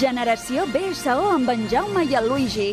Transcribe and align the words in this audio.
Generació 0.00 0.62
BSO 0.72 1.26
amb 1.28 1.50
en 1.52 1.66
Jaume 1.68 2.06
i 2.08 2.14
el 2.16 2.30
Luigi. 2.30 2.70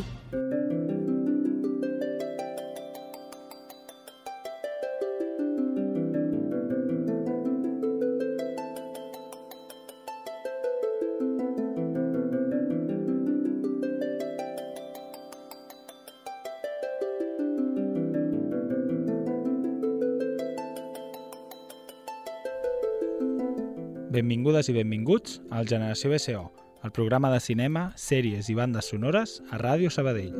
Benvingudes 24.15 24.71
i 24.71 24.77
benvinguts 24.79 25.41
al 25.51 25.67
Generació 25.67 26.13
BSO, 26.15 26.45
el 26.83 26.91
programa 26.91 27.31
de 27.33 27.39
cinema, 27.39 27.91
sèries 27.95 28.49
i 28.49 28.55
bandes 28.57 28.91
sonores 28.93 29.41
a 29.51 29.59
Ràdio 29.61 29.89
Sabadell. 29.89 30.35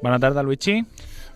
Bona 0.00 0.18
tarda, 0.18 0.42
Luigi. 0.42 0.80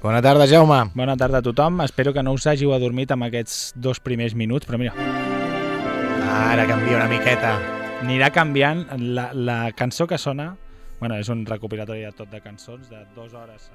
Bona 0.02 0.20
tarda, 0.20 0.47
Jaume. 0.47 0.91
Bona 0.95 1.17
tarda 1.17 1.39
a 1.39 1.42
tothom. 1.42 1.80
Espero 1.84 2.12
que 2.12 2.22
no 2.22 2.33
us 2.33 2.48
hàgiu 2.48 2.75
adormit 2.75 3.12
amb 3.12 3.28
aquests 3.28 3.72
dos 3.77 4.00
primers 4.00 4.34
minuts, 4.34 4.67
però 4.67 4.80
mira, 4.80 4.97
Ara 6.34 6.67
canvia 6.67 6.97
una 6.97 7.08
miqueta. 7.08 7.73
Anirà 8.05 8.31
canviant 8.35 8.85
la, 9.01 9.31
la 9.33 9.59
cançó 9.77 10.07
que 10.07 10.19
sona. 10.19 10.55
Bueno, 11.01 11.17
és 11.21 11.29
un 11.33 11.45
recopilatori 11.47 12.05
de 12.05 12.13
tot 12.17 12.31
de 12.31 12.41
cançons 12.41 12.89
de 12.91 13.03
dues 13.17 13.35
hores 13.35 13.71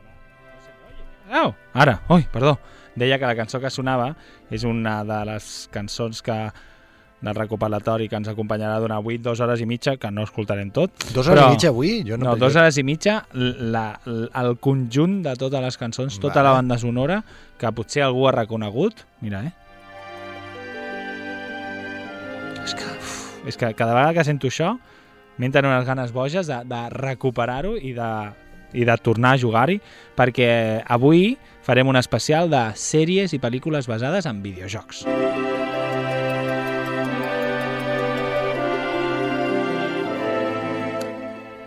Au, 1.30 1.52
ara, 1.78 2.00
ui, 2.10 2.24
perdó. 2.34 2.56
Deia 2.98 3.20
que 3.22 3.28
la 3.30 3.36
cançó 3.38 3.60
que 3.62 3.70
sonava 3.70 4.16
és 4.50 4.64
una 4.66 5.04
de 5.06 5.20
les 5.30 5.68
cançons 5.70 6.24
que 6.26 6.38
del 7.20 7.36
recopilatori 7.36 8.08
que 8.10 8.16
ens 8.18 8.32
acompanyarà 8.32 8.80
durant 8.80 8.98
avui 8.98 9.20
dues 9.22 9.42
hores 9.44 9.62
i 9.62 9.68
mitja, 9.70 9.98
que 10.02 10.10
no 10.10 10.24
escoltarem 10.26 10.72
tot. 10.74 10.90
Dos 11.14 11.28
hores 11.28 11.44
Però- 11.44 11.52
i 11.52 11.58
mitja 11.58 11.70
avui? 11.70 11.92
Jo 12.08 12.18
no, 12.18 12.32
no, 12.32 12.36
dues 12.40 12.56
hores 12.58 12.80
i 12.80 12.84
mitja 12.88 13.20
la, 13.36 14.00
la, 14.06 14.30
el 14.42 14.56
conjunt 14.58 15.20
de 15.28 15.36
totes 15.38 15.62
les 15.62 15.78
cançons, 15.78 16.18
tota 16.18 16.40
Vale. 16.40 16.48
la 16.48 16.56
banda 16.58 16.80
sonora 16.82 17.22
que 17.60 17.72
potser 17.76 18.08
algú 18.08 18.26
ha 18.28 18.34
reconegut. 18.40 19.06
Mira, 19.22 19.44
eh 19.46 19.54
és 23.50 23.58
que 23.60 23.74
cada 23.78 23.96
vegada 23.98 24.16
que 24.20 24.26
sento 24.28 24.48
això 24.52 24.76
m'entren 25.40 25.66
unes 25.70 25.86
ganes 25.88 26.12
boges 26.16 26.48
de, 26.52 26.62
de 26.68 26.82
recuperar-ho 26.96 27.76
i 27.78 27.94
de, 27.98 28.10
i 28.76 28.86
de 28.86 28.98
tornar 29.04 29.36
a 29.36 29.42
jugar-hi 29.42 29.80
perquè 30.18 30.50
avui 30.86 31.34
farem 31.66 31.88
un 31.92 32.00
especial 32.00 32.50
de 32.52 32.64
sèries 32.80 33.34
i 33.34 33.42
pel·lícules 33.42 33.88
basades 33.90 34.28
en 34.30 34.44
videojocs. 34.46 35.06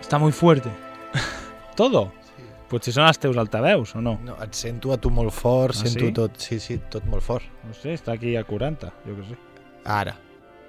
Està 0.01 0.19
muy 0.19 0.31
fuerte. 0.31 0.69
Todo. 1.79 2.09
Potser 2.69 2.93
són 2.95 3.05
els 3.05 3.19
teus 3.21 3.37
altaveus, 3.37 3.91
o 3.97 4.01
no? 4.01 4.15
no, 4.25 4.35
et 4.41 4.55
sento 4.57 4.93
a 4.93 4.97
tu 4.97 5.11
molt 5.13 5.33
fort, 5.35 5.75
Ah, 5.77 5.83
sento 5.85 6.07
sí? 6.07 6.13
tot, 6.17 6.37
sí, 6.41 6.57
sí, 6.63 6.79
tot 6.89 7.05
molt 7.05 7.21
fort. 7.21 7.45
No 7.67 7.73
sé, 7.77 7.93
està 7.93 8.15
aquí 8.15 8.33
a 8.39 8.41
40, 8.47 8.89
jo 9.05 9.17
què 9.19 9.27
sé. 9.29 9.37
Ara, 9.85 10.15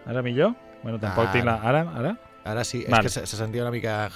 Ara 0.04 0.20
millor? 0.26 0.53
Bueno, 0.84 1.00
tampoc 1.00 1.25
Ara. 1.25 1.33
tinc 1.33 1.49
la... 1.49 1.59
Ara? 1.65 1.83
Ara? 1.97 2.15
ara 2.45 2.62
sí, 2.62 2.84
Vale. 2.84 3.09
és 3.09 3.15
que 3.15 3.21
se, 3.21 3.27
se 3.27 3.37
sentia 3.39 3.62
una 3.62 3.71
mica... 3.72 4.11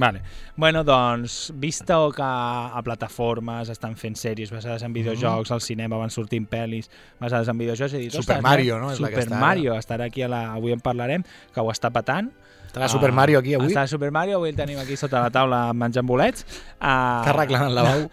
Vale. 0.00 0.22
Bueno, 0.56 0.82
doncs, 0.84 1.52
vista 1.54 1.98
que 2.16 2.24
a 2.24 2.80
plataformes 2.82 3.68
estan 3.68 3.98
fent 4.00 4.16
sèries 4.16 4.50
basades 4.50 4.82
en 4.82 4.94
videojocs, 4.96 5.52
al 5.52 5.60
cinema 5.60 6.00
van 6.00 6.10
sortint 6.10 6.48
pel·lis 6.48 6.88
basades 7.20 7.52
en 7.52 7.60
videojocs, 7.60 7.92
he 7.92 8.00
dit, 8.06 8.16
Super 8.16 8.40
Mario, 8.40 8.80
no? 8.80 8.88
És 8.94 9.04
la 9.04 9.12
que 9.12 9.20
Super 9.20 9.28
està. 9.28 9.42
Mario, 9.44 9.76
estarà 9.76 10.08
aquí, 10.08 10.24
a 10.24 10.32
la... 10.32 10.46
avui 10.56 10.72
en 10.72 10.80
parlarem, 10.80 11.28
que 11.52 11.60
ho 11.60 11.70
està 11.70 11.92
patant. 11.92 12.32
Estarà 12.64 12.88
Super 12.88 13.12
Mario 13.12 13.38
aquí 13.38 13.52
avui? 13.54 13.68
Està 13.68 13.84
Super 13.86 14.10
Mario, 14.10 14.40
avui 14.40 14.50
el 14.50 14.56
tenim 14.56 14.80
aquí 14.80 14.96
sota 14.96 15.20
la 15.22 15.30
taula 15.30 15.68
menjant 15.76 16.08
bolets. 16.08 16.48
Uh, 16.80 16.88
Està 16.88 17.30
arreglant 17.36 17.68
el 17.68 17.76
lavabo. 17.76 18.08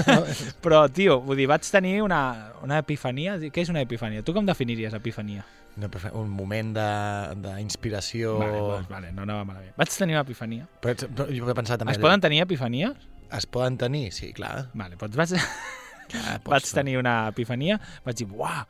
Però, 0.64 0.86
tio, 0.90 1.20
vull 1.22 1.38
dir, 1.38 1.46
vaig 1.52 1.68
tenir 1.68 2.00
una, 2.02 2.24
una 2.64 2.80
epifania. 2.80 3.36
Què 3.38 3.68
és 3.68 3.70
una 3.70 3.84
epifania? 3.84 4.24
Tu 4.26 4.34
com 4.34 4.48
definiries 4.48 4.96
epifania? 4.96 5.44
Un 6.12 6.28
moment 6.28 6.72
de- 6.76 7.34
d'inspiració... 7.44 8.34
Vale, 8.38 8.58
doncs, 8.58 8.88
vale, 8.90 9.12
no 9.12 9.22
anava 9.22 9.44
malament. 9.48 9.72
Vaig 9.78 9.92
tenir 9.96 10.16
una 10.16 10.24
epifania. 10.26 10.66
Però, 10.82 10.94
però 11.08 11.28
jo 11.32 11.48
he 11.48 11.54
pensat 11.56 11.78
també... 11.80 11.92
Es 11.94 12.02
poden 12.02 12.20
tenir 12.20 12.42
epifanies? 12.42 12.96
Es 13.32 13.46
poden 13.46 13.76
tenir, 13.78 14.10
sí, 14.12 14.32
clar. 14.36 14.68
Vale, 14.74 14.96
doncs 15.00 15.16
vaig, 15.16 15.36
clar 16.10 16.40
vaig 16.50 16.66
tenir 16.74 16.98
una 16.98 17.28
epifania, 17.30 17.78
vaig 18.04 18.18
dir, 18.18 18.26
uah, 18.28 18.64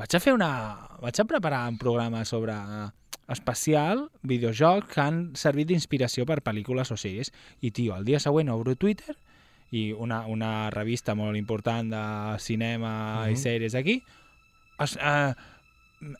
vaig 0.00 0.16
a 0.16 0.20
fer 0.24 0.32
una... 0.34 0.50
vaig 1.02 1.20
a 1.20 1.24
preparar 1.28 1.66
un 1.68 1.76
programa 1.78 2.24
sobre 2.24 2.56
especial, 3.30 4.08
videojocs 4.26 4.88
que 4.90 5.00
han 5.04 5.18
servit 5.38 5.68
d'inspiració 5.70 6.24
per 6.26 6.40
pel·lícules 6.42 6.90
o 6.90 6.96
sèries. 6.98 7.30
I, 7.62 7.70
tio, 7.70 7.94
el 7.94 8.04
dia 8.08 8.18
següent 8.18 8.50
obro 8.50 8.74
Twitter 8.74 9.14
i 9.70 9.92
una, 9.94 10.24
una 10.26 10.70
revista 10.74 11.14
molt 11.14 11.38
important 11.38 11.92
de 11.92 12.00
cinema 12.42 13.28
i 13.28 13.36
Mhm. 13.36 13.38
sèries 13.38 13.76
aquí, 13.78 14.00
es, 14.82 14.96
eh, 14.96 15.34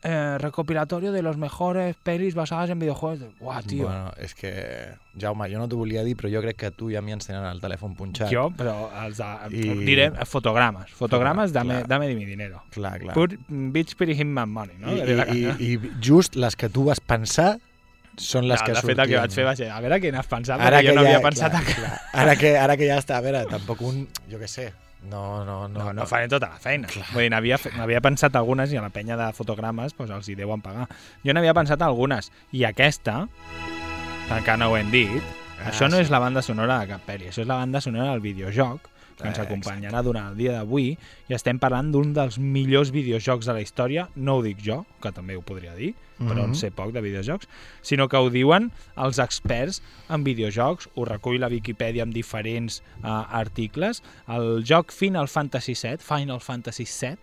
eh, 0.02 0.36
recopilatorio 0.38 1.10
de 1.12 1.22
los 1.22 1.36
mejores 1.36 1.96
pelis 2.02 2.34
basadas 2.34 2.70
en 2.70 2.78
videojuegos. 2.78 3.28
Uah, 3.40 3.62
tio, 3.62 3.84
Bueno, 3.86 4.12
és 4.18 4.34
que, 4.34 4.92
Jaume, 5.18 5.48
jo 5.50 5.58
no 5.58 5.68
t'ho 5.68 5.78
volia 5.80 6.02
dir, 6.04 6.16
però 6.16 6.28
jo 6.32 6.42
crec 6.44 6.56
que 6.56 6.70
tu 6.70 6.90
ja 6.92 7.00
m'hi 7.00 7.12
ens 7.16 7.26
tenen 7.26 7.44
el 7.48 7.60
telèfon 7.62 7.94
punxat. 7.96 8.28
jo, 8.32 8.50
però 8.56 8.90
els 9.04 9.16
de, 9.16 9.30
I- 9.56 9.84
diré 9.86 10.10
fotogrames. 10.26 10.90
Fotogrames, 10.92 11.50
Clar, 11.52 11.64
dame, 11.64 11.74
clar. 11.80 11.88
dame 11.88 12.08
de 12.08 12.14
mi 12.14 12.24
dinero. 12.26 12.62
Clar, 12.70 12.98
clar. 13.00 13.14
Put 13.14 13.38
bitch 13.48 13.96
pretty 13.96 14.12
him 14.20 14.34
my 14.34 14.44
money, 14.46 14.76
no? 14.78 14.92
I, 14.92 15.00
i, 15.00 15.72
i, 15.72 15.74
I 15.74 15.90
just 16.00 16.36
les 16.36 16.56
que 16.56 16.68
tu 16.68 16.84
vas 16.84 17.00
pensar 17.00 17.58
són 18.20 18.44
les 18.48 18.60
no, 18.60 18.66
que 18.66 18.72
de 18.74 18.82
fet, 18.82 18.98
el 18.98 19.08
que 19.08 19.16
vaig 19.16 19.32
fer 19.32 19.44
va 19.46 19.56
ser, 19.56 19.70
a 19.72 19.80
veure 19.80 19.96
què 20.02 20.10
n'has 20.12 20.26
pensat, 20.28 20.60
Ara 20.60 20.76
perquè 20.82 20.90
jo 20.90 20.92
que 20.92 20.96
no 20.98 21.02
ja- 21.06 21.14
havia 21.14 21.24
pensat 21.24 21.52
clar, 21.52 21.62
a... 21.62 21.74
clar. 21.74 22.00
Ara 22.12 22.36
que, 22.36 22.50
ara 22.58 22.76
que 22.76 22.86
ja 22.90 22.98
està, 23.00 23.16
a 23.16 23.20
veure, 23.24 23.46
tampoc 23.48 23.80
un... 23.86 24.02
Jo 24.28 24.36
què 24.42 24.48
sé, 24.50 24.72
no, 25.08 25.44
no, 25.44 25.66
no. 25.68 25.84
No, 25.86 25.92
no 25.96 26.06
faré 26.06 26.28
tota 26.28 26.50
la 26.52 26.58
feina. 26.60 26.88
Vull 27.14 27.22
dir, 27.24 27.30
n'havia 27.32 27.56
n'havia 27.76 28.00
pensat 28.04 28.36
algunes 28.36 28.72
i 28.72 28.76
a 28.76 28.82
la 28.84 28.90
penya 28.92 29.16
de 29.16 29.30
fotogrames 29.32 29.94
doncs, 29.96 30.10
els 30.12 30.28
hi 30.28 30.36
deuen 30.38 30.60
pagar. 30.60 30.86
Jo 31.24 31.32
n'havia 31.32 31.54
pensat 31.56 31.80
algunes. 31.82 32.30
I 32.52 32.64
aquesta, 32.68 33.22
que 34.28 34.34
encara 34.36 34.58
no 34.60 34.70
ho 34.72 34.76
hem 34.76 34.90
dit, 34.92 35.36
Ah, 35.60 35.68
això 35.68 35.90
no 35.90 35.98
sí. 35.98 36.06
és 36.06 36.10
la 36.10 36.18
banda 36.22 36.40
sonora 36.40 36.78
de 36.80 36.86
cap 36.88 37.02
pel·li, 37.04 37.26
això 37.28 37.42
és 37.42 37.48
la 37.48 37.58
banda 37.60 37.82
sonora 37.84 38.12
del 38.14 38.22
videojoc 38.24 38.86
que 39.20 39.28
ens 39.28 39.38
acompanyarà 39.38 40.02
durant 40.02 40.30
el 40.32 40.36
dia 40.36 40.52
d'avui 40.58 40.96
i 41.28 41.34
estem 41.36 41.58
parlant 41.58 41.90
d'un 41.92 42.12
dels 42.16 42.38
millors 42.38 42.90
videojocs 42.90 43.46
de 43.46 43.52
la 43.56 43.60
història, 43.64 44.08
no 44.16 44.36
ho 44.38 44.42
dic 44.42 44.58
jo, 44.64 44.84
que 45.02 45.12
també 45.12 45.36
ho 45.36 45.42
podria 45.42 45.74
dir, 45.74 45.94
però 46.18 46.44
en 46.44 46.50
Mhm. 46.50 46.54
sé 46.54 46.70
poc 46.70 46.92
de 46.92 47.00
videojocs, 47.00 47.48
sinó 47.82 48.08
que 48.08 48.16
ho 48.16 48.28
diuen 48.30 48.70
els 48.96 49.18
experts 49.18 49.82
en 50.08 50.24
videojocs, 50.24 50.88
ho 50.94 51.04
recull 51.04 51.38
la 51.40 51.48
Viquipèdia 51.48 52.02
amb 52.02 52.12
diferents 52.12 52.82
uh, 53.02 53.24
articles. 53.30 54.02
El 54.28 54.62
joc 54.64 54.92
Final 54.92 55.28
Fantasy 55.28 55.72
VII, 55.74 55.98
Final 55.98 56.40
Fantasy 56.40 56.84
VII, 56.84 57.16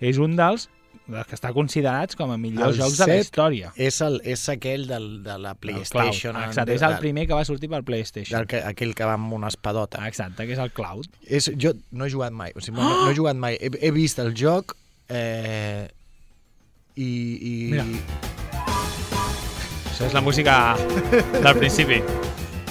és 0.00 0.18
un 0.18 0.36
dels 0.36 0.68
que 1.04 1.36
està 1.36 1.50
considerats 1.56 2.16
com 2.18 2.32
a 2.32 2.38
millors 2.40 2.78
El 2.78 2.82
jocs 2.82 3.00
de 3.02 3.08
la 3.10 3.16
història. 3.20 3.72
És, 3.76 4.00
el, 4.04 4.20
és 4.24 4.44
aquell 4.52 4.86
del, 4.88 5.08
de 5.26 5.36
la 5.40 5.54
El 5.54 5.60
PlayStation. 5.62 6.36
Cloud. 6.36 6.48
Exacte, 6.48 6.76
és 6.78 6.86
el 6.86 6.96
primer 7.02 7.26
que 7.28 7.36
va 7.36 7.44
sortir 7.48 7.70
per 7.72 7.82
PlayStation. 7.86 8.38
Del 8.38 8.48
que, 8.50 8.62
aquell 8.64 8.94
que 8.96 9.08
va 9.08 9.16
amb 9.18 9.32
una 9.36 9.50
espadota. 9.52 10.04
Exacte, 10.08 10.46
que 10.48 10.56
és 10.56 10.62
el 10.62 10.72
Cloud. 10.76 11.10
És, 11.26 11.50
jo 11.60 11.74
no 11.92 12.08
he 12.08 12.14
jugat 12.14 12.34
mai, 12.36 12.54
o 12.56 12.64
sigui, 12.64 12.80
no, 12.80 13.04
no 13.04 13.10
he 13.10 13.18
jugat 13.18 13.38
mai. 13.40 13.58
He, 13.60 13.72
he 13.88 13.92
vist 13.94 14.22
el 14.22 14.34
joc 14.38 14.76
eh, 15.08 15.88
i... 16.96 17.10
i 17.10 17.56
Mira. 17.74 17.88
Això 19.94 20.08
és 20.08 20.14
la 20.16 20.24
música 20.24 20.74
del 21.14 21.54
principi. 21.60 22.00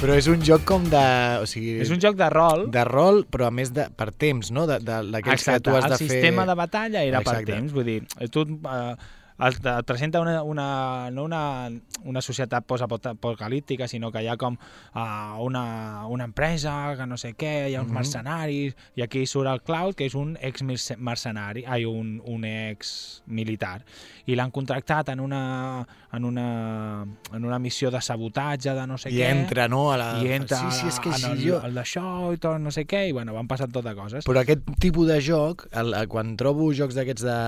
Però 0.03 0.15
és 0.19 0.25
un 0.27 0.41
joc 0.43 0.65
com 0.67 0.83
de... 0.91 1.01
O 1.39 1.45
sigui, 1.47 1.77
És 1.79 1.91
un 1.95 2.01
joc 2.03 2.17
de 2.19 2.27
rol. 2.33 2.65
de 2.73 2.81
rol, 2.83 3.21
però 3.31 3.47
a 3.47 3.53
més 3.55 3.69
de, 3.71 3.85
per 3.95 4.09
temps, 4.11 4.49
no? 4.51 4.65
De- 4.67 4.81
de- 4.83 4.97
D'aquells 5.13 5.45
que 5.47 5.59
tu 5.63 5.71
has 5.77 5.85
el 5.87 5.93
de 5.95 5.99
fer... 6.01 6.07
sistema 6.09 6.43
de 6.49 6.55
batalla 6.59 7.03
era 7.07 7.21
per 7.23 7.37
Exacte. 7.37 7.53
temps, 7.53 7.71
vull 7.71 7.87
dir, 7.87 8.01
tu 8.33 8.43
eh, 8.43 8.95
el, 9.39 9.53
et 9.55 9.85
presenta 9.85 10.21
una, 10.21 10.43
una, 10.43 11.09
no 11.11 11.23
una, 11.25 11.69
una 12.03 12.21
societat 12.21 12.65
post-apocalíptica, 12.65 13.87
sinó 13.87 14.11
que 14.11 14.21
hi 14.23 14.27
ha 14.27 14.37
com 14.37 14.55
uh, 14.95 15.43
una, 15.43 16.05
una 16.07 16.23
empresa, 16.25 16.95
que 16.97 17.05
no 17.07 17.17
sé 17.17 17.33
què, 17.35 17.69
hi 17.71 17.75
ha 17.75 17.81
uns 17.81 17.89
Mhm. 17.89 17.97
mercenaris, 17.97 18.75
i 18.95 19.01
aquí 19.01 19.25
surt 19.25 19.49
el 19.49 19.61
Cloud, 19.61 19.95
que 19.95 20.05
és 20.05 20.15
un 20.15 20.37
ex-mercenari, 20.41 21.63
ai, 21.67 21.85
un, 21.85 22.21
un 22.25 22.45
ex-militar, 22.45 23.83
i 24.25 24.35
l'han 24.35 24.51
contractat 24.51 25.09
en 25.09 25.19
una, 25.19 25.85
en, 26.13 26.25
una, 26.25 27.03
en 27.33 27.45
una 27.45 27.59
missió 27.59 27.91
de 27.91 28.01
sabotatge, 28.01 28.73
de 28.73 28.85
no 28.87 28.97
sé 28.97 29.09
I 29.11 29.17
què. 29.19 29.29
entra, 29.31 29.67
no? 29.67 29.91
A 29.91 29.97
la... 29.97 30.09
i 30.23 30.29
entra 30.31 30.57
sí, 30.71 30.79
sí, 30.81 30.87
és 30.87 30.99
que 30.99 31.09
en 31.09 31.15
sí, 31.17 31.31
el, 31.31 31.41
jo... 31.47 31.59
el 31.65 31.73
d'això 31.75 32.05
i 32.33 32.37
tot, 32.37 32.59
no 32.61 32.71
sé 32.71 32.85
què, 32.87 33.07
i 33.09 33.11
bueno, 33.15 33.33
van 33.33 33.47
passant 33.47 33.71
tot 33.73 33.83
de 33.85 33.95
coses. 33.97 34.25
Però 34.25 34.39
aquest 34.43 34.63
tipus 34.79 35.07
de 35.09 35.19
joc, 35.21 35.67
el, 35.71 35.93
el- 35.93 36.07
quan 36.07 36.35
trobo 36.39 36.69
jocs 36.75 36.95
d'aquests 36.95 37.25
de, 37.27 37.39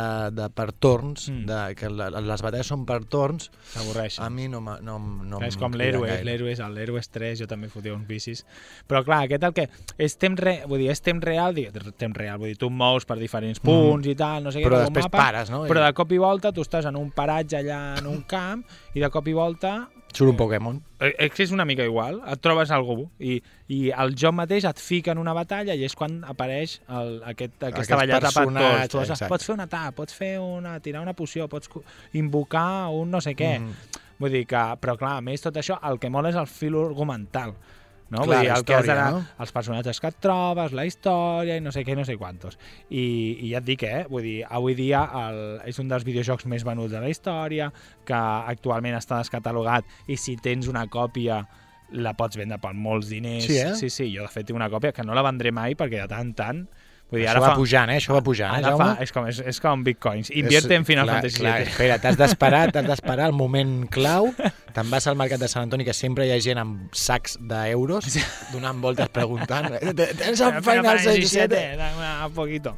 de 0.42 0.50
per 0.56 0.72
torns, 0.74 1.30
Mm. 1.30 1.46
de, 1.48 1.75
que 1.76 1.90
la, 1.92 2.08
les 2.10 2.42
batalles 2.46 2.68
són 2.72 2.86
per 2.88 3.02
torns, 3.12 3.50
S'avorreix. 3.74 4.20
a 4.24 4.30
mi 4.34 4.48
no, 4.52 4.62
no, 4.64 4.96
no 5.00 5.42
és 5.46 5.58
com 5.60 5.72
crida 5.74 5.84
l'Héroes, 5.84 6.10
gaire. 6.12 6.26
l'Héroes, 6.30 6.62
el 6.64 6.76
l'Héroes 6.80 7.10
3, 7.14 7.40
jo 7.44 7.48
també 7.52 7.70
fotia 7.70 7.94
uns 7.94 8.08
bicis. 8.08 8.46
Però 8.88 9.04
clar, 9.06 9.24
aquest 9.28 9.44
el 9.44 9.54
que 9.58 9.68
és 9.98 10.18
temps, 10.22 10.40
re, 10.40 10.58
vull 10.70 10.80
dir, 10.84 10.90
és 10.94 11.02
temps 11.06 11.24
real, 11.24 11.54
dic, 11.58 11.76
temps 12.00 12.18
real, 12.18 12.40
vull 12.42 12.54
dir, 12.54 12.58
tu 12.62 12.72
et 12.72 12.78
mous 12.80 13.06
per 13.06 13.20
diferents 13.20 13.60
punts 13.64 14.08
i 14.08 14.16
tal, 14.16 14.44
no 14.44 14.52
sé 14.56 14.60
què, 14.60 14.66
Mm. 14.66 14.70
Però 14.72 14.80
com 14.80 14.88
un 14.88 14.94
després 14.94 15.06
mapa, 15.12 15.18
pares, 15.18 15.50
no? 15.54 15.64
Però 15.70 15.84
de 15.86 15.94
cop 15.94 16.12
i 16.12 16.18
volta 16.18 16.52
tu 16.56 16.62
estàs 16.66 16.86
en 16.90 16.96
un 16.96 17.12
paratge 17.12 17.58
allà 17.60 17.98
en 18.00 18.08
un 18.08 18.24
camp 18.24 18.64
i 18.96 19.04
de 19.04 19.10
cop 19.14 19.28
i 19.28 19.34
volta 19.34 19.76
Surt 20.16 20.32
un 20.32 20.38
Pokémon. 20.40 20.78
eh, 21.04 21.12
és 21.26 21.32
que 21.36 21.44
és 21.44 21.52
una 21.52 21.66
mica 21.68 21.84
igual, 21.84 22.22
et 22.32 22.40
trobes 22.42 22.72
algú 22.72 23.10
i, 23.20 23.42
i 23.68 23.92
el 23.92 24.16
joc 24.16 24.34
mateix 24.38 24.64
et 24.70 24.80
fica 24.80 25.12
en 25.12 25.20
una 25.20 25.34
batalla 25.36 25.76
i 25.76 25.84
és 25.84 25.96
quan 25.96 26.22
apareix 26.24 26.80
el, 26.88 27.20
aquest, 27.34 27.58
aquesta 27.68 28.00
ballata 28.00 28.32
per 28.32 28.46
tots. 28.48 28.92
Tu 28.92 29.04
has, 29.04 29.26
pots 29.28 29.46
fer 29.46 29.54
un 29.58 29.66
atac, 29.66 29.94
pots 30.00 30.16
fer 30.16 30.40
una, 30.40 30.80
tirar 30.80 31.02
una 31.04 31.14
poció, 31.14 31.50
pots 31.52 31.70
invocar 32.14 32.88
un 32.96 33.12
no 33.12 33.22
sé 33.22 33.36
què. 33.36 33.60
Mhm. 33.60 34.02
Vull 34.18 34.32
dir 34.32 34.46
que, 34.48 34.62
però 34.80 34.96
clar, 34.96 35.18
a 35.18 35.22
més 35.22 35.42
tot 35.44 35.58
això, 35.60 35.76
el 35.84 36.00
que 36.00 36.10
mola 36.10 36.30
és 36.32 36.36
el 36.40 36.48
fil 36.48 36.78
argumental. 36.80 37.52
No? 38.06 38.22
Clar, 38.22 38.28
Vull 38.28 38.36
dir, 38.46 38.52
el 38.54 38.66
que 38.66 38.76
has 38.76 38.84
història, 38.86 38.94
d'anar, 38.94 39.12
no? 39.16 39.42
els 39.42 39.52
personatges 39.56 40.00
que 40.02 40.10
et 40.14 40.18
trobes, 40.22 40.76
la 40.78 40.86
història 40.86 41.58
i 41.58 41.64
no 41.66 41.74
sé 41.74 41.82
què, 41.88 41.96
no 41.98 42.06
sé 42.06 42.18
quantos. 42.22 42.60
I, 42.90 43.06
i 43.48 43.52
ja 43.52 43.62
et 43.64 43.68
dic, 43.68 43.86
eh? 43.88 44.06
Vull 44.12 44.28
dir, 44.28 44.38
avui 44.46 44.78
dia 44.78 45.02
el, 45.24 45.42
és 45.66 45.82
un 45.82 45.90
dels 45.90 46.06
videojocs 46.06 46.46
més 46.52 46.66
venuts 46.68 46.94
de 46.94 47.02
la 47.02 47.10
història, 47.10 47.72
que 48.06 48.24
actualment 48.56 48.98
està 49.00 49.20
descatalogat 49.24 49.90
i 50.08 50.20
si 50.22 50.38
tens 50.38 50.70
una 50.72 50.86
còpia 50.86 51.42
la 51.96 52.16
pots 52.18 52.38
vendre 52.38 52.58
per 52.62 52.74
molts 52.78 53.10
diners. 53.10 53.46
Sí, 53.46 53.58
eh? 53.62 53.74
Sí, 53.78 53.90
sí, 53.94 54.10
jo 54.14 54.26
de 54.26 54.32
fet 54.34 54.48
tinc 54.50 54.58
una 54.58 54.70
còpia 54.74 54.94
que 54.94 55.06
no 55.06 55.18
la 55.18 55.26
vendré 55.26 55.54
mai 55.54 55.78
perquè 55.78 56.04
de 56.04 56.12
tant 56.12 56.36
tant... 56.38 56.68
Vull 57.12 57.22
dir, 57.22 57.28
Això 57.28 57.36
ara 57.38 57.42
va 57.44 57.50
fa, 57.52 57.58
pujant, 57.60 57.90
eh? 57.94 57.98
Això 58.02 58.16
va 58.16 58.22
pujant, 58.26 58.50
eh, 58.56 58.58
ara 58.64 58.72
Jaume? 58.74 58.86
fa, 58.86 59.04
és, 59.06 59.12
com, 59.14 59.28
és, 59.30 59.40
és 59.54 59.60
com 59.62 59.84
bitcoins. 59.86 60.32
Invierte 60.34 60.74
en 60.74 60.86
Final 60.88 61.06
clar, 61.06 61.20
Fantasy 61.22 61.40
clar. 61.44 61.56
Espera, 61.62 61.98
t'has 62.02 62.18
d'esperar, 62.22 62.64
t'has 62.74 62.88
d'esperar 62.90 63.28
el 63.30 63.36
moment 63.38 63.76
clau. 63.94 64.32
Te'n 64.74 64.90
vas 64.90 65.06
al 65.08 65.16
mercat 65.20 65.40
de 65.40 65.48
Sant 65.52 65.68
Antoni, 65.68 65.86
que 65.86 65.94
sempre 65.94 66.26
hi 66.26 66.34
ha 66.34 66.40
gent 66.42 66.60
amb 66.64 66.90
sacs 66.98 67.38
d'euros 67.40 68.10
donant 68.52 68.82
voltes 68.82 69.08
preguntant 69.14 69.70
"Eh, 69.78 69.94
tens 70.22 70.42
el 70.42 70.62
Final 70.66 70.86
Fantasy 70.98 71.30
VII? 71.30 71.66
Dame 71.78 72.10
un 72.26 72.34
poquito. 72.34 72.76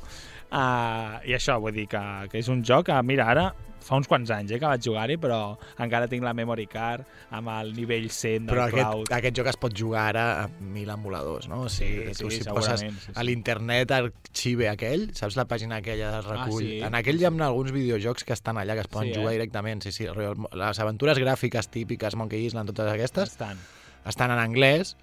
Uh, 0.47 1.19
I 1.27 1.33
això, 1.35 1.57
vull 1.59 1.73
dir 1.75 1.87
que, 1.91 1.99
que 2.31 2.39
és 2.39 2.47
un 2.47 2.61
joc 2.63 2.85
que, 2.87 2.95
mira, 3.03 3.25
ara 3.33 3.49
fa 3.87 3.95
uns 3.99 4.07
quants 4.07 4.29
anys 4.31 4.51
eh, 4.51 4.57
que 4.59 4.67
vaig 4.67 4.81
jugar-hi, 4.83 5.15
però 5.19 5.57
encara 5.83 6.07
tinc 6.11 6.23
la 6.23 6.31
memory 6.35 6.65
card 6.71 7.03
amb 7.35 7.51
el 7.53 7.73
nivell 7.75 8.07
100 8.11 8.47
del 8.47 8.53
Però 8.55 8.63
aquest, 8.65 8.87
cloud. 8.89 9.11
aquest 9.15 9.37
joc 9.37 9.47
es 9.51 9.59
pot 9.59 9.75
jugar 9.75 10.05
ara 10.09 10.23
amb 10.45 10.61
mil 10.75 10.89
emuladors, 10.91 11.47
no? 11.51 11.61
O 11.67 11.69
sigui, 11.71 12.13
Sí, 12.15 12.23
tu 12.23 12.31
sí, 12.31 12.41
si 12.41 12.49
poses 12.49 12.79
sí, 12.83 12.89
sí. 13.05 13.11
a 13.15 13.23
l'internet 13.27 13.91
arxive 13.95 14.67
aquell, 14.71 15.05
saps 15.15 15.37
la 15.39 15.45
pàgina 15.47 15.79
aquella 15.83 16.11
de 16.17 16.21
recull? 16.27 16.63
sí. 16.63 16.79
En 16.83 16.95
aquell 16.99 17.19
hi 17.21 17.27
ha 17.27 17.31
alguns 17.47 17.71
videojocs 17.75 18.23
que 18.27 18.33
estan 18.35 18.57
allà, 18.57 18.73
que 18.75 18.83
es 18.87 18.91
poden 18.91 19.09
Sí, 19.11 19.15
eh? 19.15 19.19
jugar 19.21 19.33
directament. 19.37 19.83
Sí, 19.83 19.91
sí, 19.91 20.07
les 20.07 20.79
aventures 20.83 21.19
gràfiques 21.19 21.69
típiques, 21.71 22.15
Monkey 22.15 22.45
Island, 22.47 22.71
totes 22.73 22.91
aquestes, 22.91 23.35
Bastant. 23.37 23.59
estan 24.05 24.31
en 24.31 24.39
anglès 24.39 24.95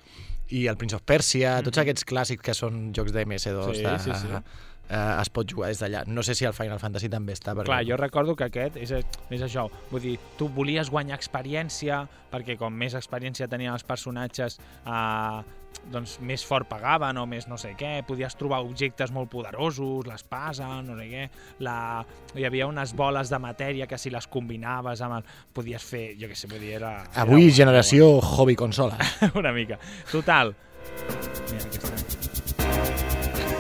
i 0.51 0.67
el 0.69 0.77
Prince 0.77 0.97
of 0.97 1.03
Persia, 1.09 1.63
tots 1.65 1.79
aquests 1.81 2.05
clàssics 2.05 2.43
que 2.45 2.53
són 2.53 2.93
jocs 2.93 3.13
de 3.17 3.25
MS2 3.25 3.75
Sí, 3.77 3.83
de, 3.83 3.99
sí, 3.99 4.13
sí. 4.13 4.45
Eh, 4.89 5.21
es 5.21 5.31
pot 5.33 5.49
jugar 5.49 5.71
des 5.73 5.81
d'allà. 5.81 6.05
No 6.07 6.23
sé 6.23 6.35
si 6.37 6.45
el 6.45 6.53
Final 6.57 6.81
Fantasy 6.83 7.09
també 7.13 7.33
està. 7.37 7.55
Perquè... 7.57 7.71
Clar, 7.71 7.83
jo 7.89 7.97
recordo 8.01 8.37
que 8.37 8.49
aquest 8.51 8.77
és, 8.81 8.93
és 8.93 9.45
això. 9.45 9.67
Vull 9.91 10.05
dir, 10.05 10.15
tu 10.39 10.51
volies 10.53 10.93
guanyar 10.93 11.17
experiència, 11.17 12.05
perquè 12.33 12.59
com 12.61 12.75
més 12.77 12.97
experiència 12.99 13.49
tenien 13.49 13.73
els 13.73 13.87
personatges, 13.87 14.59
eh, 14.85 15.61
doncs 15.91 16.19
més 16.25 16.45
fort 16.47 16.69
pagaven 16.71 17.19
o 17.21 17.25
més 17.29 17.49
no 17.51 17.59
sé 17.61 17.73
què, 17.79 17.97
podies 18.07 18.37
trobar 18.41 18.61
objectes 18.65 19.13
molt 19.15 19.31
poderosos, 19.33 20.07
l'espasa, 20.09 20.69
no 20.87 20.99
sé 21.01 21.09
què, 21.11 21.25
la... 21.67 21.77
hi 22.37 22.47
havia 22.47 22.69
unes 22.71 22.95
boles 22.97 23.33
de 23.33 23.41
matèria 23.43 23.89
que 23.91 23.99
si 24.01 24.13
les 24.15 24.29
combinaves 24.31 25.03
amb 25.05 25.19
el... 25.21 25.33
podies 25.57 25.85
fer, 25.85 26.05
jo 26.21 26.31
què 26.31 26.39
sé, 26.39 26.51
vull 26.51 26.63
dir, 26.63 26.77
era... 26.81 26.95
Avui 27.25 27.49
era 27.49 27.59
generació 27.63 28.15
hobby 28.21 28.57
consola. 28.57 29.01
una 29.41 29.53
mica. 29.57 29.81
Total. 30.13 30.55
Mira, 31.51 31.67
aquesta. 31.67 32.34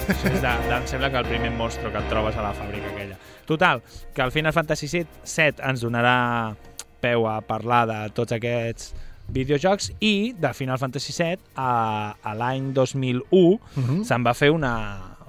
Això 0.08 0.28
és 0.32 0.40
de, 0.42 0.52
de, 0.68 0.74
em 0.76 0.86
sembla 0.90 1.10
que 1.10 1.20
el 1.22 1.26
primer 1.28 1.50
monstre 1.56 1.90
que 1.92 1.98
et 2.02 2.08
trobes 2.10 2.36
a 2.36 2.42
la 2.44 2.52
fàbrica 2.56 2.90
aquella. 2.92 3.16
Total, 3.48 3.82
que 4.14 4.22
el 4.22 4.32
Final 4.32 4.52
Fantasy 4.56 4.88
VII, 4.92 5.06
7 5.24 5.62
ens 5.70 5.82
donarà 5.84 6.54
peu 7.04 7.26
a 7.28 7.38
parlar 7.44 7.84
de 7.88 7.98
tots 8.16 8.32
aquests 8.32 8.94
videojocs 9.34 9.90
i 10.04 10.34
de 10.36 10.50
Final 10.56 10.78
Fantasy 10.80 11.12
VII 11.16 11.38
a, 11.56 12.14
a 12.22 12.34
l'any 12.36 12.72
2001 12.76 13.58
Mhm. 13.76 14.02
se'n 14.04 14.24
va 14.24 14.34
fer 14.36 14.50
una, 14.52 14.72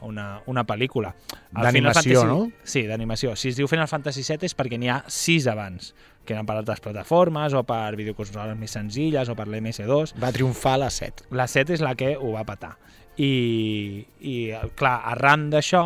una, 0.02 0.42
una 0.46 0.64
pel·lícula. 0.68 1.14
D'animació, 1.52 2.26
no? 2.28 2.52
Sí, 2.64 2.84
d'animació. 2.88 3.36
Si 3.36 3.50
es 3.50 3.56
diu 3.56 3.68
Final 3.72 3.88
Fantasy 3.88 4.24
VII 4.28 4.46
és 4.50 4.56
perquè 4.56 4.78
n'hi 4.80 4.90
ha 4.92 5.02
sis 5.08 5.48
abans, 5.48 5.94
que 6.26 6.34
eren 6.34 6.46
per 6.46 6.56
altres 6.58 6.82
plataformes 6.82 7.54
o 7.54 7.64
per 7.64 7.96
videoconsoles 7.96 8.58
més 8.58 8.72
senzilles 8.72 9.30
o 9.30 9.36
per 9.38 9.48
l'MS2. 9.48 10.16
Va 10.20 10.32
triomfar 10.34 10.78
la 10.82 10.90
7. 10.90 11.28
La 11.32 11.48
7 11.48 11.74
és 11.78 11.82
la 11.86 11.96
que 11.96 12.16
ho 12.18 12.32
va 12.34 12.44
patar. 12.44 12.76
I, 13.22 14.06
i 14.20 14.36
clar, 14.76 14.98
arran 15.14 15.50
d'això, 15.54 15.86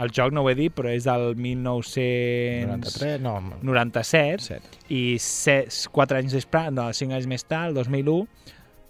el 0.00 0.12
joc 0.14 0.32
no 0.32 0.44
ho 0.44 0.50
he 0.50 0.54
dit, 0.56 0.72
però 0.72 0.88
és 0.92 1.04
del 1.08 1.34
1997 1.36 3.18
93, 3.20 3.20
no, 3.24 3.34
97 3.66 4.46
7. 4.46 4.78
i 4.96 5.02
4 5.92 6.22
anys 6.22 6.38
després, 6.38 6.70
no, 6.72 6.88
5 6.94 7.18
anys 7.18 7.28
més 7.30 7.44
tard, 7.44 7.72
el 7.72 7.76
2001, 7.76 8.24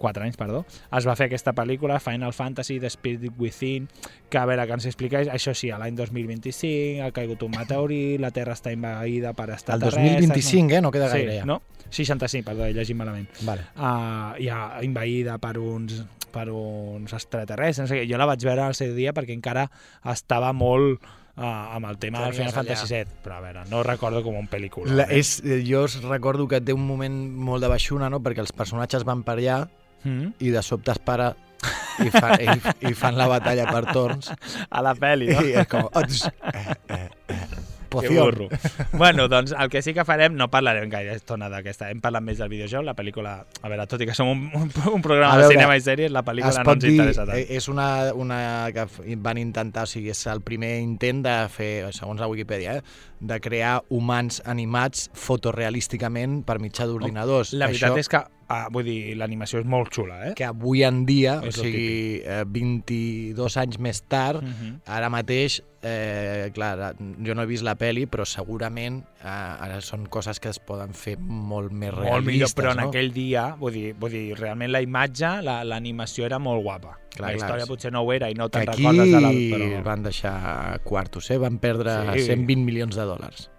4 0.00 0.24
anys, 0.24 0.36
perdó, 0.40 0.62
es 0.96 1.06
va 1.08 1.14
fer 1.18 1.26
aquesta 1.28 1.52
pel·lícula, 1.56 1.98
Final 2.00 2.32
Fantasy, 2.32 2.78
The 2.80 2.88
Spirit 2.92 3.34
Within, 3.38 3.88
que 4.30 4.38
a 4.38 4.46
veure, 4.48 4.64
que 4.68 4.78
ens 4.78 4.86
expliqués, 4.88 5.28
això 5.28 5.52
sí, 5.56 5.68
l'any 5.72 5.98
2025 5.98 7.04
ha 7.04 7.10
caigut 7.16 7.44
un 7.44 7.52
meteorit, 7.58 8.16
la 8.22 8.30
Terra 8.32 8.56
està 8.56 8.72
invaïda 8.72 9.34
per 9.36 9.50
El 9.50 9.58
extraterrestres... 9.58 10.24
2025, 10.24 10.78
eh? 10.78 10.80
No 10.84 10.94
queda 10.94 11.10
sí, 11.12 11.18
gaire 11.18 11.42
ja. 11.42 11.48
no? 11.48 11.60
65, 11.90 12.46
perdó, 12.46 12.64
he 12.64 12.72
llegit 12.72 12.96
malament 12.96 13.26
Vale. 13.42 13.66
uh, 13.74 14.38
ja 14.38 14.78
invaïda 14.86 15.36
per 15.42 15.56
uns 15.58 16.04
per 16.32 16.48
uns 16.54 17.12
extraterrestres, 17.16 17.86
no 17.86 17.90
sé. 17.90 18.04
Jo 18.10 18.20
la 18.20 18.28
vaig 18.30 18.44
veure 18.46 18.68
al 18.68 18.76
seu 18.78 18.94
dia 18.96 19.14
perquè 19.16 19.34
encara 19.36 19.66
estava 20.12 20.52
molt 20.56 21.02
uh, 21.02 21.44
amb 21.44 21.90
el 21.90 21.98
tema 21.98 22.24
del 22.24 22.34
Final 22.38 22.54
Fantasy. 22.54 22.88
VII, 22.94 23.20
però 23.24 23.38
a 23.38 23.44
veure, 23.44 23.66
no 23.70 23.82
recordo 23.86 24.22
com 24.26 24.38
un 24.38 24.48
pel·lícula. 24.50 24.92
La, 25.02 25.06
és, 25.10 25.38
eh, 25.44 25.60
jo 25.66 25.84
us 25.88 26.00
recordo 26.06 26.48
que 26.48 26.62
té 26.62 26.76
un 26.76 26.86
moment 26.86 27.20
molt 27.50 27.64
de 27.64 27.70
baixuna, 27.72 28.10
no? 28.12 28.22
Perquè 28.24 28.44
els 28.44 28.54
personatges 28.56 29.06
van 29.08 29.24
per 29.26 29.38
allà 29.38 29.60
mm? 30.04 30.34
i 30.40 30.54
de 30.54 30.62
sobte 30.66 30.94
es 30.94 31.02
para 31.02 31.32
i, 32.00 32.08
fa, 32.08 32.36
i, 32.40 32.88
i 32.88 32.94
fan 32.96 33.18
la 33.20 33.26
batalla 33.28 33.66
per 33.68 33.82
torns 33.92 34.30
A 34.76 34.80
la 34.80 34.94
pel·li, 34.96 35.28
no? 35.34 35.42
i 35.44 35.52
és 35.60 35.68
com... 35.68 35.90
"Ots, 35.92 36.24
eh, 36.54 36.76
eh, 36.88 37.08
eh, 37.28 37.44
Burro. 37.90 38.48
bueno, 38.92 39.26
doncs 39.28 39.52
el 39.52 39.68
que 39.72 39.82
sí 39.82 39.94
que 39.96 40.04
farem, 40.08 40.36
no 40.38 40.48
parlarem 40.52 40.88
gaire 40.92 41.16
estona 41.18 41.50
d'aquesta, 41.52 41.90
hem 41.90 42.00
parlat 42.00 42.24
més 42.24 42.40
del 42.40 42.50
videojoc, 42.52 42.84
la 42.86 42.94
pel·lícula, 42.98 43.34
a 43.60 43.72
veure, 43.72 43.86
tot 43.90 44.00
i 44.00 44.08
que 44.08 44.16
som 44.16 44.30
un, 44.30 44.46
un, 44.54 44.70
un 44.94 45.02
programa 45.04 45.34
A 45.34 45.40
de 45.40 45.46
veure, 45.48 45.58
cinema 45.58 45.76
i 45.76 45.84
sèries, 45.84 46.14
la 46.14 46.24
pel·lícula 46.26 46.64
no 46.64 46.76
ens 46.76 46.84
dir, 46.84 46.94
interessa 46.96 47.26
tant. 47.26 47.36
eh, 47.36 47.46
és 47.58 47.68
una, 47.72 47.88
una 48.14 48.40
que 48.74 48.86
van 49.20 49.40
intentar, 49.42 49.84
o 49.88 49.90
sigui, 49.90 50.10
és 50.14 50.24
el 50.30 50.42
primer 50.46 50.76
intent 50.80 51.24
de 51.26 51.36
fer, 51.52 51.72
segons 51.96 52.22
la 52.22 52.30
Wikipedia, 52.30 52.78
eh, 52.80 53.08
de 53.20 53.40
crear 53.44 53.80
humans 53.92 54.40
animats 54.48 55.10
fotorealísticament 55.14 56.42
per 56.48 56.58
mitjà 56.62 56.86
d'ordinadors. 56.88 57.52
La 57.52 57.68
veritat 57.68 57.92
Això, 57.92 58.00
és 58.00 58.08
que, 58.08 58.22
ah, 58.50 58.66
vull 58.74 58.82
dir, 58.84 59.14
l'animació 59.16 59.60
és 59.62 59.66
molt 59.70 59.92
xula, 59.94 60.16
eh? 60.28 60.34
que 60.34 60.44
avui 60.44 60.82
en 60.82 61.04
dia, 61.06 61.36
o 61.38 61.46
És 61.46 61.56
lo 61.60 61.62
sigui, 61.62 62.20
eh, 62.26 62.42
22 62.44 63.56
anys 63.62 63.78
més 63.78 64.02
tard, 64.10 64.42
Mhm. 64.42 64.80
ara 64.86 65.08
mateix, 65.08 65.60
eh, 65.82 66.50
clar, 66.52 66.96
jo 67.24 67.34
no 67.34 67.42
he 67.42 67.46
vist 67.46 67.62
la 67.62 67.76
peli, 67.76 68.06
però 68.06 68.26
segurament 68.26 69.04
eh, 69.22 69.26
ara 69.28 69.80
són 69.80 70.06
coses 70.08 70.40
que 70.40 70.48
es 70.50 70.58
poden 70.58 70.92
fer 70.94 71.16
molt 71.18 71.70
més 71.72 71.94
realistes. 71.94 72.12
molt 72.12 72.26
millor, 72.26 72.48
però 72.56 72.72
en 72.72 72.82
no? 72.82 72.88
aquell 72.88 73.12
dia, 73.12 73.54
vull 73.58 73.72
dir, 73.72 73.94
vull 73.94 74.10
dir 74.10 74.34
realment 74.36 74.72
la 74.72 74.82
imatge, 74.82 75.42
la- 75.42 75.62
l'animació 75.64 76.26
era 76.26 76.38
molt 76.38 76.62
guapa. 76.62 76.98
Clar, 77.14 77.30
la 77.32 77.36
clar, 77.36 77.48
història 77.48 77.64
sí. 77.66 77.70
potser 77.70 77.92
no 77.92 78.02
ho 78.02 78.12
era 78.12 78.28
i 78.30 78.34
no 78.34 78.48
te'n 78.48 78.66
recordes 78.66 79.10
de 79.12 79.20
la... 79.20 79.30
Però... 79.30 79.82
van 79.84 80.02
deixar 80.02 80.80
quartos, 80.84 81.30
eh? 81.30 81.38
van 81.38 81.58
perdre 81.58 81.90
Sí. 82.18 82.26
120 82.26 82.64
milions 82.64 82.94
de 82.96 83.02
dòlars. 83.02 83.50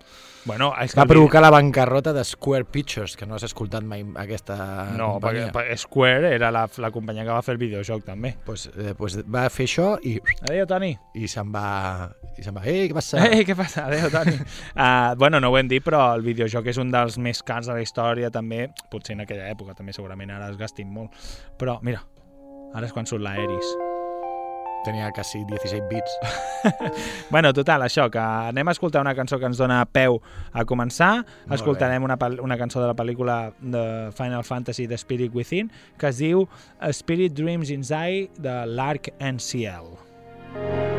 Bueno, 0.44 0.72
és 0.82 0.94
que 0.94 1.00
Va 1.00 1.06
provocar 1.06 1.42
la 1.44 1.52
bancarrota 1.54 2.14
de 2.14 2.24
Square 2.26 2.66
Pictures, 2.66 3.14
que 3.16 3.28
no 3.30 3.36
has 3.36 3.44
escoltat 3.46 3.84
mai 3.86 4.02
aquesta 4.18 4.56
No, 4.98 5.14
companyia. 5.20 5.52
perquè 5.54 5.76
Square 5.78 6.32
era 6.34 6.50
la, 6.52 6.64
la 6.82 6.90
companyia 6.92 7.24
que 7.28 7.30
va 7.36 7.44
fer 7.46 7.54
el 7.54 7.60
videojoc, 7.62 8.04
també. 8.08 8.34
Pues, 8.46 8.66
eh, 8.76 8.96
pues 8.98 9.20
va 9.30 9.44
fer 9.54 9.68
això 9.70 9.92
i, 10.02 10.16
Adéu, 10.50 10.66
Toni. 10.66 10.96
i 11.14 11.28
se'n 11.30 11.52
va... 11.54 12.10
I 12.40 12.44
se'n 12.48 12.56
va, 12.58 12.64
ei, 12.66 12.88
què 12.90 12.98
passa? 12.98 13.22
Ei, 13.30 13.46
què 13.46 13.56
passa? 13.56 13.86
Adéu, 13.86 14.10
Toni. 14.10 14.34
uh, 14.74 15.14
bueno, 15.22 15.40
no 15.40 15.52
ho 15.52 15.58
hem 15.60 15.70
dit, 15.70 15.84
però 15.86 16.16
el 16.16 16.26
videojoc 16.26 16.66
és 16.74 16.82
un 16.82 16.90
dels 16.90 17.20
més 17.22 17.44
cars 17.44 17.68
de 17.70 17.78
la 17.78 17.86
història, 17.86 18.32
també. 18.34 18.66
Potser 18.90 19.14
en 19.20 19.22
aquella 19.28 19.46
època, 19.52 19.78
també 19.78 19.94
segurament 19.94 20.32
ara 20.32 20.50
es 20.50 20.58
gastin 20.58 20.90
molt. 20.90 21.14
Però, 21.62 21.78
mira, 21.86 22.02
ara 22.74 22.88
és 22.90 22.94
quan 22.98 23.06
surt 23.06 23.22
l'Aeris. 23.22 23.91
Tenia 24.86 25.12
quasi 25.14 25.44
16 25.46 25.84
bits. 25.90 26.12
Bueno, 27.32 27.54
total, 27.54 27.82
això, 27.86 28.10
que 28.12 28.20
anem 28.22 28.68
a 28.68 28.74
escoltar 28.76 29.02
una 29.02 29.14
cançó 29.16 29.40
que 29.40 29.48
ens 29.50 29.58
dona 29.58 29.80
peu 29.86 30.20
a 30.54 30.66
començar. 30.68 31.24
Molt 31.48 31.56
Escoltarem 31.58 32.04
una, 32.04 32.18
pel- 32.22 32.40
una 32.44 32.58
cançó 32.60 32.82
de 32.84 32.90
la 32.92 32.96
pel·lícula 32.98 33.54
de 33.62 33.84
Final 34.18 34.44
Fantasy 34.44 34.88
The 34.88 34.98
Spirit 35.02 35.34
Within, 35.34 35.72
que 35.98 36.12
es 36.12 36.20
diu 36.22 36.46
Spirit 36.92 37.34
Dreams 37.38 37.72
Inside 37.72 38.30
de 38.44 38.60
l'Arc 38.68 39.14
NCL. 39.18 39.94
I 40.52 40.91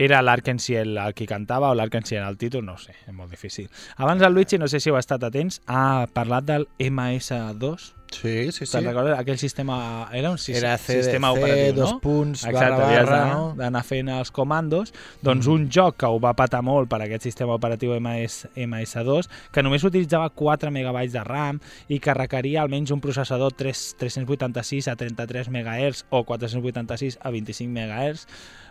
Era 0.00 0.22
l'Arkenciel 0.24 0.96
el 0.96 1.14
qui 1.14 1.28
cantava 1.28 1.70
o 1.70 1.76
l'Arkenciel 1.76 2.24
el 2.24 2.38
títol, 2.40 2.64
no 2.64 2.78
sé, 2.80 2.96
és 3.06 3.14
molt 3.14 3.30
difícil. 3.30 3.68
Abans 4.00 4.24
el 4.24 4.32
Luigi, 4.32 4.58
no 4.58 4.68
sé 4.70 4.80
si 4.80 4.88
heu 4.88 4.96
estat 5.00 5.24
atents, 5.28 5.60
ha 5.68 6.06
parlat 6.14 6.46
del 6.48 6.68
MS2, 6.80 7.90
Sí, 8.10 8.50
sí, 8.50 8.66
sí. 8.66 8.72
Te'n 8.72 8.84
recordes? 8.84 9.14
Aquell 9.18 9.38
sistema... 9.38 10.08
Era 10.12 10.30
un 10.30 10.38
sis, 10.38 10.56
Era 10.58 10.76
CDC, 10.78 11.04
sistema 11.04 11.30
operatiu, 11.32 11.74
dos 11.74 11.92
no? 11.92 12.00
punts, 12.02 12.44
Exacte, 12.44 12.82
barra, 12.82 13.04
barra, 13.04 13.20
no? 13.32 13.44
d'anar 13.58 13.82
fent 13.86 14.10
els 14.12 14.32
comandos. 14.34 14.92
Doncs 15.22 15.48
un 15.50 15.68
joc 15.72 16.00
que 16.02 16.10
ho 16.10 16.18
va 16.22 16.34
patar 16.38 16.62
molt 16.66 16.90
per 16.90 17.00
aquest 17.04 17.28
sistema 17.28 17.54
operatiu 17.56 17.94
MS, 17.96 18.50
MS2, 18.56 19.30
que 19.54 19.64
només 19.64 19.86
utilitzava 19.86 20.30
4 20.34 20.72
megabytes 20.74 21.14
de 21.14 21.24
RAM 21.26 21.60
i 21.88 22.00
que 22.02 22.16
requeria 22.16 22.64
almenys 22.64 22.90
un 22.94 23.02
processador 23.04 23.54
3, 23.56 23.84
386 24.02 24.90
a 24.90 24.96
33 24.98 25.52
MHz 25.54 26.08
o 26.10 26.24
486 26.26 27.20
a 27.22 27.30
25 27.30 27.70
MHz. 27.70 28.26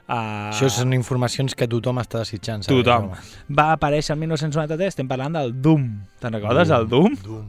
Uh, 0.09 0.49
Això 0.49 0.65
són 0.73 0.95
informacions 0.97 1.53
que 1.53 1.67
tothom 1.69 1.99
està 2.01 2.23
desitjant. 2.23 2.63
Tothom. 2.65 3.11
Va 3.53 3.67
aparèixer 3.75 4.15
el 4.15 4.23
1993, 4.23 4.95
estem 4.95 5.09
parlant 5.11 5.35
del 5.37 5.53
Doom. 5.61 5.83
Te'n 6.17 6.33
recordes 6.33 6.71
del 6.73 6.87
Doom? 6.89 7.17
Doom. 7.21 7.43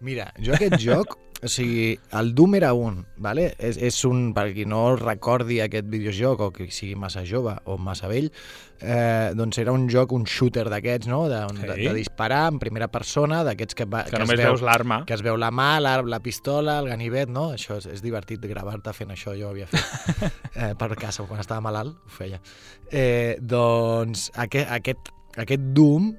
Mira, 0.00 0.30
jo 0.40 0.54
aquest 0.56 0.78
joc, 0.86 1.18
o 1.40 1.48
sigui, 1.48 1.94
el 2.16 2.34
Doom 2.36 2.54
era 2.58 2.74
un, 2.76 2.98
vale? 3.16 3.54
és, 3.58 3.78
és 3.80 3.96
un, 4.04 4.30
per 4.36 4.50
qui 4.52 4.66
no 4.68 4.94
recordi 4.96 5.58
aquest 5.64 5.86
videojoc 5.88 6.40
o 6.44 6.48
que 6.52 6.66
sigui 6.72 6.94
massa 7.00 7.22
jove 7.24 7.54
o 7.64 7.78
massa 7.80 8.08
vell, 8.10 8.28
eh, 8.80 9.30
doncs 9.36 9.56
era 9.62 9.72
un 9.72 9.86
joc, 9.92 10.12
un 10.16 10.26
shooter 10.28 10.66
d'aquests, 10.68 11.08
no? 11.08 11.22
De, 11.32 11.40
Sí. 11.56 11.66
de, 11.66 11.76
de 11.88 11.94
disparar 11.96 12.42
en 12.52 12.58
primera 12.60 12.88
persona, 12.92 13.42
d'aquests 13.44 13.74
que, 13.78 13.84
va, 13.88 14.02
Que, 14.04 14.16
es 14.16 14.24
només 14.24 14.36
veu, 14.40 14.50
veus 14.52 14.62
l'arma. 14.64 15.02
que 15.08 15.16
es 15.16 15.24
veu 15.24 15.36
la 15.40 15.50
mà, 15.50 15.80
la, 15.80 15.98
la 16.02 16.20
pistola, 16.20 16.78
el 16.80 16.88
ganivet, 16.92 17.28
no? 17.32 17.50
Això 17.56 17.76
és, 17.80 17.86
és 17.96 18.02
divertit 18.04 18.40
gravar-te 18.44 18.92
fent 18.92 19.12
això, 19.16 19.32
jo 19.36 19.48
ho 19.48 19.54
havia 19.54 19.68
fet 19.72 20.24
eh, 20.56 20.72
per 20.76 20.90
casa, 20.96 21.24
quan 21.28 21.40
estava 21.40 21.60
malalt 21.64 21.96
ho 22.04 22.16
feia. 22.20 22.40
Eh, 22.92 23.36
doncs 23.40 24.28
aquest, 24.36 24.68
aquest, 24.76 25.08
aquest 25.40 25.70
Doom 25.72 26.12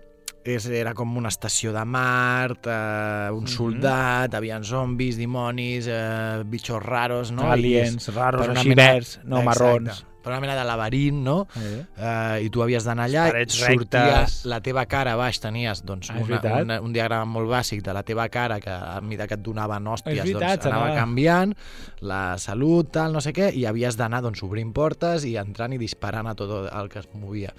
és, 0.43 0.65
era 0.73 0.93
com 0.97 1.15
una 1.17 1.29
estació 1.29 1.71
de 1.75 1.83
Mart, 1.85 2.65
eh, 2.67 3.29
un 3.31 3.47
soldat, 3.47 4.33
havien 4.33 4.63
zombis, 4.63 5.17
dimonis, 5.17 5.87
eh, 5.87 6.41
bitxos 6.45 6.81
raros, 6.83 7.31
no? 7.31 7.43
I 7.49 7.51
Aliens, 7.59 8.07
és 8.07 8.15
raros, 8.15 8.47
així 8.49 8.69
mena- 8.69 8.91
verds, 8.93 9.19
no 9.23 9.39
Exacte, 9.41 9.45
marrons. 9.45 10.05
Per 10.21 10.29
una 10.29 10.39
mena 10.39 10.53
de 10.53 10.63
laberint, 10.63 11.17
no? 11.25 11.47
Eh? 11.57 11.79
Uh, 11.97 12.43
i 12.45 12.49
tu 12.53 12.61
havies 12.61 12.83
d'anar 12.85 13.07
allà, 13.07 13.23
Parets 13.31 13.55
sortia 13.57 14.03
rectes. 14.19 14.45
la 14.45 14.59
teva 14.61 14.83
cara 14.85 15.15
baix, 15.17 15.39
tenies 15.41 15.81
doncs, 15.83 16.11
Ah, 16.11 16.19
una, 16.21 16.39
una, 16.61 16.75
un 16.85 16.93
diagrama 16.93 17.25
molt 17.25 17.49
bàsic 17.49 17.81
de 17.81 17.91
la 17.91 18.03
teva 18.03 18.27
cara 18.29 18.59
que 18.59 18.69
a 18.69 19.01
mesura 19.01 19.25
que 19.27 19.33
et 19.33 19.41
donaven 19.41 19.83
hòsties 19.89 20.19
És 20.19 20.23
veritat, 20.23 20.59
doncs, 20.61 20.65
anava 20.67 20.85
s'anava- 20.91 20.99
canviant, 20.99 21.55
la 22.01 22.37
salut, 22.37 22.91
tal, 22.91 23.11
no 23.13 23.19
sé 23.19 23.33
què, 23.33 23.49
i 23.55 23.65
havies 23.65 23.97
d'anar 23.97 24.21
doncs, 24.21 24.43
obrint 24.43 24.71
portes 24.71 25.25
i 25.25 25.37
entrant 25.37 25.73
i 25.73 25.79
disparant 25.81 26.27
a 26.27 26.35
tot 26.35 26.69
el 26.71 26.87
que 26.89 26.99
es 26.99 27.09
movia. 27.15 27.51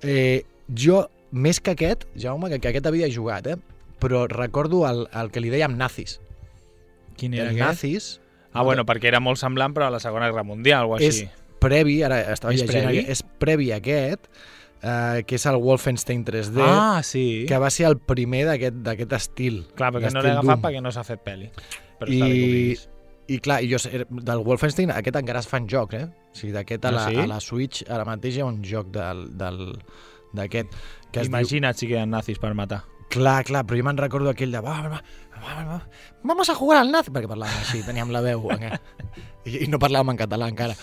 Eh, 0.00 0.46
jo, 0.74 1.10
més 1.32 1.60
que 1.60 1.72
aquest, 1.76 2.06
Jaume, 2.16 2.48
que, 2.50 2.58
que 2.60 2.68
aquest 2.72 2.86
havia 2.86 3.08
jugat, 3.12 3.46
eh? 3.46 3.56
però 4.00 4.26
recordo 4.30 4.84
el, 4.88 5.06
el 5.12 5.30
que 5.34 5.40
li 5.40 5.50
dèiem 5.50 5.76
nazis. 5.76 6.20
Quin 7.18 7.34
era 7.34 7.50
el 7.50 7.56
aquest? 7.56 7.66
nazis 7.66 8.20
Ah, 8.52 8.62
bueno, 8.62 8.84
perquè 8.88 9.10
era 9.10 9.20
molt 9.20 9.36
semblant, 9.38 9.74
però 9.76 9.86
a 9.86 9.90
la 9.92 9.98
Segona 10.00 10.26
Guerra 10.30 10.42
Mundial 10.42 10.86
o 10.88 10.96
és 10.98 11.18
així. 11.20 11.26
previ, 11.60 11.98
ara 12.02 12.20
estava 12.32 12.54
És 12.54 12.62
llegint, 12.62 12.86
previ? 12.88 13.02
és 13.12 13.20
previ 13.38 13.66
aquest, 13.76 14.24
eh, 14.82 15.22
que 15.28 15.36
és 15.36 15.44
el 15.46 15.56
Wolfenstein 15.62 16.24
3D, 16.24 16.62
Ah, 16.64 17.02
sí. 17.04 17.44
que 17.46 17.58
va 17.58 17.68
ser 17.70 17.86
el 17.86 17.98
primer 17.98 18.46
d'aquest 18.46 19.12
estil. 19.12 19.66
Clar, 19.76 19.92
perquè 19.92 20.10
no 20.14 20.22
l'he 20.22 20.30
agafat 20.32 20.48
Doom. 20.56 20.62
perquè 20.64 20.80
no 20.82 20.90
s'ha 20.90 21.04
fet 21.04 21.22
pel·li. 21.26 21.50
Però 22.00 22.08
I. 22.10 22.78
I 23.28 23.38
clar, 23.44 23.60
jo, 23.68 23.76
del 24.08 24.38
Wolfenstein 24.40 24.90
aquest 24.90 25.16
encara 25.20 25.40
es 25.44 25.46
fan 25.46 25.66
jocs, 25.68 25.94
eh? 26.00 26.06
O 26.08 26.34
sigui, 26.34 26.54
d'aquest 26.56 26.86
a, 26.86 26.88
Ah, 26.88 26.92
la, 26.92 27.06
sí? 27.10 27.16
a 27.20 27.26
la 27.26 27.40
Switch 27.44 27.82
ara 27.90 28.06
mateix 28.08 28.38
hi 28.38 28.40
ha 28.40 28.46
un 28.48 28.62
joc 28.64 28.88
del 28.94 29.26
del- 29.36 29.76
d'aquest 30.32 30.72
que 31.12 31.24
es 31.24 31.28
diu... 31.28 31.34
Imagina't 31.36 31.78
si 31.78 31.90
queden 31.90 32.14
nazis 32.14 32.40
per 32.42 32.54
matar. 32.58 32.84
Clar, 33.08 33.40
clar, 33.48 33.64
però 33.64 33.78
jo 33.78 33.84
me'n 33.86 34.00
recordo 34.00 34.28
aquell 34.28 34.52
de... 34.52 34.60
Va, 34.60 34.74
va, 34.84 34.98
va, 34.98 35.40
va, 35.40 35.64
va, 35.64 35.78
vamos 36.28 36.50
a 36.52 36.56
jugar 36.58 36.82
al 36.82 36.92
nazi, 36.92 37.12
perquè 37.14 37.30
parlàvem 37.30 37.62
així, 37.62 37.80
teníem 37.86 38.12
la 38.12 38.20
veu 38.24 38.50
i, 39.48 39.64
i 39.64 39.68
no 39.70 39.78
parlàvem 39.80 40.12
en 40.12 40.18
català 40.20 40.48
encara. 40.50 40.74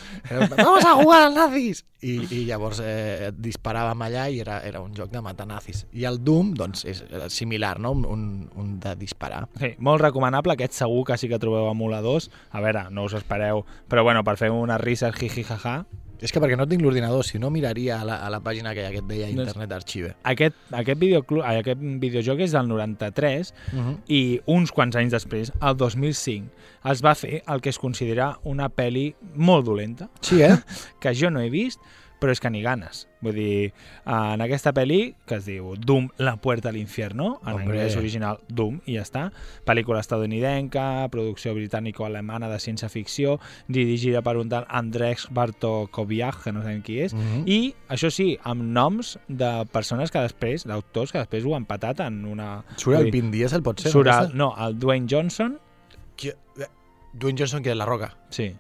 Vamos 0.58 0.86
a 0.86 0.96
jugar 0.98 1.20
al 1.28 1.36
nazis! 1.36 1.84
I, 2.06 2.16
i 2.34 2.40
llavors 2.48 2.80
eh, 2.82 3.32
disparàvem 3.34 4.02
allà 4.08 4.26
i 4.30 4.40
era, 4.42 4.60
era 4.66 4.82
un 4.82 4.94
joc 4.98 5.12
de 5.14 5.22
matar 5.26 5.48
nazis. 5.50 5.84
I 5.94 6.06
el 6.10 6.20
Doom, 6.26 6.54
doncs, 6.58 6.86
és 6.90 7.04
eh, 7.06 7.28
similar, 7.34 7.78
no? 7.82 7.94
Un, 7.98 8.06
un, 8.10 8.24
un 8.62 8.72
de 8.82 8.96
disparar. 9.00 9.44
Sí, 9.62 9.76
molt 9.86 10.02
recomanable, 10.04 10.56
aquest 10.56 10.78
segur 10.78 11.04
que 11.10 11.18
sí 11.22 11.30
que 11.32 11.42
trobeu 11.42 11.70
emuladors. 11.72 12.30
A 12.52 12.64
veure, 12.66 12.88
no 12.94 13.06
us 13.06 13.18
espereu, 13.18 13.66
però 13.92 14.06
bueno, 14.08 14.26
per 14.26 14.38
fer 14.42 14.52
unes 14.54 14.82
risses 14.82 15.14
jiji 15.18 15.46
jaja, 15.46 15.84
És 16.22 16.32
que 16.32 16.40
perquè 16.40 16.56
no 16.58 16.66
tinc 16.68 16.82
l'ordinador, 16.82 17.24
si 17.26 17.40
no 17.40 17.50
miraria 17.52 18.00
a 18.02 18.06
la, 18.08 18.16
a 18.26 18.30
la 18.30 18.40
pàgina 18.40 18.74
que, 18.74 18.86
que 18.92 18.98
et 19.04 19.08
deia 19.08 19.30
Internet 19.30 19.72
Archive. 19.72 20.14
aquest, 20.24 20.56
aquest, 20.72 21.00
videoclub, 21.00 21.44
aquest 21.44 21.80
videojoc 22.02 22.40
és 22.40 22.52
del 22.52 22.68
93 22.68 23.54
Uh 23.74 23.80
-huh. 23.80 23.98
i 24.08 24.40
uns 24.46 24.72
quants 24.72 24.96
anys 24.96 25.12
després, 25.12 25.52
el 25.62 25.76
2005, 25.78 26.48
es 26.92 27.02
va 27.04 27.16
fer 27.16 27.44
el 27.48 27.62
que 27.62 27.70
es 27.70 27.80
considera 27.80 28.38
una 28.44 28.70
pel·li 28.70 29.14
molt 29.36 29.66
dolenta, 29.66 30.10
Sí, 30.22 30.42
eh? 30.42 30.56
que 31.02 31.14
jo 31.14 31.30
no 31.30 31.40
he 31.42 31.50
vist, 31.50 31.80
però 32.26 32.34
és 32.34 32.42
que 32.42 32.50
ni 32.50 32.64
ganes. 32.66 33.06
Vull 33.26 33.34
dir, 33.38 33.74
en 34.06 34.42
aquesta 34.42 34.74
pel·li, 34.74 35.14
que 35.26 35.38
es 35.40 35.46
diu 35.48 35.76
Doom, 35.78 36.10
la 36.18 36.36
puerta 36.38 36.70
al 36.70 36.78
infierno, 36.78 37.40
en 37.46 37.54
Hombre. 37.54 37.66
anglès 37.66 37.96
original 37.98 38.40
Doom, 38.50 38.82
i 38.86 38.98
ja 38.98 39.04
està, 39.06 39.28
pel·lícula 39.66 40.02
estadounidenca, 40.04 41.08
producció 41.14 41.54
britànico-alemana 41.56 42.50
de 42.50 42.58
ciència-ficció, 42.60 43.40
dirigida 43.68 44.22
per 44.26 44.36
un 44.38 44.50
tal 44.50 44.66
Andrzej 44.70 45.28
Bartokowiak, 45.32 46.44
que 46.44 46.52
no 46.54 46.62
sabem 46.62 46.82
qui 46.82 47.00
és, 47.02 47.14
Mhm. 47.14 47.44
i, 47.48 47.74
això 47.90 48.10
sí, 48.12 48.38
amb 48.44 48.62
noms 48.64 49.18
de 49.28 49.66
persones 49.72 50.12
que 50.12 50.20
després, 50.20 50.66
d'autors 50.66 51.12
que 51.12 51.20
després 51.20 51.46
ho 51.46 51.56
han 51.56 51.66
patat 51.66 52.00
en 52.02 52.26
una... 52.26 52.64
Surt 52.78 52.98
el 52.98 53.06
dir, 53.06 53.12
20 53.22 53.32
dies, 53.32 53.54
el 53.54 53.64
pot 53.64 53.80
ser? 53.80 53.92
Surt 53.92 54.08
no, 54.08 54.12
el, 54.12 54.18
aquesta? 54.18 54.38
no, 54.38 54.68
el 54.68 54.80
Dwayne 54.80 55.08
Johnson, 55.10 55.60
Qui- 56.18 56.30
eh, 56.60 56.68
Dwayne 57.14 57.38
Johnson, 57.40 57.62
que 57.64 57.72
és 57.72 57.78
la 57.78 57.86
roca. 57.86 58.18
sí, 58.30 58.56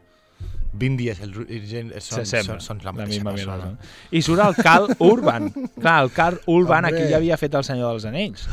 20 0.77 0.97
dies, 1.01 1.19
el, 1.23 1.33
el, 1.47 1.91
el, 1.91 2.01
són, 2.01 2.25
se 2.25 2.41
són, 2.43 2.59
són 2.63 2.81
la 2.83 2.91
la 2.91 2.95
mateixa 2.97 3.13
misma 3.15 3.31
persona. 3.35 3.69
mierda. 3.71 3.93
I 4.11 4.21
surt 4.25 4.43
el 4.45 4.55
Carl 4.61 4.89
Urban. 5.11 5.49
Clar, 5.79 5.97
el 6.03 6.11
Carl 6.11 6.39
Urban 6.45 6.85
Hombre. 6.85 7.01
aquí 7.03 7.11
ja 7.11 7.17
havia 7.21 7.38
fet 7.41 7.53
El 7.55 7.63
Senyor 7.67 7.93
dels 7.95 8.05
Anells. 8.11 8.47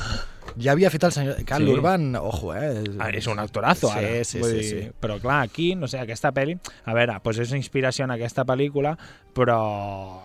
Ja 0.61 0.75
havia 0.75 0.91
fet 0.93 1.05
el 1.09 1.13
senyor... 1.15 1.39
Carl 1.49 1.65
Sí. 1.65 1.73
Urban, 1.73 2.17
ojo, 2.17 2.53
eh? 2.55 2.83
Ah, 3.01 3.09
és 3.15 3.27
un 3.31 3.39
actorazo, 3.41 3.89
sí, 3.89 3.99
ara. 3.99 4.25
Sí, 4.27 4.41
Vull 4.43 4.51
sí, 4.51 4.59
dir, 4.59 4.69
sí. 4.69 4.91
Però 5.01 5.17
clar, 5.23 5.41
aquí, 5.47 5.73
no 5.79 5.89
sé, 5.89 6.01
aquesta 6.03 6.33
pel·li... 6.35 6.57
A 6.85 6.97
veure, 6.97 7.17
doncs 7.25 7.41
és 7.45 7.55
inspiració 7.57 8.05
en 8.05 8.13
aquesta 8.15 8.45
pel·lícula, 8.49 8.93
però, 9.33 9.59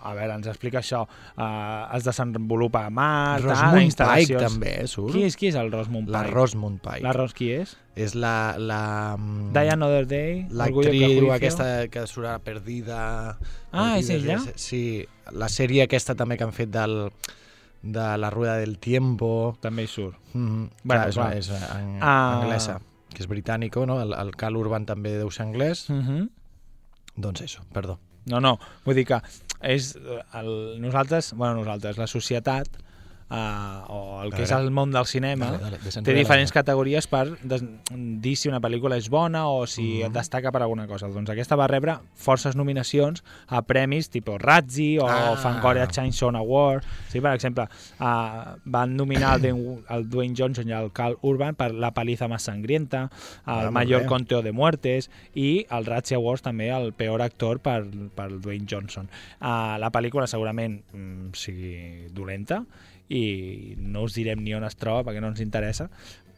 a 0.04 0.12
veure, 0.16 0.36
ens 0.36 0.50
explica 0.50 0.82
això. 0.82 1.04
Uh, 1.32 1.86
es 1.96 2.04
desenvolupa 2.04 2.84
a 2.88 2.92
mar, 2.92 3.40
tal, 3.40 3.48
Rosamund 3.54 3.96
Pike 4.02 4.42
també, 4.42 4.74
eh, 4.82 4.86
surt. 4.90 5.14
Qui 5.14 5.24
és, 5.28 5.38
qui 5.38 5.48
és 5.52 5.58
el 5.60 5.72
Rosamund 5.72 6.12
La 6.12 6.26
Pike? 6.26 6.36
Rosamund 6.36 6.82
Pike. 6.84 7.04
La 7.06 7.14
Ros 7.16 7.34
qui 7.38 7.52
és? 7.56 7.76
És 7.98 8.14
la... 8.18 8.34
la 8.58 8.82
mm, 9.16 9.50
Die 9.56 9.72
Another 9.72 10.04
Day? 10.10 10.44
L'actriu 10.50 11.32
aquesta 11.34 11.88
que 11.92 12.04
surt 12.10 12.44
Perdida... 12.44 13.00
Ah, 13.72 13.96
és 13.96 14.10
Perdides, 14.10 14.18
ella? 14.18 14.60
Sí, 14.60 14.82
la 15.32 15.48
sèrie 15.52 15.86
aquesta 15.88 16.18
també 16.18 16.36
que 16.36 16.46
han 16.46 16.56
fet 16.56 16.70
del, 16.74 17.06
de 17.82 18.18
La 18.18 18.30
Rueda 18.30 18.56
del 18.56 18.78
Tiempo... 18.78 19.56
També 19.60 19.84
hi 19.84 19.86
surt. 19.86 20.16
Mm 20.32 20.48
-hmm. 20.48 20.70
Bueno, 20.82 21.02
clar, 21.02 21.08
és, 21.08 21.14
clar. 21.14 21.32
és 21.36 21.72
en, 21.76 21.98
Ah. 22.02 22.40
anglesa, 22.40 22.80
que 23.14 23.22
és 23.22 23.28
britànico, 23.28 23.86
no? 23.86 24.00
El, 24.02 24.12
el 24.12 24.34
Cal 24.36 24.56
Urban 24.56 24.86
també 24.86 25.16
deu 25.18 25.30
ser 25.30 25.46
anglès. 25.46 25.88
Mm 25.90 26.02
-hmm. 26.02 26.28
Doncs 27.16 27.42
això, 27.42 27.60
perdó. 27.72 27.98
No, 28.26 28.40
no, 28.40 28.58
vull 28.84 28.94
dir 28.94 29.06
que 29.06 29.20
és 29.60 29.96
eh, 29.96 30.22
el, 30.34 30.80
nosaltres, 30.80 31.32
bueno, 31.34 31.54
nosaltres, 31.54 31.96
la 31.98 32.06
societat, 32.06 32.68
uh, 33.30 33.84
o 33.88 34.22
el 34.24 34.32
que 34.32 34.42
és 34.42 34.52
el 34.52 34.70
món 34.70 34.90
del 34.92 35.06
cinema, 35.06 35.50
Dale, 35.58 35.78
dale, 35.78 36.02
té 36.04 36.14
diferents 36.14 36.52
categories 36.52 37.06
per 37.06 37.26
dir 38.20 38.34
si 38.36 38.48
una 38.48 38.60
pel·lícula 38.60 38.96
és 38.96 39.08
bona 39.10 39.46
o 39.48 39.66
si 39.66 40.02
Mhm. 40.02 40.12
destaca 40.12 40.52
per 40.52 40.62
alguna 40.62 40.86
cosa. 40.86 41.08
Doncs 41.08 41.30
aquesta 41.30 41.56
va 41.56 41.66
rebre 41.66 41.98
forces 42.14 42.56
nominacions 42.56 43.22
a 43.46 43.62
premis 43.62 44.08
tipus 44.10 44.40
Razzie 44.40 44.98
o 45.00 45.06
Ah. 45.08 45.32
ah. 45.32 45.36
Fangoria 45.36 45.86
Chainsaw 45.88 46.34
Award. 46.36 46.84
Sí, 47.08 47.20
per 47.20 47.32
exemple, 47.34 47.64
uh, 48.00 48.56
van 48.64 48.96
nominar 48.96 49.36
el, 49.36 49.42
Dwayne- 49.42 49.82
el 49.88 50.08
Dwayne 50.10 50.34
Johnson 50.36 50.68
i 50.68 50.72
el 50.72 50.90
Carl 50.92 51.16
Urban 51.22 51.54
per 51.54 51.72
La 51.74 51.92
paliza 51.92 52.28
más 52.28 52.42
sangrienta, 52.42 53.10
Ah, 53.44 53.58
el 53.58 53.64
molt 53.66 53.72
Mayor 53.72 54.02
bé. 54.02 54.06
conteo 54.06 54.42
de 54.42 54.52
muertes 54.52 55.10
i 55.34 55.66
el 55.70 55.84
Razzie 55.86 56.16
Awards 56.16 56.42
també 56.42 56.68
el 56.70 56.92
peor 56.92 57.22
actor 57.22 57.60
per, 57.60 57.84
per 58.14 58.28
Dwayne 58.40 58.66
Johnson. 58.68 59.08
Uh, 59.40 59.78
la 59.78 59.90
pel·lícula 59.92 60.26
segurament 60.26 60.82
mm, 60.92 61.32
sigui 61.32 62.08
dolenta 62.12 62.64
i 63.08 63.17
no 63.78 64.02
us 64.06 64.14
direm 64.18 64.40
ni 64.44 64.54
on 64.56 64.64
es 64.68 64.76
troba 64.78 65.04
perquè 65.08 65.20
no 65.24 65.30
ens 65.32 65.40
interessa, 65.44 65.88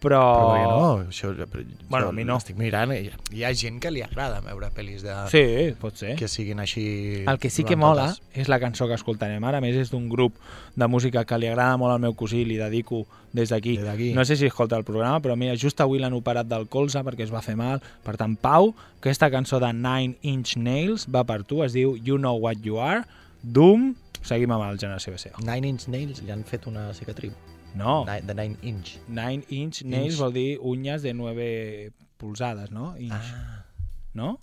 però... 0.00 0.20
Però 0.48 0.60
no? 0.64 0.84
Això, 1.10 1.28
però, 1.36 1.60
Bueno, 1.90 2.08
a 2.08 2.12
mi 2.16 2.24
no. 2.24 2.38
Estic 2.40 2.56
mirant, 2.56 2.88
i 2.96 3.10
hi 3.36 3.42
ha 3.44 3.50
gent 3.52 3.76
que 3.84 3.90
li 3.92 4.00
agrada 4.00 4.38
veure 4.40 4.70
pel·lis 4.72 5.02
de, 5.04 5.12
Sí, 5.28 5.42
pot 5.80 5.98
ser. 6.00 6.14
que 6.16 6.24
siguin 6.28 6.62
així... 6.64 6.84
El 7.28 7.36
que 7.38 7.50
sí 7.52 7.66
que 7.68 7.76
mola 7.76 8.06
totes. 8.14 8.22
és 8.32 8.48
la 8.48 8.56
cançó 8.62 8.88
que 8.88 8.96
escoltarem 8.96 9.44
ara, 9.44 9.60
a 9.60 9.64
més 9.64 9.76
és 9.76 9.92
d'un 9.92 10.08
grup 10.08 10.38
de 10.74 10.88
música 10.88 11.26
que 11.28 11.36
li 11.42 11.50
agrada 11.52 11.76
molt 11.76 11.92
al 11.92 12.00
meu 12.00 12.14
cosí 12.16 12.40
i 12.40 12.48
li 12.48 12.56
dedico 12.56 13.02
des 13.36 13.52
d'aquí. 13.52 13.76
Des 13.76 13.84
d'aquí. 13.90 14.08
No 14.16 14.24
sé 14.24 14.38
si 14.40 14.48
escolta 14.48 14.78
el 14.80 14.88
programa, 14.88 15.20
però 15.20 15.36
mira, 15.36 15.52
just 15.60 15.78
avui 15.84 16.00
l'han 16.00 16.16
operat 16.16 16.48
del 16.48 16.64
colze 16.72 17.04
perquè 17.04 17.28
es 17.28 17.34
va 17.34 17.44
fer 17.44 17.58
mal. 17.60 17.84
Per 18.06 18.16
tant, 18.16 18.38
Pau, 18.40 18.72
aquesta 19.02 19.28
cançó 19.30 19.60
de 19.60 19.68
Nine 19.76 20.16
Inch 20.22 20.56
Nails 20.56 21.04
va 21.12 21.26
per 21.28 21.42
tu, 21.44 21.60
es 21.62 21.76
diu 21.76 21.92
You 22.00 22.16
Know 22.16 22.40
What 22.40 22.64
You 22.64 22.80
Are, 22.80 23.04
Doom, 23.44 23.90
seguim 24.22 24.50
amb 24.52 24.64
el 24.70 24.78
Generació 24.78 25.12
BCO. 25.14 25.40
Nine 25.46 25.68
Inch 25.68 25.88
Nails 25.88 26.22
li 26.22 26.30
han 26.32 26.44
fet 26.44 26.66
una 26.66 26.92
cicatriu. 26.94 27.32
No, 27.74 28.04
Ni- 28.04 28.22
The 28.26 28.34
Nine 28.34 28.56
Inch. 28.62 28.96
9 29.08 29.44
inch 29.50 29.82
nails 29.84 30.14
Inch. 30.14 30.18
vol 30.20 30.32
dir 30.34 30.58
uñas 30.60 31.02
de 31.02 31.14
9 31.14 31.92
pulsades, 32.18 32.70
no? 32.72 32.96
Inch, 32.98 33.12
Ah, 33.14 33.64
no? 34.12 34.40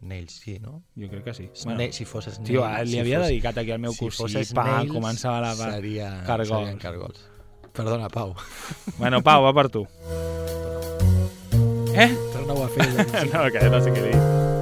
nails, 0.00 0.32
sí, 0.40 0.58
no? 0.60 0.82
Jo 0.96 1.08
crec 1.10 1.24
que 1.24 1.34
sí. 1.34 1.50
Sna 1.52 1.76
si 1.92 2.04
fossis 2.06 2.38
nails... 2.38 2.48
Tio, 2.48 2.64
li 2.84 2.90
si 2.92 2.98
havia 3.00 3.18
fos- 3.18 3.26
dedicat 3.28 3.58
aquí 3.58 3.70
al 3.72 3.80
meu 3.80 3.92
si 3.92 4.04
cosí, 4.06 4.16
fossis 4.22 4.52
pa, 4.54 4.64
nails, 4.78 4.92
començava 4.94 5.40
la... 5.42 5.54
Seria, 5.56 6.22
cargols. 6.26 6.48
serien 6.60 6.78
cargols. 6.78 7.20
Perdona, 7.72 8.08
Pau. 8.08 8.34
Bueno, 8.98 9.20
Pau, 9.22 9.42
va 9.44 9.52
per 9.52 9.68
tu. 9.68 9.84
Eh? 11.94 12.08
Torna-ho 12.32 12.64
a 12.64 12.68
fer. 12.68 12.88
No, 13.34 13.44
que 13.52 13.68
no 13.68 13.82
sé 13.84 13.90
què 13.92 14.02
dir. 14.08 14.59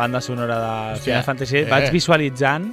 Banda 0.00 0.20
sonora 0.24 0.56
de 0.60 0.70
Hòstia, 0.96 1.04
Final 1.12 1.26
Fantasy 1.28 1.58
eh. 1.62 1.66
Vaig 1.70 1.90
visualitzant 1.94 2.70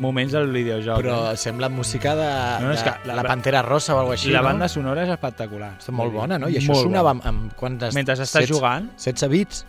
moments 0.00 0.32
del 0.36 0.50
videojoc. 0.52 1.00
Però 1.02 1.18
eh? 1.32 1.36
sembla 1.40 1.68
música 1.72 2.14
de, 2.16 2.26
No, 2.62 2.68
no, 2.70 2.74
de 2.76 2.82
que 2.84 3.08
la- 3.08 3.16
la, 3.18 3.24
Pantera 3.24 3.62
Rosa 3.64 3.94
o 3.94 3.98
alguna 4.00 4.14
així, 4.16 4.30
la 4.32 4.40
no? 4.44 4.50
banda 4.52 4.68
sonora 4.68 5.04
és 5.04 5.12
espectacular. 5.16 5.74
Està 5.80 5.92
molt 5.92 6.12
bona, 6.14 6.38
no? 6.38 6.48
I 6.52 6.56
això 6.60 6.72
Molt 6.74 6.86
sonava 6.88 7.12
bona. 7.14 7.24
amb, 7.32 7.44
amb 7.46 7.56
quantes... 7.56 7.94
Mentre 7.96 8.14
estàs 8.16 8.32
16 8.44 8.52
jugant... 8.52 8.92
16 9.00 9.32
bits? 9.32 9.64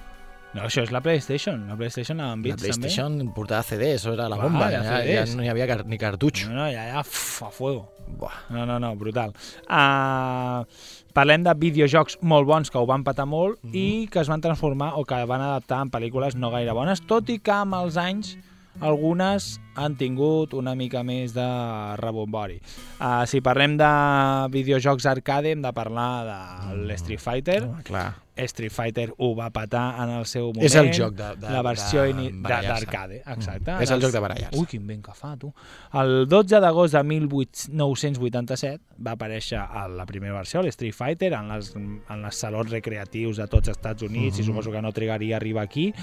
No, 0.55 0.63
això 0.63 0.81
és 0.81 0.91
la 0.95 1.01
PlayStation. 1.03 1.65
La 1.69 1.75
PlayStation 1.77 2.21
amb 2.23 2.39
La 2.45 2.55
bits 2.55 2.63
PlayStation 2.63 3.17
portava 3.35 3.61
CD, 3.67 3.91
això 3.97 4.13
era 4.15 4.29
la 4.31 4.37
bomba. 4.39 4.69
ja 4.71 4.79
Ja, 4.81 5.01
CDs. 5.03 5.29
ja 5.31 5.35
no 5.37 5.43
hi 5.43 5.49
havia 5.51 5.67
car 5.69 5.81
ni 5.85 5.99
cartutx. 6.01 6.45
també. 6.47 6.55
No, 6.55 6.63
no, 6.63 6.69
ja, 6.71 6.85
ja, 6.93 7.01
uf, 7.03 7.43
a 7.43 7.51
fuego. 7.51 7.83
Buah. 8.07 8.37
No, 8.55 8.63
no, 8.65 8.79
no, 8.79 8.93
brutal. 8.95 9.33
Uh, 9.67 10.63
parlem 11.17 11.41
de 11.41 11.53
videojocs 11.57 12.19
molt 12.21 12.45
bons 12.45 12.69
que 12.69 12.77
ho 12.77 12.85
van 12.85 13.03
patar 13.03 13.25
molt 13.25 13.57
Mhm. 13.63 13.73
i 13.73 14.07
que 14.11 14.19
es 14.21 14.29
van 14.29 14.41
transformar 14.41 14.93
o 14.95 15.05
que 15.05 15.17
van 15.25 15.41
adaptar 15.41 15.81
en 15.81 15.89
pel·lícules 15.89 16.35
no 16.35 16.51
gaire 16.51 16.73
bones, 16.73 17.01
tot 17.01 17.29
i 17.29 17.39
que 17.39 17.51
amb 17.51 17.73
els 17.73 17.97
anys 17.97 18.37
algunes 18.81 19.59
han 19.77 19.95
tingut 19.95 20.53
una 20.57 20.73
mica 20.75 21.03
més 21.03 21.33
de 21.37 21.47
rebombori. 22.01 22.59
Uh, 22.99 23.23
si 23.29 23.41
parlem 23.45 23.77
de 23.77 23.91
videojocs 24.53 25.05
arcade, 25.05 25.51
hem 25.53 25.61
de 25.61 25.71
parlar 25.73 26.13
de 26.27 26.39
l'Street 26.87 27.21
Fighter. 27.21 27.61
Home, 27.69 27.83
clar. 27.87 28.07
Street 28.37 28.69
Fighter 28.69 29.07
ho 29.17 29.31
va 29.33 29.47
patar 29.49 29.95
en 30.03 30.11
el 30.19 30.25
seu 30.29 30.51
moment. 30.51 30.61
És 30.67 30.75
el 30.77 30.91
joc 30.93 31.15
de- 31.17 31.31
de- 31.41 31.49
la 31.49 31.63
versió 31.65 32.03
d'arcade, 32.05 33.23
exacte. 33.25 33.71
Mm. 33.71 33.81
És 33.81 33.89
el 33.89 33.99
joc 34.03 34.11
de 34.13 34.19
barallar-se. 34.21 34.59
Ui, 34.59 34.67
quin 34.69 34.85
vent 34.85 35.01
que 35.03 35.15
fa, 35.17 35.31
tu. 35.41 35.49
El 35.97 36.27
12 36.29 36.59
d'agost 36.61 36.93
de 36.93 37.01
1987 37.03 38.79
va 39.05 39.13
aparèixer 39.15 39.59
la 39.89 40.05
primera 40.05 40.33
versió, 40.35 40.61
l'Street 40.61 40.93
Fighter, 40.95 41.31
en 41.33 41.49
les, 41.49 41.71
en 41.75 42.21
les 42.23 42.35
salons 42.35 42.69
recreatius 42.71 43.37
de 43.41 43.47
tots 43.47 43.67
els 43.69 43.77
Estats 43.77 44.03
Units, 44.03 44.37
Mhm. 44.37 44.41
i 44.41 44.45
suposo 44.45 44.71
que 44.71 44.81
no 44.81 44.91
trigaria 44.91 45.35
a 45.35 45.37
arribar 45.37 45.63
aquí, 45.63 45.93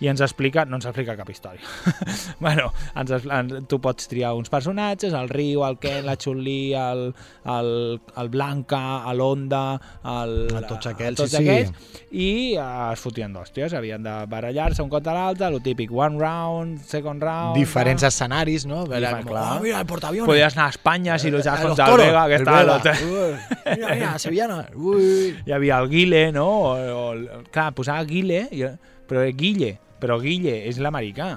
i 0.00 0.08
ens 0.08 0.20
explica, 0.20 0.64
no 0.64 0.76
ens 0.76 0.86
explica 0.86 1.16
cap 1.16 1.28
història. 1.30 1.60
bueno, 2.40 2.72
ens, 2.96 3.23
tu 3.68 3.78
pots 3.80 4.06
triar 4.10 4.32
uns 4.36 4.50
personatges, 4.52 5.12
el 5.16 5.28
Ryu, 5.28 5.62
el 5.66 5.78
Ken, 5.82 6.04
la 6.06 6.16
Chun-Li, 6.16 6.74
el, 6.74 7.04
el, 7.50 7.70
el 8.20 8.28
Blanca, 8.32 8.80
l'Onda, 9.14 9.78
el, 10.04 10.34
A 10.56 10.62
tots 10.68 10.86
aquells, 10.92 11.16
tots 11.20 11.32
sí, 11.34 11.38
sí. 11.38 11.48
aquells, 11.48 11.92
i 12.14 12.28
eh, 12.54 12.66
es 12.92 13.00
fotien 13.02 13.32
d'hòsties, 13.34 13.74
havien 13.78 14.02
de 14.06 14.14
barallar-se 14.30 14.82
un 14.84 14.90
contra 14.92 15.14
l'altre, 15.16 15.48
el 15.52 15.60
típic 15.64 15.92
one 15.92 16.18
round, 16.20 16.80
second 16.84 17.22
round... 17.22 17.56
Diferents 17.58 18.02
tal. 18.02 18.08
escenaris, 18.12 18.66
no? 18.66 18.84
Era 18.86 19.08
Diferent, 19.14 19.24
com, 19.28 19.32
clar. 19.32 19.46
oh, 19.56 19.62
mira, 19.64 19.80
el 19.80 19.86
portaaviones. 19.86 20.28
Podies 20.28 20.56
anar 20.58 20.66
a 20.66 20.74
Espanya 20.76 21.18
si 21.18 21.30
luchaves 21.30 21.60
Eh, 21.60 21.68
los 21.68 21.76
contra 21.76 21.84
el 21.86 21.90
toros, 21.90 22.06
Vega, 22.06 22.26
que 22.28 22.34
el 22.34 22.40
estava 22.42 22.62
Vega. 22.62 22.98
Ui, 23.04 23.76
Mira, 23.76 23.94
mira, 23.94 24.18
sevillana. 24.24 24.60
Ui. 24.76 25.34
Hi 25.46 25.52
havia 25.52 25.78
el 25.80 25.88
Guile, 25.88 26.24
no? 26.32 26.48
O, 26.48 26.74
o, 26.74 27.12
el- 27.12 27.28
clar, 27.50 27.72
posava 27.74 28.04
Guile, 28.04 28.48
i- 28.52 28.64
però 29.08 29.24
Guille, 29.36 29.78
però 30.00 30.18
Guille 30.20 30.62
és 30.68 30.78
l'americà. 30.80 31.34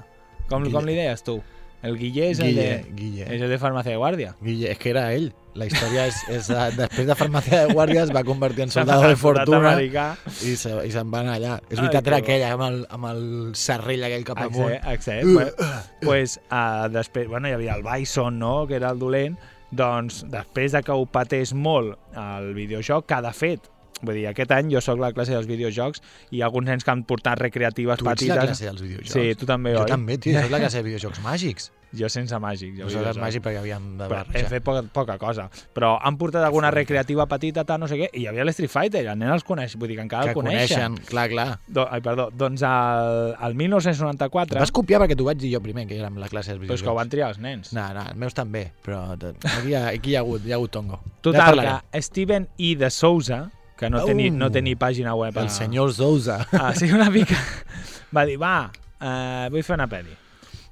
Com, 0.47 0.63
Guille. 0.63 0.73
com 0.75 0.85
li 0.87 0.93
deies 0.95 1.23
tu? 1.23 1.37
El 1.85 1.97
Guille 1.99 2.31
és 2.31 2.39
el 2.39 2.47
Guille, 2.51 2.63
de, 2.63 2.93
Guille. 2.97 3.25
és 3.35 3.41
el 3.41 3.51
de 3.53 3.59
Farmàcia 3.61 3.93
de 3.93 3.99
Guàrdia. 4.01 4.31
Guille, 4.41 4.71
és 4.71 4.79
que 4.81 4.89
era 4.89 5.11
ell. 5.13 5.29
La 5.57 5.65
història 5.65 6.05
és, 6.05 6.17
és 6.29 6.47
de, 6.51 6.63
després 6.77 7.07
de 7.09 7.15
farmàcia 7.17 7.63
de 7.65 7.73
guàrdia 7.73 8.03
es 8.03 8.11
va 8.13 8.21
convertir 8.25 8.67
en 8.67 8.71
soldado 8.75 9.07
de 9.07 9.15
Soldat 9.15 9.47
fortuna 9.47 9.71
americà. 9.71 10.03
i 10.45 10.53
se, 10.59 10.73
i 10.85 10.91
se'n 10.93 11.09
van 11.09 11.31
allà. 11.33 11.55
És 11.65 11.79
veritat, 11.79 12.03
que 12.05 12.11
era 12.11 12.19
aquella 12.21 12.51
amb 12.53 12.65
el, 12.67 12.77
amb 12.93 13.07
el 13.09 13.23
serrell 13.57 14.05
aquell 14.05 14.25
cap 14.27 14.43
amunt. 14.45 14.75
Exacte, 14.77 15.15
exacte. 15.23 15.55
Uh, 15.57 15.71
pues, 16.03 16.03
pues, 16.03 16.35
uh, 16.51 16.85
després, 16.93 17.25
bueno, 17.31 17.49
hi 17.49 17.57
havia 17.57 17.77
el 17.79 17.85
Bison, 17.87 18.37
no?, 18.37 18.53
que 18.69 18.77
era 18.77 18.93
el 18.93 19.01
dolent, 19.01 19.39
doncs 19.73 20.21
després 20.29 20.77
de 20.77 20.83
que 20.85 20.93
ho 20.93 21.09
patés 21.09 21.55
molt 21.57 21.97
el 22.13 22.53
videojoc, 22.53 23.09
que 23.09 23.21
de 23.25 23.33
fet, 23.33 23.71
vull 24.01 24.13
dir, 24.15 24.27
aquest 24.29 24.51
any 24.51 24.69
jo 24.73 24.81
sóc 24.81 24.99
la 25.01 25.11
classe 25.13 25.33
dels 25.33 25.47
videojocs 25.49 26.01
i 26.31 26.41
alguns 26.45 26.67
nens 26.69 26.83
que 26.85 26.91
han 26.91 27.03
portat 27.07 27.39
recreatives 27.41 27.97
Tu 27.99 28.05
ets 28.05 28.13
petites... 28.13 28.35
la 28.37 28.45
classe 28.45 28.65
dels 28.69 28.81
videojocs. 28.81 29.11
Sí, 29.15 29.33
tu 29.35 29.45
també, 29.49 29.73
jo 29.73 29.81
oi? 29.85 29.89
també, 29.89 30.17
tio, 30.21 30.39
soc 30.41 30.51
la 30.53 30.59
classe 30.65 30.77
de 30.83 30.87
videojocs 30.91 31.23
màgics. 31.25 31.71
Jo 31.95 32.09
sense 32.11 32.35
màgic. 32.43 32.73
Jo 32.75 32.83
Nosaltres 32.83 33.15
videojocs. 33.15 33.21
màgic 33.23 33.43
perquè 33.45 33.59
havíem 33.61 33.83
de 33.97 34.07
barrejar. 34.11 34.49
fet 34.51 34.63
poca, 34.65 34.81
poca 34.91 35.15
cosa. 35.17 35.45
Però 35.73 35.93
han 36.03 36.17
portat 36.19 36.43
alguna 36.43 36.67
recreativa 36.69 37.25
petita, 37.31 37.63
tal, 37.63 37.79
no 37.79 37.87
sé 37.87 37.95
què, 37.95 38.09
i 38.11 38.25
hi 38.25 38.27
havia 38.27 38.43
l'Street 38.43 38.69
Fighter, 38.73 39.05
el 39.07 39.17
nen 39.17 39.31
els 39.31 39.45
coneix, 39.47 39.77
vull 39.79 39.87
dir 39.87 39.95
que 39.95 40.03
encara 40.03 40.25
Que 40.27 40.33
el 40.35 40.35
coneixen. 40.35 40.97
coneixen, 40.97 41.07
clar, 41.07 41.29
clar. 41.31 41.47
Do, 41.65 41.87
ai, 41.89 42.01
perdó, 42.03 42.27
doncs 42.35 42.61
el, 42.67 43.35
el 43.47 43.55
1994, 43.55 44.59
Vas 44.59 44.71
copiar 44.75 44.99
perquè 45.05 45.15
t'ho 45.15 45.23
vaig 45.29 45.39
dir 45.39 45.53
jo 45.55 45.61
primer, 45.63 45.87
que 45.87 45.95
érem 45.95 46.19
la 46.19 46.27
classe 46.27 46.51
dels 46.51 46.65
però 46.67 46.75
és 46.75 46.83
que 46.83 46.91
ho 46.91 46.97
van 46.97 47.07
videojocs. 47.07 47.15
triar 47.15 47.29
els 47.31 47.39
nens. 47.39 47.71
No, 47.73 47.87
no, 47.95 48.03
els 48.11 48.19
meus 48.19 48.35
també, 48.35 48.65
però 48.83 49.05
aquí 49.15 49.71
hi 49.71 49.75
ha, 49.79 49.85
aquí 49.95 50.11
hi 50.11 50.17
ha 50.19 50.25
hagut, 50.25 50.43
hi 50.45 50.51
ha 50.51 50.59
hagut 50.59 50.71
tongo. 50.75 50.99
ja 51.05 51.21
Total, 51.21 51.45
parlarem. 51.55 51.87
que 51.91 52.01
Steven 52.01 52.47
I. 52.57 52.75
de 52.75 52.89
Souza, 52.91 53.45
que 53.77 53.89
no, 53.93 54.03
té 54.05 54.13
ni, 54.17 54.29
no 54.33 54.49
té 54.51 54.61
ni 54.65 54.75
pàgina 54.75 55.13
web... 55.15 55.35
El 55.37 55.47
a- 55.51 55.53
senyor 55.53 55.93
Sousa. 55.93 56.41
Ah, 56.51 56.73
sí, 56.75 56.91
una 56.91 57.09
mica... 57.13 57.37
Va 58.15 58.23
dir, 58.25 58.37
va, 58.39 58.69
eh, 59.03 59.47
vull 59.51 59.63
fer 59.67 59.75
una 59.75 59.85
pel·li. 59.91 60.13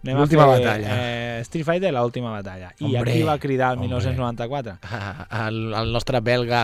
Anem 0.06 0.16
a 0.16 0.22
L'última 0.22 0.44
fer, 0.48 0.60
batalla. 0.62 0.92
Eh, 0.96 1.40
Street 1.44 1.66
Fighter, 1.66 1.90
l'última 1.92 2.30
batalla. 2.32 2.70
I 2.80 2.86
Hombre, 2.86 3.12
aquí 3.12 3.24
va 3.28 3.36
cridar 3.42 3.72
el 3.74 3.80
hombre. 3.82 3.88
1994. 3.90 4.76
El, 5.48 5.58
el 5.74 5.92
nostre 5.92 6.22
belga 6.22 6.62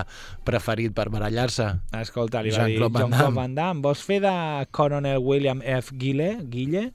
preferit 0.48 0.94
per 0.96 1.08
barallar-se. 1.12 1.66
Escolta, 2.00 2.44
li 2.46 2.54
va 2.56 2.68
dir 2.70 2.78
Van 2.80 2.94
John 3.02 3.12
Claude. 3.18 3.34
Van 3.36 3.56
Damme, 3.58 3.82
vols 3.84 4.04
fer 4.06 4.20
de 4.24 4.34
Coronel 4.72 5.18
William 5.26 5.60
F. 5.66 5.92
Guille? 5.98 6.36
Guille? 6.54 6.86